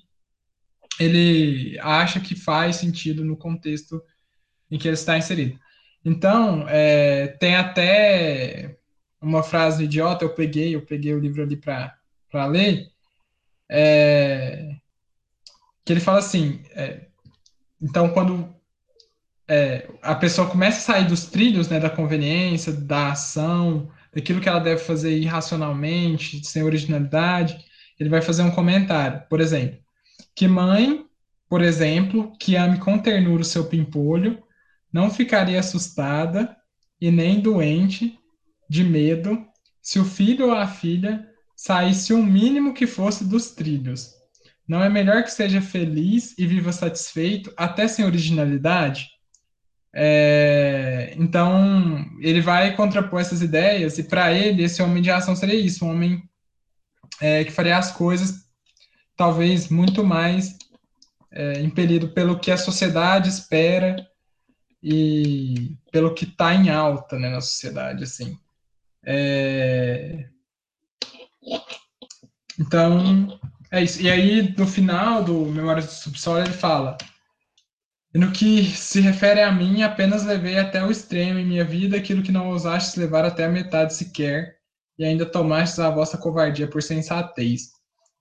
[1.00, 4.02] ele acha que faz sentido no contexto
[4.72, 5.60] em que ele está inserido.
[6.04, 8.79] Então, é, tem até
[9.22, 12.90] uma frase idiota, eu peguei, eu peguei o livro ali para ler,
[13.70, 14.76] é,
[15.84, 17.08] que ele fala assim, é,
[17.82, 18.54] então quando
[19.48, 24.48] é, a pessoa começa a sair dos trilhos né, da conveniência, da ação, daquilo que
[24.48, 27.66] ela deve fazer irracionalmente, sem originalidade,
[28.00, 29.24] ele vai fazer um comentário.
[29.28, 29.80] Por exemplo,
[30.36, 31.06] que mãe,
[31.50, 34.42] por exemplo, que ame com ternura o seu pimpolho,
[34.94, 36.56] não ficaria assustada
[37.02, 38.19] e nem doente
[38.70, 39.46] de medo
[39.82, 44.14] se o filho ou a filha saísse o mínimo que fosse dos trilhos.
[44.68, 49.08] Não é melhor que seja feliz e viva satisfeito, até sem originalidade?
[49.92, 55.60] É, então, ele vai contrapor essas ideias, e para ele, esse homem de ação seria
[55.60, 56.24] isso: um homem
[57.20, 58.46] é, que faria as coisas,
[59.18, 60.56] talvez, muito mais
[61.32, 64.08] é, impelido pelo que a sociedade espera
[64.82, 68.04] e pelo que está em alta né, na sociedade.
[68.04, 68.38] assim.
[69.12, 70.30] É,
[72.60, 73.40] então,
[73.72, 74.00] é isso.
[74.02, 76.96] E aí, no final do Memórias do Subsolo, ele fala
[78.14, 82.22] no que se refere a mim, apenas levei até o extremo em minha vida aquilo
[82.22, 84.58] que não ousastes levar até a metade sequer,
[84.98, 87.70] e ainda tomastes a vossa covardia por sensatez,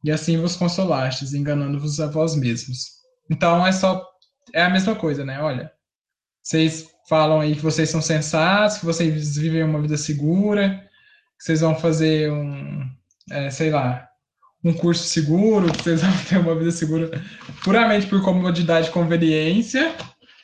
[0.04, 2.98] e assim vos consolastes, enganando-vos a vós mesmos.
[3.30, 4.06] Então é só
[4.54, 5.40] é a mesma coisa, né?
[5.40, 5.70] Olha,
[6.42, 10.84] vocês falam aí que vocês são sensatos, que vocês vivem uma vida segura,
[11.38, 12.88] que vocês vão fazer um,
[13.30, 14.08] é, sei lá,
[14.62, 17.10] um curso seguro, que vocês vão ter uma vida segura
[17.64, 19.94] puramente por comodidade e conveniência,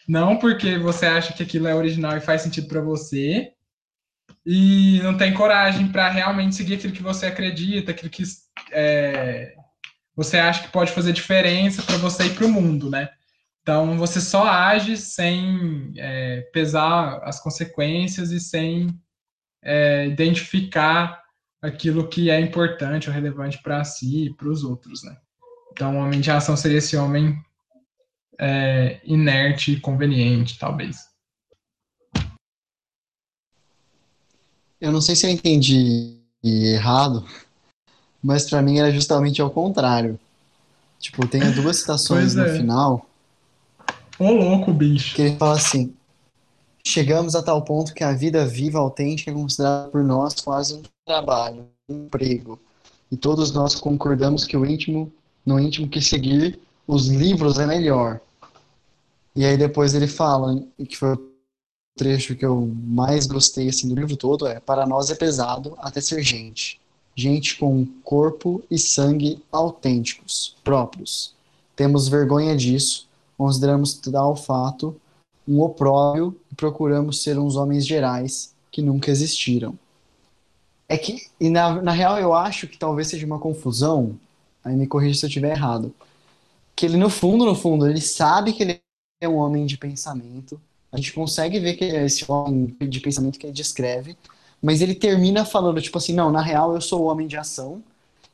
[0.09, 3.53] não porque você acha que aquilo é original e faz sentido para você,
[4.47, 8.23] e não tem coragem para realmente seguir aquilo que você acredita, aquilo que
[8.73, 9.55] é,
[10.17, 13.09] você acha que pode fazer diferença para você e para o mundo, né?
[13.65, 18.95] Então você só age sem é, pesar as consequências e sem
[19.63, 21.25] é, identificar
[21.63, 25.17] aquilo que é importante ou relevante para si e para os outros, né?
[25.73, 27.43] Então, o homem de ação seria esse homem
[28.39, 31.09] é, inerte e conveniente, talvez.
[34.79, 37.27] Eu não sei se eu entendi errado,
[38.23, 40.21] mas para mim era justamente ao contrário.
[41.01, 42.57] Tipo, tem duas citações no é.
[42.59, 43.09] final.
[44.19, 45.17] Ô louco, bicho.
[45.17, 45.95] Que ele fala assim:
[46.87, 50.83] Chegamos a tal ponto que a vida viva, autêntica, é considerada por nós quase um
[51.07, 52.61] trabalho, um emprego.
[53.11, 55.11] E todos nós concordamos que o íntimo,
[55.47, 58.21] no íntimo que seguir os livros é melhor.
[59.35, 61.31] E aí depois ele fala, que foi o
[61.97, 66.01] trecho que eu mais gostei assim, do livro todo, é Para nós é pesado até
[66.01, 66.81] ser gente.
[67.17, 71.35] Gente com corpo e sangue autênticos, próprios.
[71.75, 75.01] Temos vergonha disso, consideramos tal fato
[75.47, 79.79] um opróbrio e procuramos ser uns homens gerais que nunca existiram.
[80.89, 84.19] É que, e na, na real, eu acho que talvez seja uma confusão,
[84.65, 85.95] aí me corrija se eu estiver errado.
[86.77, 88.81] que ele no fundo, no fundo, ele sabe que ele
[89.21, 90.61] é um homem de pensamento.
[90.93, 94.17] A gente consegue ver que é esse homem de pensamento que ele descreve,
[94.63, 97.83] mas ele termina falando tipo assim, não, na real eu sou o homem de ação.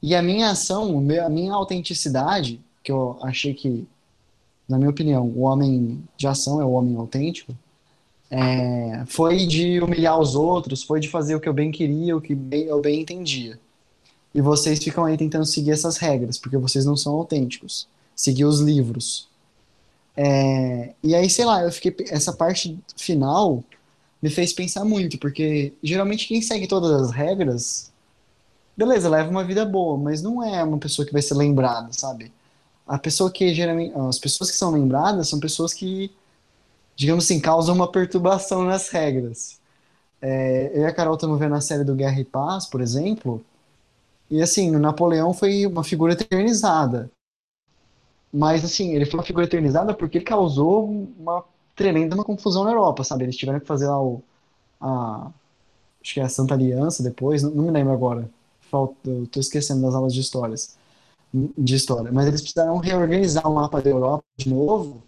[0.02, 3.86] E a minha ação, a minha autenticidade, que eu achei que,
[4.70, 7.52] na minha opinião, o homem de ação é o homem autêntico,
[8.30, 12.20] é, foi de humilhar os outros, foi de fazer o que eu bem queria, o
[12.20, 13.58] que bem, eu bem entendia.
[14.32, 17.88] E vocês ficam aí tentando seguir essas regras, porque vocês não são autênticos.
[18.14, 19.28] Seguir os livros.
[20.16, 22.06] É, e aí, sei lá, eu fiquei.
[22.08, 23.64] Essa parte final
[24.22, 27.90] me fez pensar muito, porque geralmente quem segue todas as regras,
[28.76, 32.30] beleza, leva uma vida boa, mas não é uma pessoa que vai ser lembrada, sabe?
[32.90, 33.94] A pessoa que geralmente.
[33.96, 36.10] As pessoas que são lembradas são pessoas que,
[36.96, 39.60] digamos assim, causam uma perturbação nas regras.
[40.20, 43.44] É, eu e a Carol estamos vendo a série do Guerra e Paz, por exemplo,
[44.30, 47.10] e assim, o Napoleão foi uma figura eternizada.
[48.32, 50.88] Mas assim, ele foi uma figura eternizada porque ele causou
[51.18, 51.44] uma
[51.76, 53.24] tremenda uma confusão na Europa, sabe?
[53.24, 54.22] Eles tiveram que fazer lá o
[54.80, 55.30] a
[56.02, 58.28] acho que é a Santa Aliança depois, não, não me lembro agora.
[58.70, 60.76] Falta, eu tô esquecendo das aulas de histórias
[61.32, 65.02] de história, mas eles precisaram reorganizar o mapa da Europa de novo,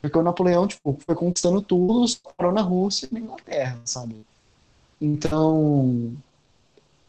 [0.00, 2.04] porque o Napoleão tipo, foi conquistando tudo,
[2.36, 4.16] parou na Rússia e na Inglaterra, sabe?
[5.00, 6.12] Então,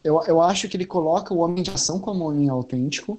[0.04, 3.18] eu, eu acho que ele coloca o homem de ação como homem autêntico,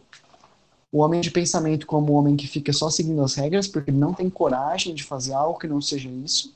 [0.92, 3.98] o homem de pensamento como um homem que fica só seguindo as regras, porque ele
[3.98, 6.54] não tem coragem de fazer algo que não seja isso.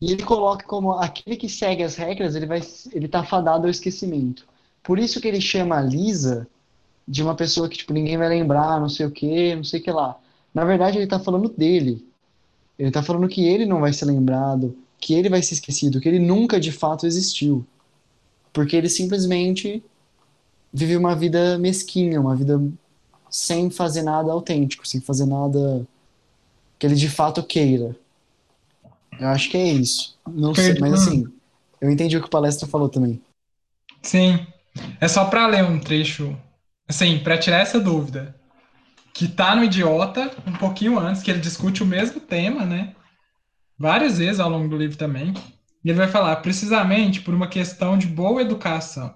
[0.00, 2.62] E ele coloca como aquele que segue as regras, ele vai
[2.92, 4.46] ele tá fadado ao esquecimento.
[4.82, 6.46] Por isso que ele chama a Lisa
[7.08, 9.82] de uma pessoa que tipo ninguém vai lembrar, não sei o que, não sei o
[9.82, 10.18] que lá.
[10.54, 12.06] Na verdade, ele tá falando dele.
[12.78, 16.08] Ele tá falando que ele não vai ser lembrado, que ele vai ser esquecido, que
[16.08, 17.66] ele nunca de fato existiu.
[18.52, 19.82] Porque ele simplesmente
[20.72, 22.60] vive uma vida mesquinha, uma vida
[23.30, 25.86] sem fazer nada autêntico, sem fazer nada
[26.78, 27.96] que ele de fato queira.
[29.18, 30.16] Eu acho que é isso.
[30.28, 31.26] Não sei, mas assim,
[31.80, 33.20] eu entendi o que o palestra falou também.
[34.02, 34.46] Sim.
[35.00, 36.36] É só para ler um trecho,
[36.88, 38.34] assim, para tirar essa dúvida.
[39.12, 42.94] Que tá no Idiota, um pouquinho antes, que ele discute o mesmo tema, né?
[43.78, 45.34] Várias vezes ao longo do livro também.
[45.84, 49.14] E ele vai falar, precisamente por uma questão de boa educação.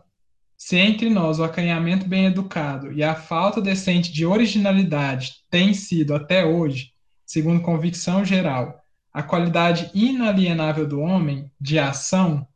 [0.57, 6.15] Se entre nós o acanhamento bem educado e a falta decente de originalidade tem sido,
[6.15, 6.93] até hoje,
[7.27, 8.81] segundo convicção geral,
[9.13, 12.47] a qualidade inalienável do homem, de ação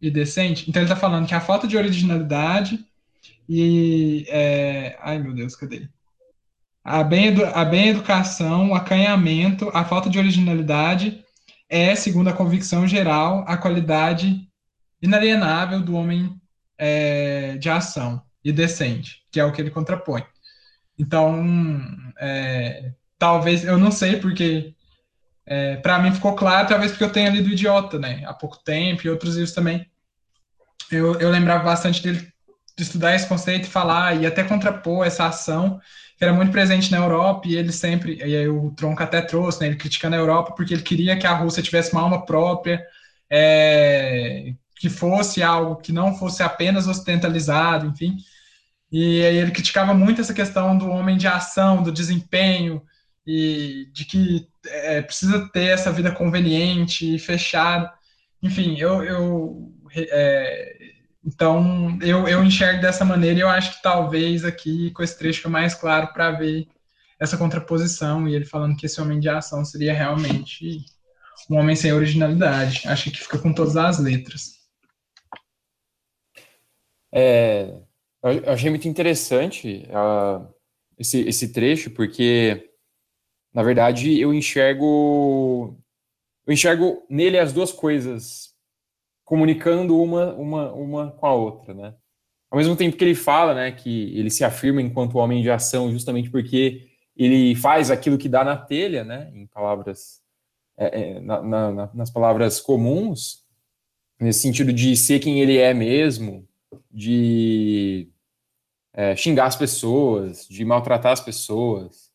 [0.00, 2.78] e decente, então ele está falando que a falta de originalidade
[3.48, 4.26] e.
[4.28, 5.88] É, ai meu Deus, cadê?
[6.84, 11.24] A bem, a bem educação, o acanhamento, a falta de originalidade
[11.68, 14.48] é, segundo a convicção geral, a qualidade
[15.02, 16.40] inalienável do homem
[16.78, 20.24] é, de ação e decente, que é o que ele contrapõe.
[20.98, 21.44] Então,
[22.18, 24.74] é, talvez, eu não sei porque,
[25.44, 29.04] é, para mim ficou claro, talvez porque eu tenha lido Idiota, né, há pouco tempo,
[29.04, 29.90] e outros livros também.
[30.90, 32.32] Eu, eu lembrava bastante dele
[32.76, 35.80] de estudar esse conceito e falar, e até contrapor essa ação
[36.16, 39.60] que era muito presente na Europa, e ele sempre, e aí o Tronco até trouxe,
[39.60, 42.82] né, ele criticando a Europa porque ele queria que a Rússia tivesse uma alma própria,
[43.30, 48.16] é, que fosse algo que não fosse apenas ocidentalizado, enfim.
[48.90, 52.82] E aí ele criticava muito essa questão do homem de ação, do desempenho,
[53.26, 57.92] e de que é, precisa ter essa vida conveniente e fechada.
[58.42, 60.75] Enfim, eu, eu é,
[61.26, 65.38] então, eu, eu enxergo dessa maneira e eu acho que talvez aqui, com esse trecho,
[65.38, 66.68] fica mais claro para ver
[67.18, 70.84] essa contraposição e ele falando que esse homem de ação seria realmente
[71.50, 72.86] um homem sem originalidade.
[72.86, 74.56] Acho que fica com todas as letras.
[77.12, 77.74] É,
[78.22, 80.46] eu achei muito interessante uh,
[80.96, 82.70] esse, esse trecho, porque,
[83.52, 85.76] na verdade, eu enxergo
[86.46, 88.45] eu enxergo nele as duas coisas
[89.26, 91.94] comunicando uma, uma, uma com a outra, né?
[92.48, 95.90] Ao mesmo tempo que ele fala, né, que ele se afirma enquanto homem de ação,
[95.90, 100.22] justamente porque ele faz aquilo que dá na telha, né, em palavras,
[100.78, 103.44] é, é, na, na, nas palavras comuns,
[104.18, 106.48] nesse sentido de ser quem ele é mesmo,
[106.88, 108.08] de
[108.94, 112.05] é, xingar as pessoas, de maltratar as pessoas,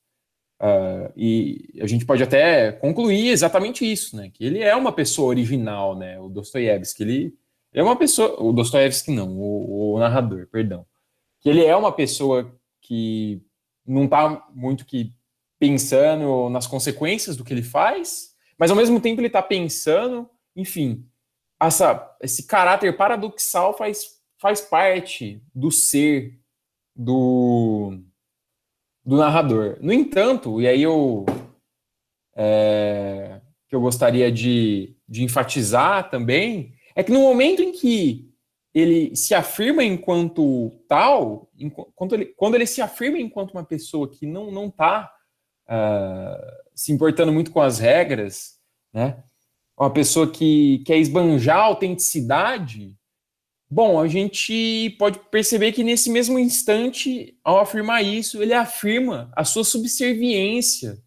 [0.62, 4.30] Uh, e a gente pode até concluir exatamente isso, né?
[4.30, 6.20] Que ele é uma pessoa original, né?
[6.20, 7.36] O Dostoiévski, ele,
[7.74, 10.86] é uma pessoa, o Dostoiévski não, o, o, narrador, perdão,
[11.40, 13.42] que ele é uma pessoa que
[13.88, 15.16] não está muito que
[15.58, 21.04] pensando nas consequências do que ele faz, mas ao mesmo tempo ele está pensando, enfim,
[21.60, 26.40] essa, esse caráter paradoxal faz, faz parte do ser
[26.96, 28.00] do
[29.04, 29.78] do narrador.
[29.82, 31.26] No entanto, e aí eu
[32.36, 38.30] é, que eu gostaria de, de enfatizar também é que no momento em que
[38.74, 44.26] ele se afirma enquanto tal, enquanto ele, quando ele se afirma enquanto uma pessoa que
[44.26, 45.12] não não está
[45.68, 48.60] uh, se importando muito com as regras,
[48.94, 49.24] né?
[49.78, 52.96] Uma pessoa que quer esbanjar a autenticidade,
[53.72, 59.46] bom, a gente pode perceber que nesse mesmo instante, ao afirmar isso, ele afirma a
[59.46, 61.02] sua subserviência,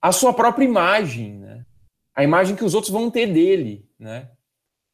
[0.00, 1.66] a sua própria imagem, né?
[2.14, 4.30] A imagem que os outros vão ter dele, né?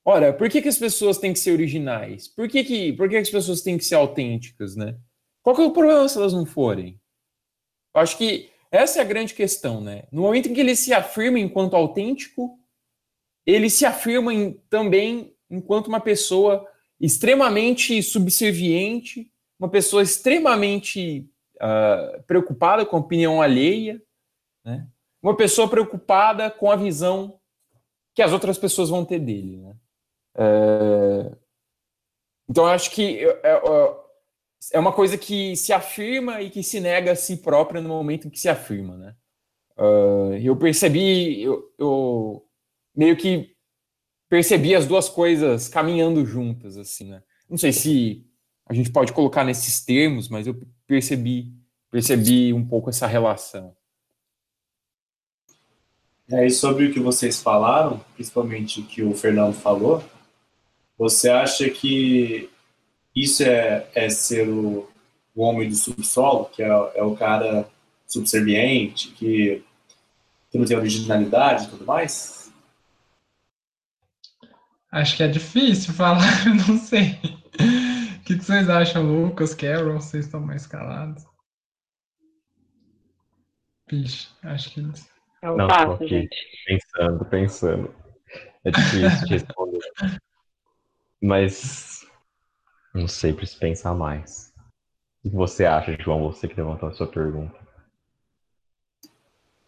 [0.04, 2.26] Ora, por que, que as pessoas têm que ser originais?
[2.26, 4.96] Por que, que, por que, que as pessoas têm que ser autênticas, né?
[5.42, 6.98] Qual que é o problema se elas não forem?
[7.94, 10.04] Eu acho que essa é a grande questão, né?
[10.10, 12.58] No momento em que ele se afirma enquanto autêntico,
[13.44, 16.66] ele se afirma em, também enquanto uma pessoa
[16.98, 24.02] extremamente subserviente, uma pessoa extremamente uh, preocupada com a opinião alheia,
[24.64, 24.88] né?
[25.22, 27.38] uma pessoa preocupada com a visão
[28.14, 29.58] que as outras pessoas vão ter dele.
[29.58, 29.76] Né?
[30.36, 31.36] É...
[32.48, 33.62] Então, eu acho que é, é,
[34.72, 38.26] é, uma coisa que se afirma e que se nega a si própria no momento
[38.26, 38.96] em que se afirma.
[38.96, 39.14] Né?
[39.78, 42.46] Uh, eu percebi, eu, eu,
[42.94, 43.51] meio que
[44.32, 46.78] percebi as duas coisas caminhando juntas.
[46.78, 47.22] assim, né?
[47.50, 48.24] Não sei se
[48.64, 51.52] a gente pode colocar nesses termos, mas eu percebi,
[51.90, 53.76] percebi um pouco essa relação.
[56.30, 60.02] É, e sobre o que vocês falaram, principalmente o que o Fernando falou,
[60.96, 62.48] você acha que
[63.14, 64.88] isso é, é ser o,
[65.34, 67.68] o homem do subsolo, que é, é o cara
[68.06, 69.62] subserviente, que,
[70.50, 72.41] que não tem originalidade e tudo mais?
[74.92, 77.18] Acho que é difícil falar, eu não sei.
[78.18, 79.94] O que, que vocês acham, Lucas, Carol?
[79.94, 81.24] Vocês estão mais calados?
[83.90, 84.80] Vixe, acho que
[85.42, 86.36] é um não, passo, aqui, gente.
[86.66, 87.94] Pensando, pensando.
[88.64, 89.80] É difícil de responder.
[91.20, 92.06] Mas
[92.94, 94.52] não sei, preciso pensar mais.
[95.24, 96.22] O que você acha, João?
[96.22, 97.58] Você que levantou a sua pergunta.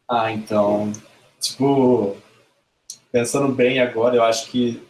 [0.08, 0.92] Ah, então,
[1.40, 2.16] tipo,
[3.10, 4.86] pensando bem agora, eu acho que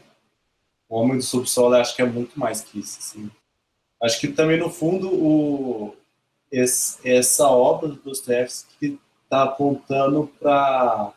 [0.95, 2.99] o Homem do Subsolo acho que é muito mais que isso.
[3.01, 3.29] Assim.
[4.01, 5.97] Acho que também, no fundo, o,
[6.53, 11.13] esse, essa obra do Dostoevsky está apontando para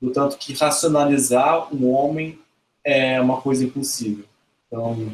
[0.00, 2.38] o tanto que racionalizar um homem
[2.84, 4.26] é uma coisa impossível.
[4.68, 5.10] Então,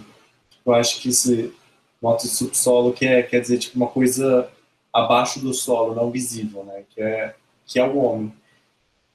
[0.66, 1.50] eu acho que esse
[2.02, 4.50] moto subsolo quer, quer dizer tipo uma coisa
[4.92, 6.84] abaixo do solo, não visível, né?
[6.90, 7.34] Que é
[7.66, 8.32] que é o homem.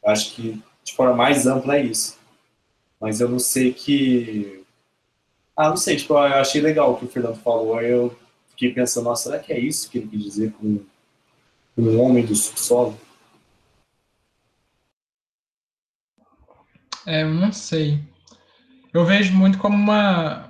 [0.03, 2.17] Eu acho que de forma mais ampla é isso.
[3.05, 4.65] Mas eu não sei que
[5.55, 7.79] ah, não sei, tipo, eu achei legal o que o Fernando falou.
[7.79, 8.17] Eu
[8.49, 10.83] fiquei pensando, nossa, será que é isso que ele quis dizer com
[11.77, 12.99] um homem do subsolo?
[17.05, 18.03] É, eu não sei.
[18.91, 20.49] Eu vejo muito como uma.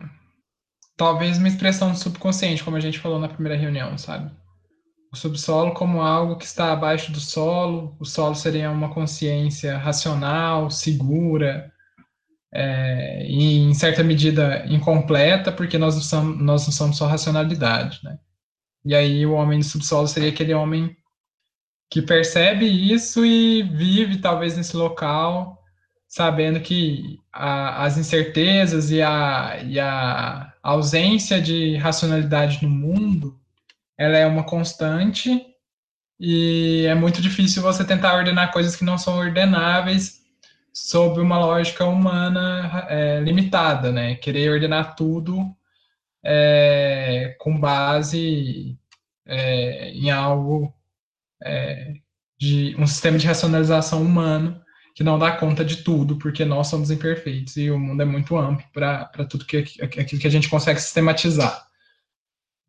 [0.96, 4.32] Talvez uma expressão do subconsciente, como a gente falou na primeira reunião, sabe?
[5.12, 7.98] O subsolo como algo que está abaixo do solo.
[8.00, 11.75] O solo seria uma consciência racional, segura,
[12.54, 18.18] é, em certa medida incompleta, porque nós não somos, nós não somos só racionalidade, né?
[18.86, 20.96] E aí o homem do subsolo seria aquele homem
[21.90, 25.62] que percebe isso e vive talvez nesse local,
[26.08, 33.40] sabendo que a, as incertezas e a, e a ausência de racionalidade no mundo,
[33.98, 35.46] ela é uma constante
[36.20, 40.25] e é muito difícil você tentar ordenar coisas que não são ordenáveis
[40.76, 44.16] sob uma lógica humana é, limitada, né?
[44.16, 45.56] Querer ordenar tudo
[46.22, 48.78] é, com base
[49.26, 50.74] é, em algo
[51.42, 51.94] é,
[52.38, 54.62] de um sistema de racionalização humano
[54.94, 58.38] que não dá conta de tudo, porque nós somos imperfeitos e o mundo é muito
[58.38, 61.68] amplo para tudo que, aquilo que a gente consegue sistematizar.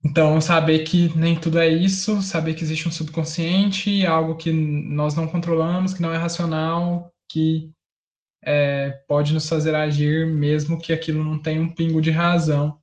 [0.04, 5.16] Então, saber que nem tudo é isso, saber que existe um subconsciente, algo que nós
[5.16, 7.72] não controlamos, que não é racional, que
[8.46, 12.78] é, pode nos fazer agir mesmo que aquilo não tenha um pingo de razão.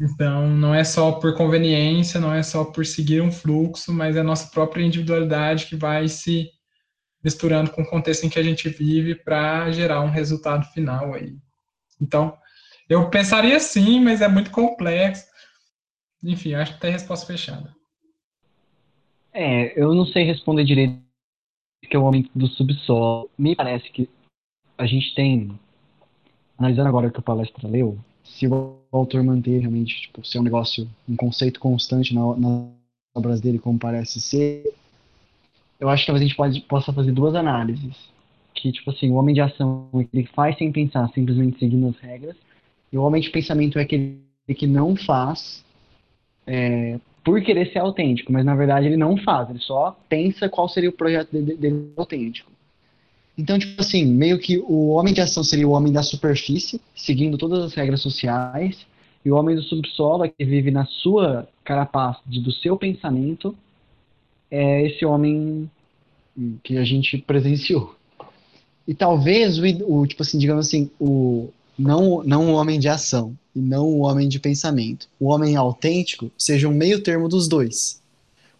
[0.00, 4.20] Então, não é só por conveniência, não é só por seguir um fluxo, mas é
[4.20, 6.50] a nossa própria individualidade que vai se
[7.22, 11.36] misturando com o contexto em que a gente vive para gerar um resultado final aí.
[12.00, 12.34] Então,
[12.88, 15.26] eu pensaria sim, mas é muito complexo.
[16.22, 17.74] Enfim, acho que tem resposta fechada.
[19.34, 20.98] É, eu não sei responder direito
[21.82, 23.28] que é o homem do subsolo.
[23.36, 24.08] Me parece que
[24.80, 25.50] a gente tem,
[26.58, 30.42] analisando agora o que o palestra leu, se o autor manter realmente, tipo, ser um
[30.42, 32.68] negócio, um conceito constante na, na
[33.14, 34.72] obras dele, como parece ser,
[35.78, 37.94] eu acho que talvez a gente pode, possa fazer duas análises.
[38.54, 41.88] Que, tipo assim, o homem de ação é aquele que faz sem pensar, simplesmente seguindo
[41.88, 42.36] as regras,
[42.90, 44.22] e o homem de pensamento é aquele
[44.56, 45.62] que não faz
[46.46, 50.70] é, por querer ser autêntico, mas na verdade ele não faz, ele só pensa qual
[50.70, 52.50] seria o projeto dele, dele autêntico.
[53.40, 57.38] Então, tipo assim, meio que o homem de ação seria o homem da superfície, seguindo
[57.38, 58.76] todas as regras sociais,
[59.24, 63.56] e o homem do subsolo, que vive na sua carapaça, do seu pensamento,
[64.50, 65.70] é esse homem
[66.62, 67.96] que a gente presenciou.
[68.86, 71.48] E talvez o, o tipo assim, digamos assim, o
[71.78, 76.30] não não o homem de ação e não o homem de pensamento, o homem autêntico
[76.36, 78.02] seja um meio termo dos dois.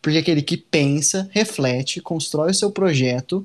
[0.00, 3.44] Porque é aquele que pensa, reflete, constrói o seu projeto,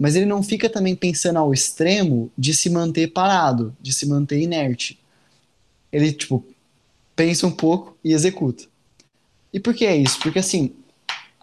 [0.00, 4.40] mas ele não fica também pensando ao extremo de se manter parado, de se manter
[4.40, 4.98] inerte.
[5.92, 6.42] Ele, tipo,
[7.14, 8.64] pensa um pouco e executa.
[9.52, 10.18] E por que é isso?
[10.20, 10.72] Porque, assim,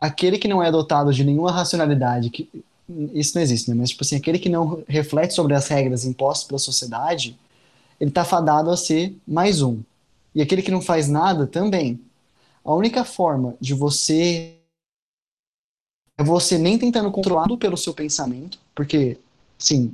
[0.01, 2.49] aquele que não é dotado de nenhuma racionalidade, que
[3.13, 3.75] isso não existe, né?
[3.75, 7.37] Mas, tipo assim, aquele que não reflete sobre as regras impostas pela sociedade,
[8.01, 9.81] ele está fadado a ser mais um.
[10.33, 11.99] E aquele que não faz nada também.
[12.65, 14.56] A única forma de você
[16.17, 19.17] é você nem tentando controlado pelo seu pensamento, porque,
[19.57, 19.93] sim,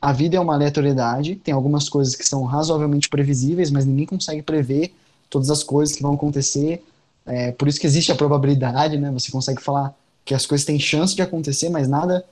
[0.00, 4.42] a vida é uma aleatoriedade, tem algumas coisas que são razoavelmente previsíveis, mas ninguém consegue
[4.42, 4.94] prever
[5.28, 6.82] todas as coisas que vão acontecer.
[7.26, 9.10] É, por isso que existe a probabilidade, né?
[9.10, 12.24] Você consegue falar que as coisas têm chance de acontecer, mas nada.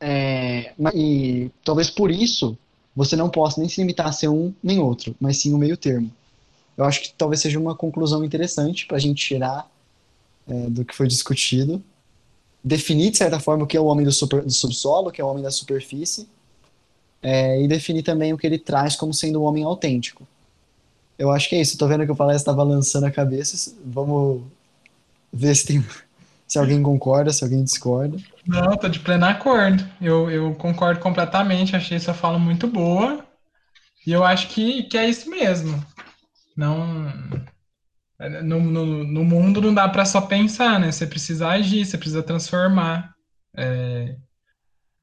[0.00, 2.56] É, e talvez por isso
[2.96, 5.76] você não possa nem se limitar a ser um nem outro, mas sim um meio
[5.76, 6.10] termo.
[6.76, 9.70] Eu acho que talvez seja uma conclusão interessante para a gente tirar
[10.46, 11.82] é, do que foi discutido,
[12.62, 15.20] definir de certa forma o que é o homem do, super, do subsolo, o que
[15.20, 16.28] é o homem da superfície,
[17.22, 20.26] é, e definir também o que ele traz como sendo um homem autêntico.
[21.18, 21.72] Eu acho que é isso.
[21.72, 23.72] Estou vendo que o palestra estava lançando a cabeça.
[23.84, 24.42] Vamos
[25.32, 25.84] ver se, tem,
[26.48, 28.16] se alguém concorda, se alguém discorda.
[28.44, 29.88] Não, tô de pleno acordo.
[30.00, 31.76] Eu, eu concordo completamente.
[31.76, 33.24] Achei sua fala muito boa.
[34.04, 35.84] E eu acho que, que é isso mesmo.
[36.56, 37.12] Não,
[38.28, 40.92] no, no, no mundo não dá para só pensar, né?
[40.92, 43.12] Você precisa agir, você precisa transformar.
[43.56, 44.16] É,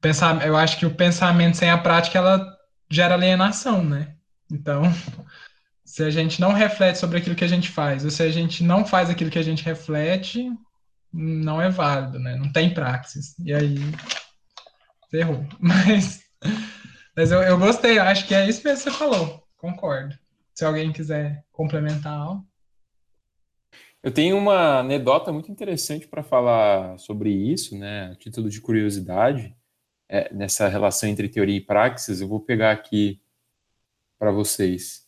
[0.00, 2.46] pensar, eu acho que o pensamento sem a prática ela
[2.90, 4.14] gera alienação, né?
[4.50, 4.82] Então,
[5.84, 8.62] se a gente não reflete sobre aquilo que a gente faz, ou se a gente
[8.64, 10.50] não faz aquilo que a gente reflete,
[11.12, 12.36] não é válido, né?
[12.36, 13.34] Não tem praxis.
[13.38, 13.78] E aí,
[15.10, 15.46] ferrou.
[15.60, 16.20] Mas,
[17.14, 19.46] mas eu, eu gostei, acho que é isso mesmo que você falou.
[19.58, 20.16] Concordo.
[20.54, 22.49] Se alguém quiser complementar algo.
[24.02, 28.12] Eu tenho uma anedota muito interessante para falar sobre isso, né?
[28.12, 29.54] A título de curiosidade,
[30.08, 33.20] é, nessa relação entre teoria e praxis, eu vou pegar aqui
[34.18, 35.06] para vocês.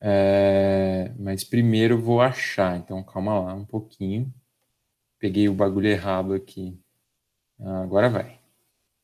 [0.00, 4.32] É, mas primeiro eu vou achar, então calma lá um pouquinho.
[5.18, 6.78] Peguei o bagulho errado aqui.
[7.60, 8.40] Ah, agora vai.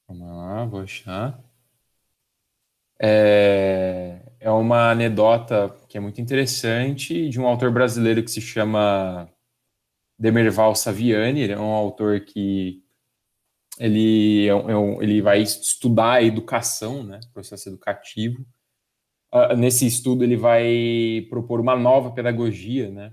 [0.07, 1.41] Calma lá, vou achar.
[3.01, 9.29] É, é uma anedota que é muito interessante de um autor brasileiro que se chama
[10.19, 11.41] Demerval Saviani.
[11.41, 12.83] Ele é um autor que
[13.79, 18.45] ele, é um, é ele vai estudar a educação, né, processo educativo.
[19.33, 23.13] Uh, nesse estudo ele vai propor uma nova pedagogia, né,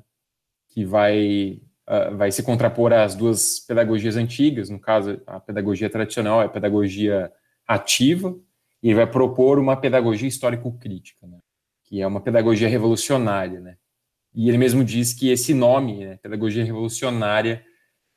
[0.69, 4.69] que vai uh, vai se contrapor às duas pedagogias antigas.
[4.69, 7.31] No caso, a pedagogia tradicional é a pedagogia
[7.67, 8.35] ativa
[8.83, 11.39] e ele vai propor uma pedagogia histórico-crítica, né?
[11.95, 13.61] Que é uma pedagogia revolucionária.
[13.61, 13.77] Né?
[14.33, 17.63] E ele mesmo diz que esse nome, né, pedagogia revolucionária,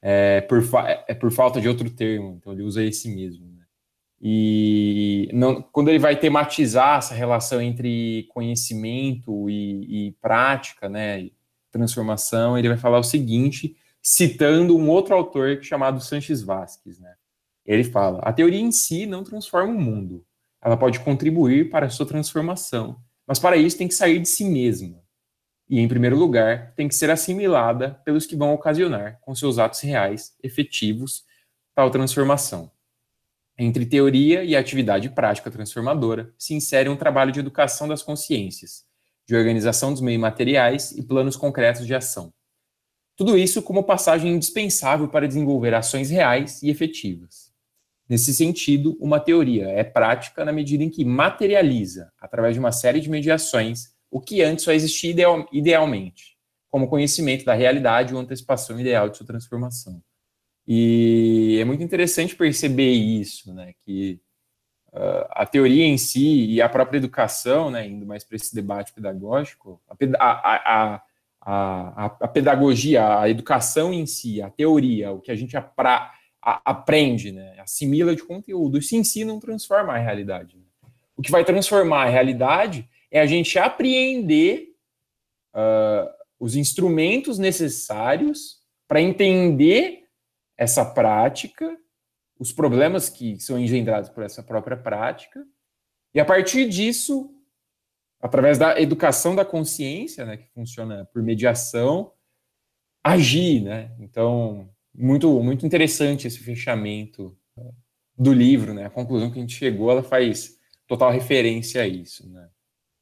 [0.02, 0.64] é por,
[1.06, 3.46] é por falta de outro termo, então ele usa esse mesmo.
[3.46, 3.62] Né?
[4.20, 11.30] E não, quando ele vai tematizar essa relação entre conhecimento e, e prática, né,
[11.70, 16.98] transformação, ele vai falar o seguinte, citando um outro autor chamado Sanches Vasquez.
[16.98, 17.14] Né?
[17.64, 20.24] Ele fala: a teoria em si não transforma o mundo,
[20.60, 24.42] ela pode contribuir para a sua transformação, mas para isso tem que sair de si
[24.42, 25.04] mesma.
[25.68, 29.80] E, em primeiro lugar, tem que ser assimilada pelos que vão ocasionar, com seus atos
[29.80, 31.24] reais, efetivos,
[31.74, 32.72] tal transformação.
[33.58, 38.86] Entre teoria e atividade prática transformadora se insere um trabalho de educação das consciências,
[39.26, 42.32] de organização dos meios materiais e planos concretos de ação.
[43.14, 47.47] Tudo isso como passagem indispensável para desenvolver ações reais e efetivas.
[48.08, 53.00] Nesse sentido, uma teoria é prática na medida em que materializa, através de uma série
[53.00, 56.38] de mediações, o que antes só existia ideal, idealmente,
[56.70, 60.02] como conhecimento da realidade ou antecipação ideal de sua transformação.
[60.66, 64.20] E é muito interessante perceber isso, né, que
[64.92, 68.92] uh, a teoria em si e a própria educação, né, indo mais para esse debate
[68.92, 71.02] pedagógico, a, a,
[71.40, 76.10] a, a, pedagogia, a educação em si, a teoria, o que a gente apra,
[76.42, 80.56] aprende, né, assimila de conteúdo, se si não transforma a realidade.
[80.56, 80.64] Né?
[81.16, 84.74] O que vai transformar a realidade é a gente apreender
[85.54, 86.08] uh,
[86.38, 90.04] os instrumentos necessários para entender
[90.56, 91.76] essa prática,
[92.38, 95.44] os problemas que são engendrados por essa própria prática,
[96.14, 97.34] e a partir disso,
[98.20, 102.12] através da educação da consciência, né, que funciona por mediação,
[103.04, 103.94] agir, né?
[104.00, 104.68] Então,
[104.98, 107.36] muito muito interessante esse fechamento
[108.18, 108.86] do livro, né?
[108.86, 112.48] A conclusão que a gente chegou, ela faz total referência a isso, né?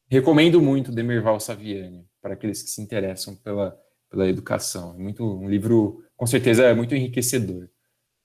[0.09, 3.77] Recomendo muito Demerval Saviani para aqueles que se interessam pela,
[4.11, 4.95] pela educação.
[4.95, 7.69] É muito um livro, com certeza, é muito enriquecedor.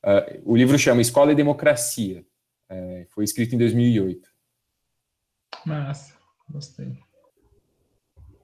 [0.04, 2.26] Uh, o livro chama Escola e Democracia.
[2.70, 4.30] É, foi escrito em 2008.
[5.66, 6.18] Massa,
[6.50, 6.98] gostei.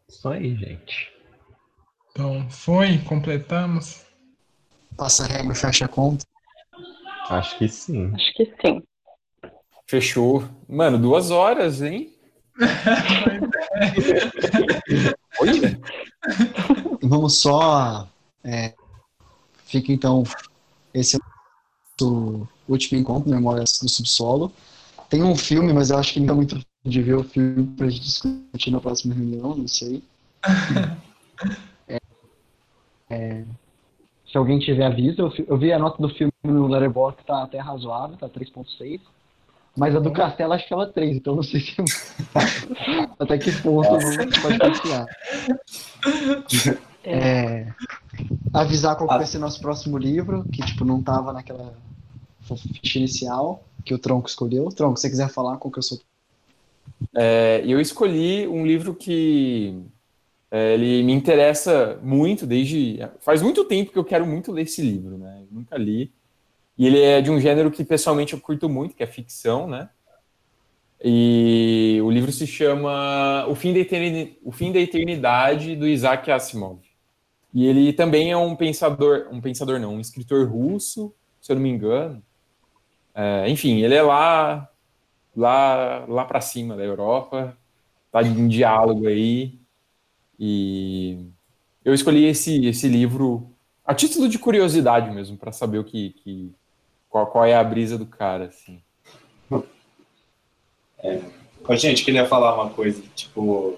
[0.07, 1.13] Isso aí, gente.
[2.11, 2.97] Então, foi?
[2.99, 4.06] Completamos?
[4.97, 6.25] Passa a regra, fecha a conta.
[7.29, 8.11] Acho que sim.
[8.15, 8.81] Acho que sim.
[9.85, 10.43] Fechou.
[10.67, 12.11] Mano, duas horas, hein?
[15.39, 15.79] Olha.
[17.01, 18.07] Vamos só.
[18.43, 18.73] É,
[19.65, 20.23] fica então.
[20.93, 21.19] Esse é
[22.03, 24.51] o último encontro, Memórias do Subsolo.
[25.09, 27.89] Tem um filme, mas eu acho que não é muito de ver o filme pra
[27.89, 30.03] gente discutir na próxima reunião, não sei.
[31.87, 31.99] É,
[33.11, 33.45] é,
[34.29, 37.59] se alguém tiver aviso, eu, eu, vi a nota do filme no Letterboxd, tá até
[37.59, 38.99] razoável, tá 3.6.
[39.75, 41.75] Mas a do Castelo acho que ela 3, então não sei se
[43.19, 43.89] até que ponto
[44.41, 45.05] pode confiar.
[47.03, 47.67] É,
[48.51, 51.75] avisar qual vai ser nosso próximo livro, que tipo não tava naquela
[52.41, 54.67] ficha inicial que o Tronco escolheu.
[54.69, 55.99] Tronco, se você quiser falar qual que eu sou.
[57.15, 59.79] É, eu escolhi um livro que
[60.49, 64.81] é, ele me interessa muito desde faz muito tempo que eu quero muito ler esse
[64.81, 65.41] livro, né?
[65.41, 66.11] Eu nunca li.
[66.77, 69.89] E ele é de um gênero que pessoalmente eu curto muito, que é ficção, né?
[71.03, 76.29] E o livro se chama O Fim da Eternidade, o Fim da Eternidade do Isaac
[76.31, 76.79] Asimov.
[77.53, 81.63] E ele também é um pensador, um pensador não, um escritor russo, se eu não
[81.63, 82.21] me engano.
[83.13, 84.69] É, enfim, ele é lá,
[85.35, 87.57] lá, lá para cima da Europa,
[88.11, 89.59] tá em diálogo aí.
[90.39, 91.25] E
[91.83, 93.49] eu escolhi esse, esse livro
[93.85, 96.53] a título de curiosidade mesmo, para saber o que, que
[97.09, 98.81] qual, qual é a brisa do cara, assim.
[100.99, 101.21] É.
[101.75, 103.77] Gente, queria falar uma coisa, tipo,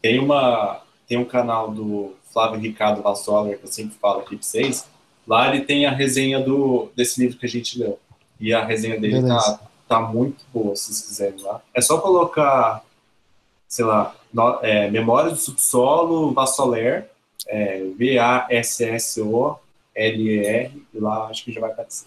[0.00, 4.42] tem uma tem um canal do Flávio Ricardo Vassola, que eu sempre falo aqui pra
[4.44, 4.88] vocês,
[5.26, 7.98] lá ele tem a resenha do, desse livro que a gente leu.
[8.38, 11.62] E a resenha dele tá, tá muito boa, se vocês quiserem lá.
[11.72, 12.84] É só colocar,
[13.68, 17.10] sei lá, no, é, Memórias do Subsolo Vassoler,
[17.46, 19.62] é, V-A-S-S-O-L-E-R,
[20.92, 22.06] e lá acho que já vai aparecer.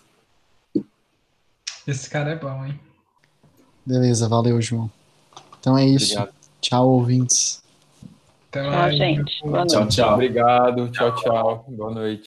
[1.88, 2.80] Esse cara é bom, hein?
[3.86, 4.92] Beleza, valeu, João.
[5.60, 6.14] Então é isso.
[6.14, 6.36] Obrigado.
[6.62, 7.64] Tchau, ouvintes.
[8.50, 8.96] Até mais.
[8.96, 9.42] Tchau, gente.
[9.42, 9.72] Boa noite.
[9.72, 10.14] Tchau, tchau.
[10.14, 10.90] Obrigado.
[10.92, 11.66] Tchau, tchau.
[11.68, 12.24] Boa noite.